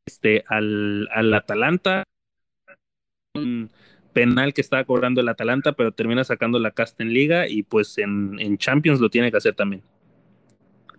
este, 0.06 0.44
al, 0.48 1.08
al 1.12 1.32
Atalanta. 1.34 2.04
Penal 4.12 4.54
que 4.54 4.60
estaba 4.60 4.84
cobrando 4.84 5.20
el 5.20 5.28
Atalanta, 5.28 5.72
pero 5.72 5.92
termina 5.92 6.24
sacando 6.24 6.58
la 6.58 6.70
casta 6.70 7.02
en 7.02 7.12
liga 7.12 7.48
y 7.48 7.62
pues 7.62 7.98
en, 7.98 8.38
en, 8.40 8.58
Champions 8.58 9.00
lo 9.00 9.10
tiene 9.10 9.30
que 9.30 9.36
hacer 9.36 9.54
también. 9.54 9.82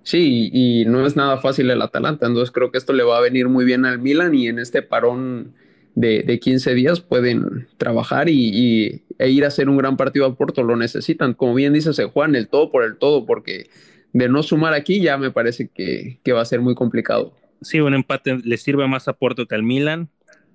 Sí, 0.03 0.49
y 0.53 0.85
no 0.85 1.05
es 1.05 1.15
nada 1.15 1.37
fácil 1.37 1.69
el 1.69 1.81
Atalanta, 1.81 2.25
entonces 2.25 2.51
creo 2.51 2.71
que 2.71 2.77
esto 2.77 2.93
le 2.93 3.03
va 3.03 3.17
a 3.17 3.21
venir 3.21 3.49
muy 3.49 3.65
bien 3.65 3.85
al 3.85 3.99
Milan 3.99 4.33
y 4.33 4.47
en 4.47 4.59
este 4.59 4.81
parón 4.81 5.53
de, 5.95 6.23
de 6.23 6.39
15 6.39 6.73
días 6.73 7.01
pueden 7.01 7.67
trabajar 7.77 8.29
y, 8.29 8.51
y, 8.53 9.03
e 9.17 9.29
ir 9.29 9.43
a 9.43 9.49
hacer 9.49 9.69
un 9.69 9.77
gran 9.77 9.97
partido 9.97 10.25
a 10.25 10.35
Porto, 10.35 10.63
lo 10.63 10.77
necesitan. 10.77 11.33
Como 11.33 11.53
bien 11.53 11.73
dice 11.73 11.91
Juan, 12.05 12.35
el 12.35 12.47
todo 12.47 12.71
por 12.71 12.83
el 12.83 12.97
todo, 12.97 13.25
porque 13.25 13.69
de 14.13 14.29
no 14.29 14.41
sumar 14.43 14.73
aquí 14.73 15.01
ya 15.01 15.17
me 15.17 15.31
parece 15.31 15.69
que, 15.69 16.19
que 16.23 16.31
va 16.31 16.41
a 16.41 16.45
ser 16.45 16.61
muy 16.61 16.75
complicado. 16.75 17.33
Sí, 17.61 17.81
un 17.81 17.93
empate 17.93 18.37
le 18.43 18.57
sirve 18.57 18.87
más 18.87 19.07
a 19.07 19.13
Porto 19.13 19.45
que 19.45 19.55
al 19.55 19.63
Milan, 19.63 20.09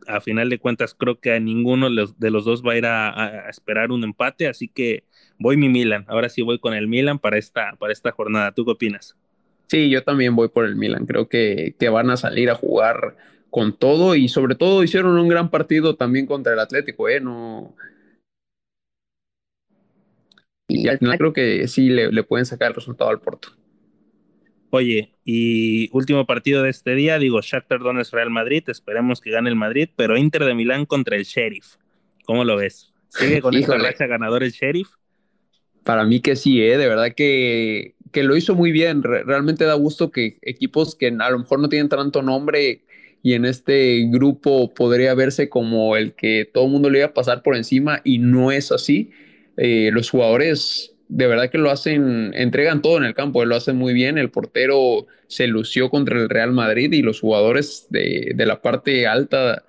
a 0.07 0.21
final 0.21 0.51
de 0.51 0.59
cuentas 0.59 0.95
creo 0.95 1.19
que 1.21 1.33
a 1.33 1.41
ninguno 1.41 1.89
de 1.91 2.31
los 2.31 2.45
dos 2.45 2.63
va 2.63 2.73
a 2.73 2.77
ir 2.77 2.87
a, 2.87 3.49
esperar 3.49 3.91
un 3.91 4.05
empate, 4.05 4.49
así 4.49 4.69
que 4.69 5.05
voy 5.39 5.57
mi 5.57 5.69
Milan. 5.69 6.05
Ahora 6.09 6.29
sí 6.29 6.43
voy 6.43 6.59
con 6.59 6.75
el 6.75 6.89
Milan 6.89 7.19
para 7.19 7.39
esta, 7.39 7.77
para 7.79 7.93
esta 7.93 8.13
jornada. 8.13 8.53
¿Tú 8.53 8.65
qué 8.65 8.73
opinas? 8.73 9.17
Sí, 9.67 9.91
yo 9.91 10.03
también 10.03 10.37
voy 10.37 10.49
por 10.49 10.65
el 10.67 10.77
Milan. 10.77 11.07
Creo 11.07 11.29
que, 11.29 11.75
que 11.79 11.89
van 11.89 12.11
a 12.11 12.17
salir 12.17 12.51
a 12.51 12.55
jugar 12.55 13.17
con 13.51 13.77
todo 13.77 14.15
y 14.15 14.29
sobre 14.29 14.57
todo 14.57 14.83
hicieron 14.83 15.19
un 15.19 15.29
gran 15.29 15.51
partido 15.51 15.97
también 15.97 16.27
contra 16.27 16.53
el 16.53 16.59
Atlético, 16.59 17.09
¿eh? 17.09 17.21
No... 17.21 17.75
Y 20.67 20.89
al 20.89 20.99
final 20.99 21.19
creo 21.19 21.33
que 21.33 21.69
sí 21.69 21.89
le, 21.89 22.11
le 22.11 22.25
pueden 22.25 22.47
sacar 22.47 22.69
el 22.69 22.75
resultado 22.75 23.11
al 23.11 23.21
Porto. 23.21 23.51
Oye, 24.77 25.15
y 25.25 25.89
último 25.93 26.27
partido 26.27 26.65
de 26.65 26.71
este 26.71 26.97
día, 26.97 27.21
digo, 27.21 27.41
Shakhtar 27.41 27.79
Donetsk 27.79 28.13
Real 28.13 28.31
Madrid, 28.31 28.65
esperemos 28.67 29.21
que 29.21 29.31
gane 29.31 29.49
el 29.49 29.55
Madrid, 29.55 29.89
pero 29.95 30.17
Inter 30.17 30.45
de 30.45 30.53
Milán 30.53 30.85
contra 30.85 31.17
el 31.17 31.23
Sheriff. 31.23 31.77
¿Cómo 32.25 32.43
lo 32.43 32.57
ves? 32.57 32.93
¿Sigue 33.07 33.41
con 33.41 33.55
esta 33.55 33.79
racha 33.79 34.09
ganador 34.09 34.43
el 34.43 34.51
Sheriff? 34.51 34.89
Para 35.85 36.03
mí 36.03 36.19
que 36.19 36.35
sí, 36.35 36.61
¿eh? 36.61 36.77
de 36.77 36.89
verdad 36.89 37.15
que, 37.15 37.95
que 38.11 38.25
lo 38.25 38.37
hizo 38.37 38.57
muy 38.57 38.73
bien. 38.73 39.05
realmente 39.05 39.65
da 39.65 39.75
gusto 39.75 40.11
que 40.11 40.39
equipos 40.43 40.97
que 40.97 41.07
a 41.07 41.31
lo 41.31 41.39
mejor 41.39 41.61
no 41.61 41.69
tienen 41.69 41.89
tanto 41.89 42.21
nombre 42.21 42.83
y 43.23 43.35
en 43.35 43.45
este 43.45 44.05
grupo 44.09 44.75
podría 44.75 45.15
verse 45.15 45.49
como 45.49 45.97
el 45.97 46.15
que 46.15 46.51
todo 46.53 46.65
el 46.65 46.73
mundo 46.73 46.91
le 46.91 46.99
iba 46.99 47.07
a 47.07 47.15
pasar 47.15 47.45
por 47.45 47.55
encima 47.55 48.01
y 48.03 48.19
no 48.19 48.51
es 48.51 48.73
así. 48.73 49.13
Eh, 49.57 49.91
los 49.93 50.11
jugadores 50.11 50.94
de 51.09 51.27
verdad 51.27 51.51
que 51.51 51.59
lo 51.59 51.71
hacen, 51.71 52.33
entregan 52.35 52.83
todo 52.83 52.97
en 52.97 53.05
el 53.05 53.15
campo, 53.15 53.45
lo 53.45 53.57
hacen 53.57 53.77
muy 53.77 53.93
bien, 53.93 54.19
el 54.19 54.31
portero 54.31 55.07
se 55.27 55.47
lució 55.47 55.91
contra 55.91 56.19
el 56.19 56.29
Real 56.29 56.53
Madrid 56.53 56.93
y 56.93 57.03
los 57.03 57.21
jugadores 57.21 57.87
de, 57.91 58.33
de 58.35 58.47
la 58.47 58.63
parte 58.63 59.07
alta 59.07 59.65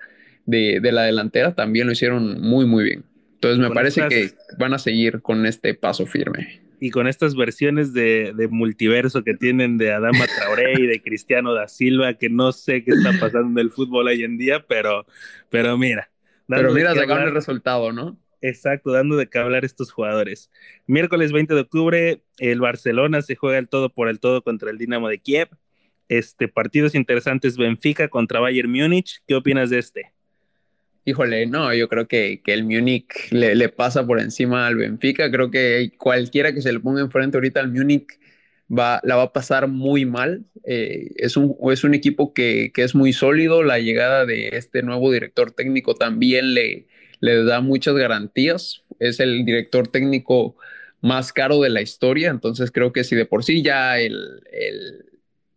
de, 0.46 0.80
de, 0.80 0.92
la 0.92 1.02
delantera 1.02 1.54
también 1.54 1.86
lo 1.86 1.92
hicieron 1.92 2.40
muy, 2.40 2.66
muy 2.66 2.84
bien. 2.84 3.04
Entonces 3.34 3.58
me 3.58 3.74
parece 3.74 4.08
que 4.08 4.30
van 4.58 4.72
a 4.74 4.78
seguir 4.78 5.20
con 5.20 5.44
este 5.44 5.74
paso 5.74 6.06
firme. 6.06 6.62
Y 6.78 6.90
con 6.90 7.06
estas 7.06 7.34
versiones 7.34 7.92
de, 7.92 8.32
de, 8.36 8.48
multiverso 8.48 9.24
que 9.24 9.34
tienen 9.34 9.78
de 9.78 9.92
Adama 9.92 10.26
Traoré 10.26 10.74
y 10.78 10.86
de 10.86 11.00
Cristiano 11.00 11.54
da 11.54 11.68
Silva, 11.68 12.14
que 12.14 12.28
no 12.28 12.52
sé 12.52 12.84
qué 12.84 12.90
está 12.90 13.12
pasando 13.18 13.60
en 13.60 13.66
el 13.66 13.72
fútbol 13.72 14.08
hoy 14.08 14.24
en 14.24 14.36
día, 14.36 14.64
pero, 14.66 15.06
pero 15.48 15.78
mira. 15.78 16.10
Pero 16.48 16.72
mira, 16.72 16.94
sacaron 16.94 17.28
el 17.28 17.34
resultado, 17.34 17.92
¿no? 17.92 18.18
Exacto, 18.40 18.92
dando 18.92 19.16
de 19.16 19.28
qué 19.28 19.38
hablar 19.38 19.64
estos 19.64 19.90
jugadores. 19.90 20.50
Miércoles 20.86 21.32
20 21.32 21.54
de 21.54 21.60
octubre, 21.60 22.22
el 22.38 22.60
Barcelona 22.60 23.22
se 23.22 23.34
juega 23.34 23.58
el 23.58 23.68
todo 23.68 23.90
por 23.90 24.08
el 24.08 24.20
todo 24.20 24.42
contra 24.42 24.70
el 24.70 24.78
Dinamo 24.78 25.08
de 25.08 25.18
Kiev. 25.18 25.48
Este, 26.08 26.46
partidos 26.46 26.94
interesantes, 26.94 27.56
Benfica 27.56 28.08
contra 28.08 28.40
Bayern 28.40 28.70
Múnich. 28.70 29.20
¿Qué 29.26 29.34
opinas 29.34 29.70
de 29.70 29.78
este? 29.78 30.12
Híjole, 31.04 31.46
no, 31.46 31.72
yo 31.72 31.88
creo 31.88 32.08
que, 32.08 32.42
que 32.44 32.52
el 32.52 32.64
Múnich 32.64 33.30
le, 33.30 33.68
pasa 33.68 34.06
por 34.06 34.20
encima 34.20 34.66
al 34.66 34.76
Benfica. 34.76 35.30
Creo 35.30 35.50
que 35.50 35.92
cualquiera 35.96 36.52
que 36.52 36.62
se 36.62 36.72
le 36.72 36.80
ponga 36.80 37.00
enfrente 37.00 37.36
ahorita 37.36 37.60
al 37.60 37.72
Múnich 37.72 38.18
va, 38.68 39.00
la 39.04 39.16
va 39.16 39.22
a 39.22 39.32
pasar 39.32 39.68
muy 39.68 40.04
mal. 40.04 40.44
Eh, 40.64 41.10
es, 41.16 41.36
un, 41.36 41.56
es 41.72 41.84
un 41.84 41.94
equipo 41.94 42.34
que, 42.34 42.70
que, 42.74 42.82
es 42.82 42.94
muy 42.94 43.12
sólido. 43.12 43.62
La 43.62 43.78
llegada 43.78 44.26
de 44.26 44.48
este 44.52 44.82
nuevo 44.82 45.10
director 45.12 45.52
técnico 45.52 45.94
también 45.94 46.54
le, 46.54 46.86
le 47.20 47.44
da 47.44 47.60
muchas 47.60 47.94
garantías. 47.94 48.82
Es 48.98 49.20
el 49.20 49.44
director 49.44 49.88
técnico 49.88 50.56
más 51.00 51.32
caro 51.32 51.60
de 51.60 51.70
la 51.70 51.82
historia, 51.82 52.30
entonces 52.30 52.70
creo 52.70 52.92
que 52.92 53.04
si 53.04 53.14
de 53.14 53.26
por 53.26 53.44
sí 53.44 53.62
ya 53.62 53.98
el, 53.98 54.42
el 54.50 55.04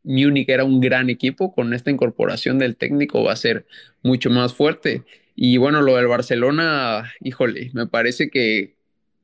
Múnich 0.04 0.50
era 0.50 0.64
un 0.64 0.80
gran 0.80 1.10
equipo, 1.10 1.54
con 1.54 1.74
esta 1.74 1.92
incorporación 1.92 2.60
del 2.60 2.76
técnico 2.76 3.24
va 3.24 3.34
a 3.34 3.38
ser 3.38 3.66
mucho 4.04 4.30
más 4.30 4.54
fuerte. 4.54 5.04
Y 5.36 5.58
bueno, 5.58 5.82
lo 5.82 5.96
del 5.96 6.08
Barcelona, 6.08 7.14
híjole, 7.22 7.72
me 7.74 7.88
parece 7.88 8.30
que, 8.30 8.76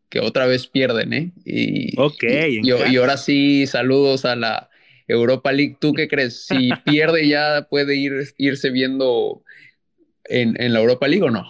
que 0.09 0.19
otra 0.19 0.45
vez 0.45 0.67
pierden, 0.67 1.13
¿eh? 1.13 1.31
Y, 1.43 1.99
ok. 1.99 2.23
Y, 2.23 2.61
y, 2.67 2.97
ahora 2.97 3.17
sí, 3.17 3.67
saludos 3.67 4.25
a 4.25 4.35
la 4.35 4.69
Europa 5.07 5.51
League. 5.51 5.77
¿Tú 5.79 5.93
qué 5.93 6.07
crees? 6.07 6.45
Si 6.45 6.69
pierde 6.85 7.27
ya 7.27 7.67
puede 7.69 7.95
ir, 7.95 8.13
irse 8.37 8.69
viendo 8.69 9.43
en, 10.23 10.59
en 10.61 10.73
la 10.73 10.79
Europa 10.79 11.07
League 11.07 11.23
o 11.23 11.31
no? 11.31 11.45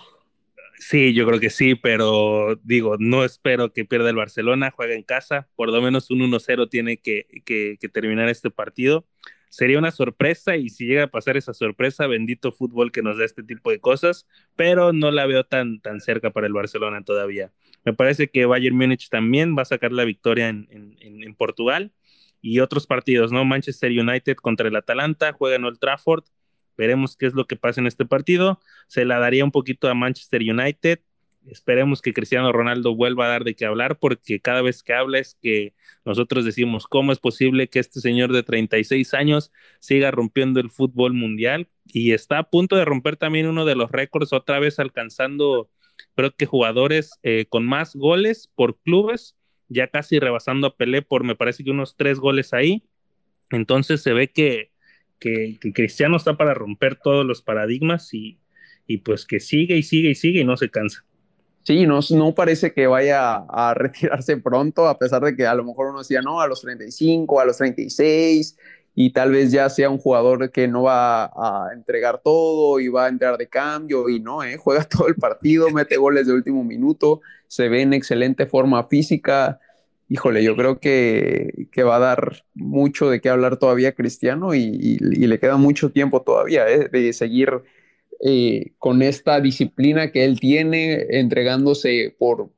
Sí, 0.79 1.13
yo 1.13 1.25
creo 1.25 1.39
que 1.39 1.49
sí, 1.49 1.75
pero 1.75 2.59
digo, 2.63 2.97
no 2.99 3.23
espero 3.23 3.71
que 3.71 3.85
pierda 3.85 4.09
el 4.09 4.15
Barcelona, 4.15 4.71
juega 4.71 4.93
en 4.93 5.03
casa, 5.03 5.47
por 5.55 5.69
lo 5.69 5.81
menos 5.81 6.11
un 6.11 6.19
1-0 6.19 6.69
tiene 6.69 6.97
que, 6.97 7.27
que, 7.45 7.89
terminar 7.89 8.29
este 8.29 8.51
partido. 8.51 9.07
Sería 9.49 9.79
una 9.79 9.91
sorpresa 9.91 10.57
y 10.57 10.69
si 10.69 10.85
llega 10.85 11.03
a 11.03 11.07
pasar 11.07 11.37
esa 11.37 11.53
sorpresa, 11.53 12.07
bendito 12.07 12.51
fútbol 12.51 12.91
que 12.91 13.01
nos 13.01 13.17
da 13.17 13.23
este 13.25 13.41
tipo 13.41 13.71
de 13.71 13.79
cosas, 13.79 14.27
pero 14.57 14.91
no 14.91 15.11
la 15.11 15.25
veo 15.25 15.45
tan, 15.45 15.79
tan 15.79 16.01
cerca 16.01 16.31
para 16.31 16.47
el 16.47 16.53
Barcelona 16.53 17.03
todavía. 17.03 17.53
Me 17.85 17.93
parece 17.93 18.27
que 18.27 18.45
Bayern 18.45 18.75
Múnich 18.75 19.09
también 19.09 19.55
va 19.57 19.61
a 19.61 19.65
sacar 19.65 19.93
la 19.93 20.03
victoria 20.03 20.49
en, 20.49 20.67
en, 20.69 20.97
en 21.23 21.35
Portugal 21.35 21.93
y 22.41 22.59
otros 22.59 22.85
partidos, 22.85 23.31
¿no? 23.31 23.45
Manchester 23.45 23.91
United 23.91 24.35
contra 24.35 24.67
el 24.67 24.75
Atalanta, 24.75 25.31
juega 25.33 25.55
en 25.55 25.63
Old 25.63 25.79
Trafford, 25.79 26.25
Veremos 26.77 27.15
qué 27.15 27.25
es 27.27 27.33
lo 27.33 27.45
que 27.45 27.55
pasa 27.55 27.81
en 27.81 27.87
este 27.87 28.05
partido. 28.05 28.59
Se 28.87 29.05
la 29.05 29.19
daría 29.19 29.43
un 29.43 29.51
poquito 29.51 29.87
a 29.87 29.93
Manchester 29.93 30.41
United. 30.41 30.99
Esperemos 31.47 32.01
que 32.01 32.13
Cristiano 32.13 32.51
Ronaldo 32.51 32.95
vuelva 32.95 33.25
a 33.25 33.29
dar 33.29 33.43
de 33.43 33.55
qué 33.55 33.65
hablar, 33.65 33.99
porque 33.99 34.39
cada 34.39 34.61
vez 34.61 34.81
que 34.81 34.93
habla 34.93 35.19
es 35.19 35.37
que 35.41 35.73
nosotros 36.03 36.43
decimos, 36.43 36.87
¿cómo 36.87 37.11
es 37.11 37.19
posible 37.19 37.67
que 37.67 37.79
este 37.79 38.01
señor 38.01 38.31
de 38.33 38.43
36 38.43 39.13
años 39.13 39.51
siga 39.79 40.09
rompiendo 40.11 40.59
el 40.59 40.71
fútbol 40.71 41.13
mundial? 41.13 41.67
Y 41.85 42.13
está 42.13 42.39
a 42.39 42.49
punto 42.49 42.75
de 42.75 42.85
romper 42.85 43.15
también 43.15 43.47
uno 43.47 43.65
de 43.65 43.75
los 43.75 43.91
récords, 43.91 44.33
otra 44.33 44.59
vez 44.59 44.79
alcanzando, 44.79 45.69
creo 46.15 46.35
que 46.35 46.47
jugadores 46.47 47.11
eh, 47.21 47.45
con 47.47 47.65
más 47.65 47.95
goles 47.95 48.49
por 48.55 48.79
clubes, 48.79 49.35
ya 49.67 49.87
casi 49.87 50.19
rebasando 50.19 50.67
a 50.67 50.75
Pelé 50.75 51.01
por, 51.03 51.23
me 51.23 51.35
parece 51.35 51.63
que 51.63 51.71
unos 51.71 51.95
tres 51.95 52.19
goles 52.19 52.53
ahí. 52.53 52.83
Entonces 53.51 54.01
se 54.01 54.13
ve 54.13 54.31
que, 54.31 54.71
que, 55.19 55.57
Cristiano 55.73 56.17
está 56.17 56.37
para 56.37 56.53
romper 56.53 56.95
todos 56.95 57.25
los 57.25 57.41
paradigmas 57.41 58.13
y, 58.13 58.39
y, 58.87 58.97
pues 58.97 59.25
que 59.25 59.39
sigue 59.39 59.77
y 59.77 59.83
sigue 59.83 60.09
y 60.09 60.15
sigue 60.15 60.41
y 60.41 60.45
no 60.45 60.57
se 60.57 60.69
cansa. 60.69 61.05
Sí, 61.63 61.87
no, 61.87 61.99
no 62.11 62.35
parece 62.35 62.73
que 62.73 62.85
vaya 62.85 63.37
a 63.37 63.73
retirarse 63.75 64.37
pronto, 64.37 64.87
a 64.87 64.99
pesar 64.99 65.23
de 65.23 65.35
que 65.35 65.47
a 65.47 65.55
lo 65.55 65.63
mejor 65.63 65.87
uno 65.87 65.99
decía, 65.99 66.21
no, 66.21 66.39
a 66.39 66.47
los 66.47 66.61
35, 66.61 67.39
a 67.39 67.45
los 67.45 67.57
36, 67.57 68.57
y 68.93 69.11
tal 69.11 69.31
vez 69.31 69.51
ya 69.51 69.69
sea 69.69 69.89
un 69.89 69.97
jugador 69.97 70.51
que 70.51 70.67
no 70.67 70.83
va 70.83 71.25
a 71.25 71.73
entregar 71.73 72.21
todo 72.23 72.79
y 72.79 72.87
va 72.87 73.05
a 73.05 73.09
entrar 73.09 73.37
de 73.37 73.49
cambio, 73.49 74.09
y 74.09 74.19
no, 74.19 74.43
¿eh? 74.43 74.57
juega 74.57 74.83
todo 74.89 75.07
el 75.07 75.15
partido, 75.15 75.69
mete 75.71 75.97
goles 75.97 76.27
de 76.27 76.33
último 76.33 76.63
minuto, 76.63 77.21
se 77.47 77.67
ve 77.67 77.81
en 77.81 77.93
excelente 77.93 78.45
forma 78.45 78.87
física, 78.87 79.59
híjole, 80.09 80.43
yo 80.43 80.55
creo 80.55 80.79
que, 80.79 81.67
va 81.79 81.97
a 81.97 81.99
dar 81.99 82.45
mucho 82.53 83.09
de 83.09 83.21
qué 83.21 83.29
hablar 83.29 83.57
todavía 83.57 83.93
Cristiano 83.93 84.53
y, 84.53 84.97
le 84.99 85.39
queda 85.39 85.57
mucho 85.57 85.91
tiempo 85.91 86.21
todavía 86.21 86.67
¿eh? 86.69 86.89
de 86.89 87.13
seguir 87.13 87.49
eh, 88.23 88.73
con 88.77 89.01
esta 89.01 89.41
disciplina 89.41 90.11
que 90.11 90.25
él 90.25 90.39
tiene, 90.39 91.05
entregándose 91.19 92.15
por, 92.17 92.49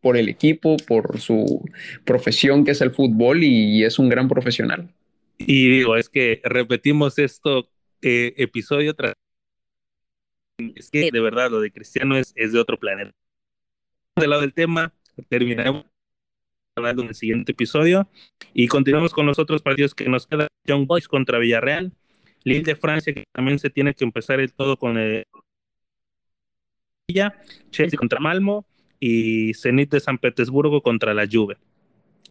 por 0.00 0.16
el 0.16 0.28
equipo, 0.28 0.76
por 0.86 1.20
su 1.20 1.64
profesión 2.04 2.64
que 2.64 2.70
es 2.72 2.80
el 2.80 2.92
fútbol 2.92 3.42
y, 3.42 3.84
es 3.84 3.98
un 3.98 4.08
gran 4.08 4.28
profesional. 4.28 4.92
Y 5.38 5.68
digo, 5.68 5.96
es 5.96 6.08
que 6.08 6.40
repetimos 6.44 7.18
esto 7.18 7.68
eh, 8.02 8.34
episodio 8.36 8.94
tras... 8.94 9.14
Es 10.74 10.90
que 10.90 11.10
de 11.12 11.20
verdad 11.20 11.50
lo 11.50 11.60
de 11.60 11.70
Cristiano 11.70 12.16
es, 12.16 12.32
es 12.34 12.52
de 12.52 12.58
otro 12.58 12.78
planeta. 12.78 13.12
Del 14.16 14.30
lado 14.30 14.40
del 14.40 14.54
tema, 14.54 14.94
terminamos 15.28 15.84
hablando 16.76 17.02
en 17.02 17.08
el 17.08 17.14
siguiente 17.14 17.52
episodio. 17.52 18.08
Y 18.52 18.68
continuamos 18.68 19.12
con 19.12 19.26
los 19.26 19.38
otros 19.38 19.62
partidos 19.62 19.94
que 19.94 20.08
nos 20.08 20.26
quedan. 20.26 20.48
Young 20.64 20.86
Boys 20.86 21.08
contra 21.08 21.38
Villarreal. 21.38 21.92
Lille 22.44 22.62
de 22.62 22.76
Francia, 22.76 23.12
que 23.12 23.24
también 23.32 23.58
se 23.58 23.70
tiene 23.70 23.94
que 23.94 24.04
empezar 24.04 24.38
el 24.38 24.52
todo 24.52 24.76
con 24.76 24.98
el 24.98 25.24
Chelsea 27.70 27.98
contra 27.98 28.20
Malmo 28.20 28.66
y 29.00 29.52
Zenit 29.54 29.90
de 29.90 30.00
San 30.00 30.18
Petersburgo 30.18 30.80
contra 30.80 31.12
la 31.12 31.26
Juve. 31.30 31.56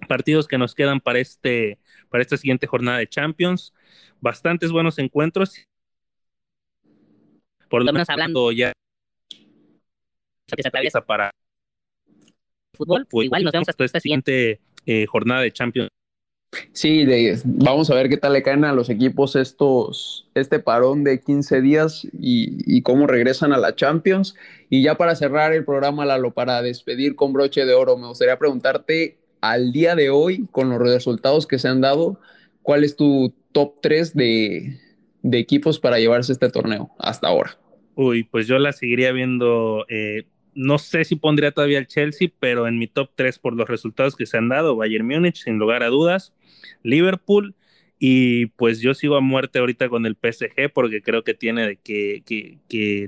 Partidos 0.08 0.48
que 0.48 0.58
nos 0.58 0.74
quedan 0.74 1.02
para 1.02 1.20
este 1.20 1.80
para 2.10 2.22
esta 2.22 2.38
siguiente 2.38 2.68
jornada 2.68 3.00
de 3.00 3.08
Champions. 3.08 3.74
Bastantes 4.22 4.72
buenos 4.72 5.00
encuentros. 5.00 5.66
Por 7.70 7.84
lo 7.84 7.92
menos 7.92 8.10
hablando 8.10 8.52
ya 8.52 8.72
se 10.48 10.68
atraviesa 10.68 11.06
para 11.06 11.32
fútbol, 12.76 13.06
pues 13.10 13.26
igual 13.26 13.44
nos 13.44 13.54
vemos 13.54 13.70
hasta 13.70 13.86
esta 13.86 14.00
siguiente 14.00 14.60
eh, 14.86 15.06
jornada 15.06 15.42
de 15.42 15.52
Champions. 15.52 15.90
Sí, 16.72 17.06
vamos 17.44 17.90
a 17.90 17.96
ver 17.96 18.10
qué 18.10 18.18
tal 18.18 18.34
le 18.34 18.44
caen 18.44 18.66
a 18.66 18.74
los 18.74 18.90
equipos 18.90 19.36
estos, 19.36 20.28
este 20.36 20.60
parón 20.60 21.04
de 21.04 21.20
15 21.20 21.62
días 21.62 22.08
y, 22.14 22.82
cómo 22.82 23.08
regresan 23.08 23.54
a 23.54 23.58
la 23.58 23.76
Champions. 23.76 24.36
Y 24.70 24.84
ya 24.84 24.96
para 24.96 25.16
cerrar 25.16 25.54
el 25.54 25.66
programa, 25.66 26.06
Lalo, 26.06 26.32
para 26.32 26.62
despedir 26.62 27.16
con 27.16 27.34
broche 27.34 27.66
de 27.66 27.74
oro, 27.74 27.98
me 27.98 28.08
gustaría 28.08 28.38
preguntarte 28.38 29.18
al 29.42 29.72
día 29.72 29.96
de 29.96 30.10
hoy, 30.10 30.48
con 30.52 30.70
los 30.70 30.80
resultados 30.80 31.46
que 31.46 31.60
se 31.60 31.68
han 31.68 31.82
dado, 31.82 32.20
¿cuál 32.62 32.84
es 32.84 32.96
tu 32.96 33.34
top 33.52 33.76
3 33.82 34.16
de, 34.16 34.80
de 35.22 35.38
equipos 35.40 35.80
para 35.80 36.00
llevarse 36.00 36.32
este 36.32 36.50
torneo 36.50 36.90
hasta 36.98 37.28
ahora? 37.28 37.58
Uy, 37.96 38.24
pues 38.24 38.48
yo 38.48 38.60
la 38.60 38.74
seguiría 38.74 39.12
viendo 39.12 39.86
eh, 39.88 40.26
no 40.56 40.80
sé 40.80 41.04
si 41.04 41.16
pondría 41.18 41.52
todavía 41.52 41.78
el 41.78 41.88
Chelsea, 41.88 42.30
pero 42.40 42.68
en 42.68 42.80
mi 42.80 42.88
top 42.88 43.12
3 43.16 43.38
por 43.40 43.54
los 43.54 43.68
resultados 43.68 44.16
que 44.16 44.26
se 44.26 44.38
han 44.38 44.50
dado, 44.50 44.76
Bayern 44.76 45.06
Múnich, 45.06 45.44
sin 45.44 45.58
lugar 45.60 45.84
a 45.84 45.88
dudas, 45.88 46.34
Liverpool, 46.82 47.54
y 48.00 48.48
pues 48.48 48.80
yo 48.80 48.94
sigo 48.94 49.18
a 49.18 49.22
muerte 49.22 49.60
ahorita 49.60 49.90
con 49.90 50.06
el 50.06 50.16
PSG 50.16 50.72
porque 50.74 51.02
creo 51.02 51.24
que 51.24 51.34
tiene, 51.34 51.78
que, 51.78 52.24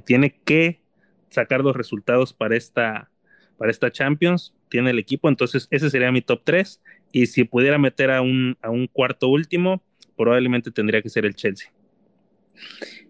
tiene 0.05 0.35
que 0.43 0.81
sacar 1.29 1.61
los 1.61 1.75
resultados 1.75 2.33
para 2.33 2.55
esta, 2.55 3.09
para 3.57 3.71
esta 3.71 3.91
Champions, 3.91 4.53
tiene 4.69 4.91
el 4.91 4.99
equipo, 4.99 5.29
entonces 5.29 5.67
ese 5.71 5.89
sería 5.89 6.11
mi 6.11 6.21
top 6.21 6.41
3, 6.43 6.81
y 7.13 7.27
si 7.27 7.45
pudiera 7.45 7.77
meter 7.77 8.11
a 8.11 8.21
un, 8.21 8.57
a 8.61 8.69
un 8.69 8.87
cuarto 8.87 9.29
último, 9.29 9.81
probablemente 10.17 10.71
tendría 10.71 11.01
que 11.01 11.09
ser 11.09 11.25
el 11.25 11.35
Chelsea. 11.35 11.71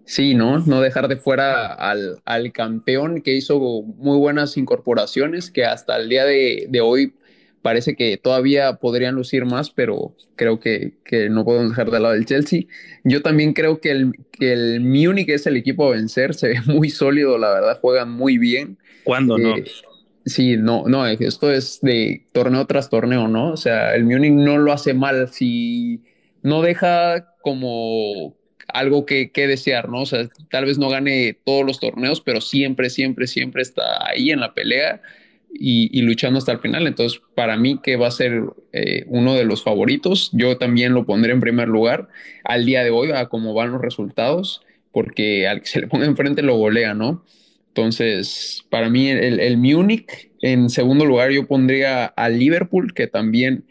Sí, 0.08 0.36
¿no? 0.36 0.60
No 0.60 0.80
dejar 0.80 1.10
de 1.10 1.18
fuera 1.18 1.74
al, 1.74 2.22
al 2.24 2.54
campeón 2.54 3.22
que 3.22 3.36
hizo 3.36 3.60
muy 3.60 4.18
buenas 4.18 4.56
incorporaciones, 4.56 5.52
que 5.52 5.66
hasta 5.66 5.98
el 5.98 6.08
día 6.08 6.24
de, 6.24 6.68
de 6.70 6.80
hoy 6.80 7.14
parece 7.62 7.98
que 7.98 8.16
todavía 8.16 8.76
podrían 8.76 9.16
lucir 9.16 9.44
más, 9.44 9.70
pero 9.70 10.16
creo 10.38 10.62
que, 10.62 10.94
que, 11.04 11.30
no 11.30 11.44
podemos 11.44 11.72
dejar 11.72 11.92
de 11.92 12.00
lado 12.00 12.14
el 12.14 12.26
Chelsea. 12.26 12.62
Yo 13.04 13.22
también 13.22 13.52
creo 13.52 13.82
que 13.82 13.92
el, 13.92 14.14
que 14.32 14.54
el 14.54 14.80
Múnich 14.80 15.28
es 15.28 15.46
el 15.46 15.58
equipo 15.58 15.88
a 15.88 15.92
vencer, 15.92 16.34
se 16.36 16.48
ve 16.48 16.62
muy 16.68 16.90
sólido, 16.90 17.38
la 17.38 17.52
verdad, 17.52 17.78
juegan 17.82 18.10
muy 18.10 18.38
bien. 18.38 18.78
¿Cuándo 19.04 19.38
no? 19.38 19.58
Eh, 19.58 19.66
sí, 20.26 20.56
no, 20.56 20.86
no, 20.88 21.06
esto 21.06 21.52
es 21.52 21.82
de 21.82 22.26
torneo 22.32 22.66
tras 22.66 22.90
torneo, 22.90 23.28
¿no? 23.28 23.52
O 23.52 23.58
sea, 23.58 23.94
el 23.94 24.06
Múnich 24.06 24.32
no 24.32 24.58
lo 24.58 24.72
hace 24.72 24.94
mal, 24.94 25.28
si 25.28 26.02
no 26.44 26.62
deja 26.62 27.34
como 27.42 28.38
algo 28.68 29.06
que, 29.06 29.32
que, 29.32 29.48
desear, 29.48 29.90
¿no? 29.90 30.02
O 30.02 30.06
sea, 30.06 30.28
tal 30.50 30.66
vez 30.66 30.78
no 30.78 30.90
gane 30.90 31.38
todos 31.44 31.66
los 31.66 31.80
torneos, 31.80 32.22
pero 32.22 32.42
siempre, 32.42 32.90
siempre, 32.90 33.28
siempre 33.28 33.62
está 33.62 34.08
ahí 34.08 34.32
en 34.32 34.40
la 34.40 34.54
pelea 34.54 35.02
y, 35.60 36.02
luchando 36.02 36.38
hasta 36.38 36.52
el 36.52 36.60
final. 36.60 36.88
Entonces, 36.88 37.22
para 37.36 37.58
mí 37.58 37.80
que 37.82 37.96
va 37.96 38.08
a 38.08 38.12
ser 38.12 38.44
eh, 38.74 39.06
uno 39.08 39.36
de 39.36 39.46
los 39.46 39.64
favoritos, 39.64 40.30
yo 40.34 40.58
también 40.58 40.94
lo 40.94 41.06
pondré 41.06 41.34
en 41.34 41.40
primer 41.40 41.68
lugar 41.68 42.10
al 42.44 42.66
día 42.66 42.84
de 42.84 42.92
hoy, 42.92 43.12
a 43.12 43.28
cómo 43.28 43.54
van 43.54 43.72
los 43.72 43.82
resultados, 43.82 44.62
porque 44.92 45.48
al 45.48 45.62
que 45.62 45.68
se 45.68 45.82
le 45.82 45.88
ponga 45.88 46.06
enfrente 46.06 46.42
lo 46.42 46.58
golea, 46.58 46.94
¿no? 46.94 47.24
Entonces, 47.70 48.66
para 48.70 48.90
mí 48.90 49.10
el, 49.10 49.40
el 49.40 49.58
Múnich, 49.58 50.32
en 50.42 50.70
segundo 50.70 51.06
lugar 51.06 51.32
yo 51.32 51.48
pondría 51.48 52.06
al 52.06 52.40
Liverpool, 52.40 52.94
que 52.94 53.08
también 53.08 53.66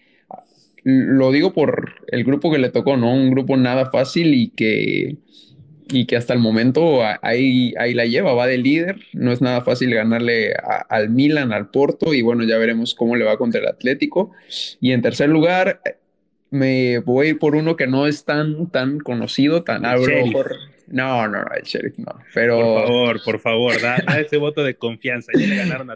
lo 0.88 1.32
digo 1.32 1.52
por 1.52 1.94
el 2.06 2.22
grupo 2.22 2.52
que 2.52 2.58
le 2.58 2.70
tocó, 2.70 2.96
¿no? 2.96 3.12
Un 3.12 3.32
grupo 3.32 3.56
nada 3.56 3.90
fácil 3.90 4.34
y 4.34 4.50
que 4.50 5.16
y 5.88 6.06
que 6.06 6.16
hasta 6.16 6.32
el 6.32 6.40
momento 6.40 7.00
ahí, 7.22 7.74
ahí 7.78 7.94
la 7.94 8.06
lleva, 8.06 8.34
va 8.34 8.46
de 8.46 8.58
líder, 8.58 8.96
no 9.12 9.32
es 9.32 9.40
nada 9.40 9.62
fácil 9.62 9.94
ganarle 9.94 10.52
al 10.88 11.10
Milan, 11.10 11.52
al 11.52 11.70
Porto 11.70 12.12
y 12.12 12.22
bueno, 12.22 12.44
ya 12.44 12.58
veremos 12.58 12.94
cómo 12.94 13.16
le 13.16 13.24
va 13.24 13.36
contra 13.36 13.60
el 13.60 13.68
Atlético. 13.68 14.32
Y 14.80 14.92
en 14.92 15.02
tercer 15.02 15.28
lugar, 15.28 15.80
me 16.50 16.98
voy 17.00 17.34
por 17.34 17.54
uno 17.54 17.76
que 17.76 17.86
no 17.86 18.06
es 18.06 18.24
tan, 18.24 18.70
tan 18.70 18.98
conocido, 18.98 19.62
tan 19.62 19.82
por... 20.32 20.56
No, 20.88 21.26
no, 21.26 21.44
el 21.56 21.64
Sheriff 21.64 21.98
no, 21.98 22.14
pero... 22.32 22.60
Por 22.60 22.86
favor, 22.86 23.22
por 23.24 23.38
favor, 23.40 23.80
da, 23.80 23.96
ese 24.20 24.36
voto 24.36 24.62
de 24.62 24.76
confianza. 24.76 25.32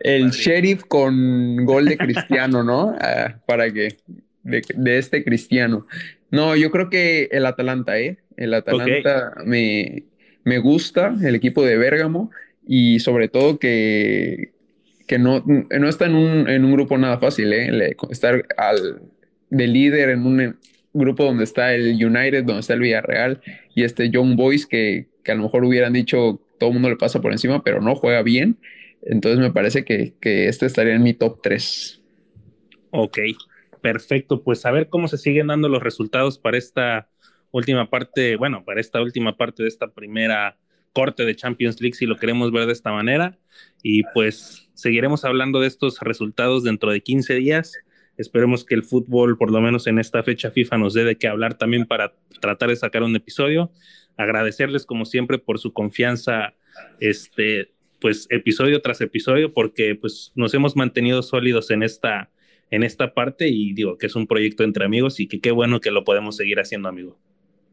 el 0.01 0.31
Sheriff 0.31 0.83
con 0.85 1.65
gol 1.65 1.85
de 1.87 1.97
Cristiano, 1.99 2.65
¿no? 2.65 2.95
Ah, 3.01 3.37
para 3.47 3.73
que... 3.73 3.97
De, 4.43 4.63
de 4.75 4.99
este 4.99 5.23
Cristiano. 5.23 5.87
No, 6.31 6.57
yo 6.57 6.71
creo 6.71 6.89
que 6.89 7.29
el 7.33 7.45
Atalanta, 7.45 7.99
¿eh? 7.99 8.19
El 8.37 8.55
Atalanta 8.55 9.35
me, 9.45 10.05
me, 10.45 10.59
gusta, 10.59 11.15
el 11.23 11.35
equipo 11.35 11.65
de 11.65 11.77
Bérgamo, 11.77 12.31
y 12.67 13.01
sobre 13.01 13.29
todo 13.29 13.59
que, 13.59 14.53
que 15.07 15.19
no, 15.19 15.45
no 15.47 15.89
está 15.89 16.07
en 16.07 16.15
un, 16.15 16.49
en 16.49 16.65
un, 16.65 16.73
grupo 16.73 16.97
nada 16.97 17.19
fácil, 17.19 17.53
¿eh? 17.53 17.97
Estar 18.11 18.47
al, 18.57 19.03
de 19.51 19.67
líder 19.67 20.11
en 20.11 20.25
un 20.25 20.57
grupo 20.93 21.25
donde 21.25 21.45
está 21.45 21.75
el 21.75 21.93
United, 22.05 22.45
donde 22.45 22.61
está 22.61 22.75
el 22.75 22.81
Villarreal, 22.81 23.41
y 23.75 23.83
este 23.83 24.11
Young 24.11 24.37
Boys 24.37 24.67
que, 24.67 25.09
que 25.25 25.33
a 25.33 25.35
lo 25.35 25.43
mejor 25.43 25.65
hubieran 25.65 25.93
dicho 25.93 26.41
todo 26.59 26.71
el 26.71 26.75
mundo 26.75 26.91
le 26.91 26.97
pasa 26.97 27.21
por 27.21 27.33
encima, 27.33 27.65
pero 27.65 27.81
no 27.81 27.97
juega 27.97 28.23
bien. 28.23 28.59
Entonces 29.03 29.41
me 29.41 29.51
parece 29.51 29.85
que, 29.85 30.13
que 30.21 30.47
este 30.49 30.67
estaría 30.67 30.95
en 30.95 31.03
mi 31.03 31.15
top 31.15 31.41
3. 31.43 32.03
Ok, 32.91 33.19
Perfecto, 33.81 34.43
pues 34.43 34.67
a 34.67 34.71
ver 34.71 34.89
cómo 34.89 35.09
se 35.09 35.19
siguen 35.19 35.49
dando 35.49 35.69
los 35.69 35.83
resultados 35.83 36.39
para 36.39 36.59
esta 36.59 37.09
última 37.51 37.89
parte, 37.89 38.37
bueno, 38.37 38.65
para 38.65 38.81
esta 38.81 39.01
última 39.01 39.37
parte 39.37 39.63
de 39.63 39.69
esta 39.69 39.89
primera 39.89 40.57
corte 40.93 41.25
de 41.25 41.37
Champions 41.37 41.81
League, 41.81 41.95
si 41.95 42.07
lo 42.07 42.17
queremos 42.17 42.53
ver 42.53 42.67
de 42.67 42.73
esta 42.73 42.93
manera. 42.93 43.39
Y 43.83 44.03
pues 44.15 44.69
seguiremos 44.75 45.25
hablando 45.25 45.61
de 45.61 45.69
estos 45.69 46.01
resultados 46.01 46.65
dentro 46.65 46.91
de 46.91 47.01
15 47.01 47.35
días. 47.35 47.73
Esperemos 48.17 48.65
que 48.65 48.75
el 48.75 48.83
fútbol, 48.83 49.39
por 49.39 49.51
lo 49.51 49.61
menos 49.61 49.87
en 49.87 49.99
esta 49.99 50.23
fecha 50.23 50.51
FIFA, 50.51 50.79
nos 50.79 50.95
dé 50.95 51.05
de 51.05 51.17
qué 51.17 51.29
hablar 51.29 51.55
también 51.55 51.87
para 51.87 52.15
tratar 52.41 52.69
de 52.69 52.77
sacar 52.77 53.03
un 53.03 53.17
episodio. 53.17 53.71
Agradecerles, 54.17 54.85
como 54.85 55.07
siempre, 55.07 55.39
por 55.39 55.59
su 55.59 55.73
confianza, 55.73 56.55
este, 56.99 57.73
pues 58.01 58.27
episodio 58.31 58.83
tras 58.83 59.01
episodio, 59.01 59.55
porque 59.55 59.95
pues 59.95 60.33
nos 60.35 60.53
hemos 60.53 60.77
mantenido 60.77 61.23
sólidos 61.23 61.71
en 61.71 61.83
esta 61.83 62.31
en 62.71 62.83
esta 62.83 63.15
parte 63.15 63.49
y 63.49 63.73
digo 63.73 63.99
que 63.99 64.07
es 64.07 64.17
un 64.17 64.27
proyecto 64.27 64.65
entre 64.65 64.85
amigos 64.85 65.21
y 65.21 65.27
que 65.27 65.41
qué 65.41 65.51
bueno 65.51 65.81
que 65.81 65.91
lo 65.91 66.05
podemos 66.05 66.37
seguir 66.37 66.61
haciendo, 66.61 66.89
amigo. 66.89 67.19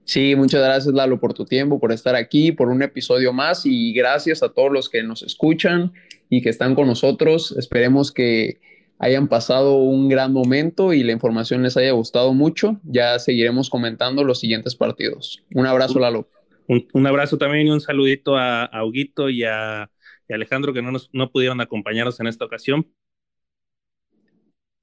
Sí, 0.05 0.35
muchas 0.35 0.63
gracias 0.63 0.93
Lalo 0.93 1.19
por 1.19 1.33
tu 1.33 1.43
tiempo, 1.43 1.79
por 1.79 1.91
estar 1.91 2.15
aquí, 2.15 2.53
por 2.53 2.69
un 2.69 2.81
episodio 2.81 3.33
más 3.33 3.65
y 3.65 3.91
gracias 3.93 4.41
a 4.41 4.49
todos 4.49 4.71
los 4.71 4.89
que 4.89 5.03
nos 5.03 5.21
escuchan 5.21 5.91
y 6.29 6.41
que 6.41 6.49
están 6.49 6.75
con 6.75 6.87
nosotros. 6.87 7.53
Esperemos 7.57 8.13
que 8.13 8.59
hayan 8.99 9.27
pasado 9.27 9.75
un 9.75 10.07
gran 10.07 10.31
momento 10.31 10.93
y 10.93 11.03
la 11.03 11.11
información 11.11 11.61
les 11.61 11.75
haya 11.75 11.91
gustado 11.91 12.33
mucho. 12.33 12.79
Ya 12.83 13.19
seguiremos 13.19 13.69
comentando 13.69 14.23
los 14.23 14.39
siguientes 14.39 14.75
partidos. 14.75 15.43
Un 15.53 15.65
abrazo, 15.65 15.99
Lalo. 15.99 16.29
Un, 16.69 17.07
abrazo 17.07 17.37
también 17.37 17.67
y 17.67 17.71
un 17.71 17.79
saludito 17.79 18.35
a, 18.35 18.65
a 18.65 18.85
Huguito 18.85 19.29
y 19.29 19.43
a, 19.43 19.89
Alejandro 20.29 20.73
que 20.73 20.81
no, 20.81 20.91
nos, 20.91 21.09
no 21.13 21.31
pudieron 21.31 21.61
acompañarnos 21.61 22.19
en 22.19 22.27
esta 22.27 22.45
ocasión, 22.45 22.87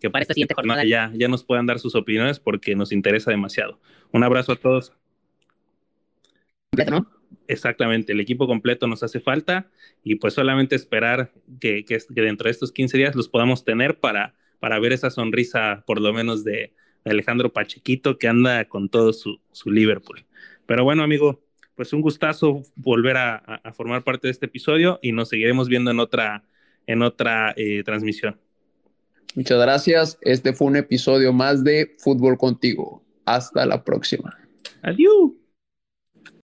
que 0.04 0.10
para 0.10 0.20
esta 0.20 0.34
siguiente 0.34 0.52
jornada 0.52 0.84
ya, 0.84 1.10
ya 1.14 1.28
nos 1.28 1.44
puedan 1.44 1.64
dar 1.64 1.78
sus 1.78 1.94
opiniones 1.94 2.38
porque 2.38 2.76
nos 2.76 2.92
interesa 2.92 3.30
demasiado. 3.30 3.80
Un 4.12 4.22
abrazo 4.22 4.52
a 4.52 4.56
todos. 4.56 4.92
¿No? 6.90 7.10
Exactamente, 7.48 8.12
el 8.12 8.20
equipo 8.20 8.46
completo 8.46 8.86
nos 8.86 9.02
hace 9.02 9.18
falta 9.18 9.70
y 10.02 10.16
pues 10.16 10.34
solamente 10.34 10.76
esperar 10.76 11.32
que, 11.58 11.86
que, 11.86 11.98
dentro 12.10 12.44
de 12.44 12.50
estos 12.50 12.70
15 12.70 12.98
días 12.98 13.16
los 13.16 13.30
podamos 13.30 13.64
tener 13.64 13.98
para, 13.98 14.34
para 14.60 14.78
ver 14.78 14.92
esa 14.92 15.08
sonrisa 15.08 15.84
por 15.86 16.02
lo 16.02 16.12
menos 16.12 16.44
de, 16.44 16.74
Alejandro 17.06 17.50
Pachequito 17.50 18.18
que 18.18 18.28
anda 18.28 18.66
con 18.66 18.90
todo 18.90 19.14
su, 19.14 19.40
su, 19.52 19.70
Liverpool. 19.70 20.26
Pero 20.66 20.84
bueno, 20.84 21.02
amigo, 21.02 21.42
pues 21.76 21.94
un 21.94 22.02
gustazo 22.02 22.62
volver 22.76 23.16
a, 23.16 23.36
a, 23.36 23.72
formar 23.72 24.04
parte 24.04 24.28
de 24.28 24.32
este 24.32 24.46
episodio 24.46 24.98
y 25.02 25.12
nos 25.12 25.30
seguiremos 25.30 25.68
viendo 25.68 25.90
en 25.90 26.00
otra, 26.00 26.44
en 26.86 27.02
otra 27.02 27.54
eh, 27.56 27.82
transmisión. 27.84 28.38
Muchas 29.34 29.58
gracias. 29.58 30.18
Este 30.20 30.52
fue 30.52 30.68
un 30.68 30.76
episodio 30.76 31.32
más 31.32 31.64
de 31.64 31.94
Fútbol 31.98 32.38
contigo. 32.38 33.02
Hasta 33.24 33.66
la 33.66 33.82
próxima. 33.82 34.36
Adiós. 34.82 35.32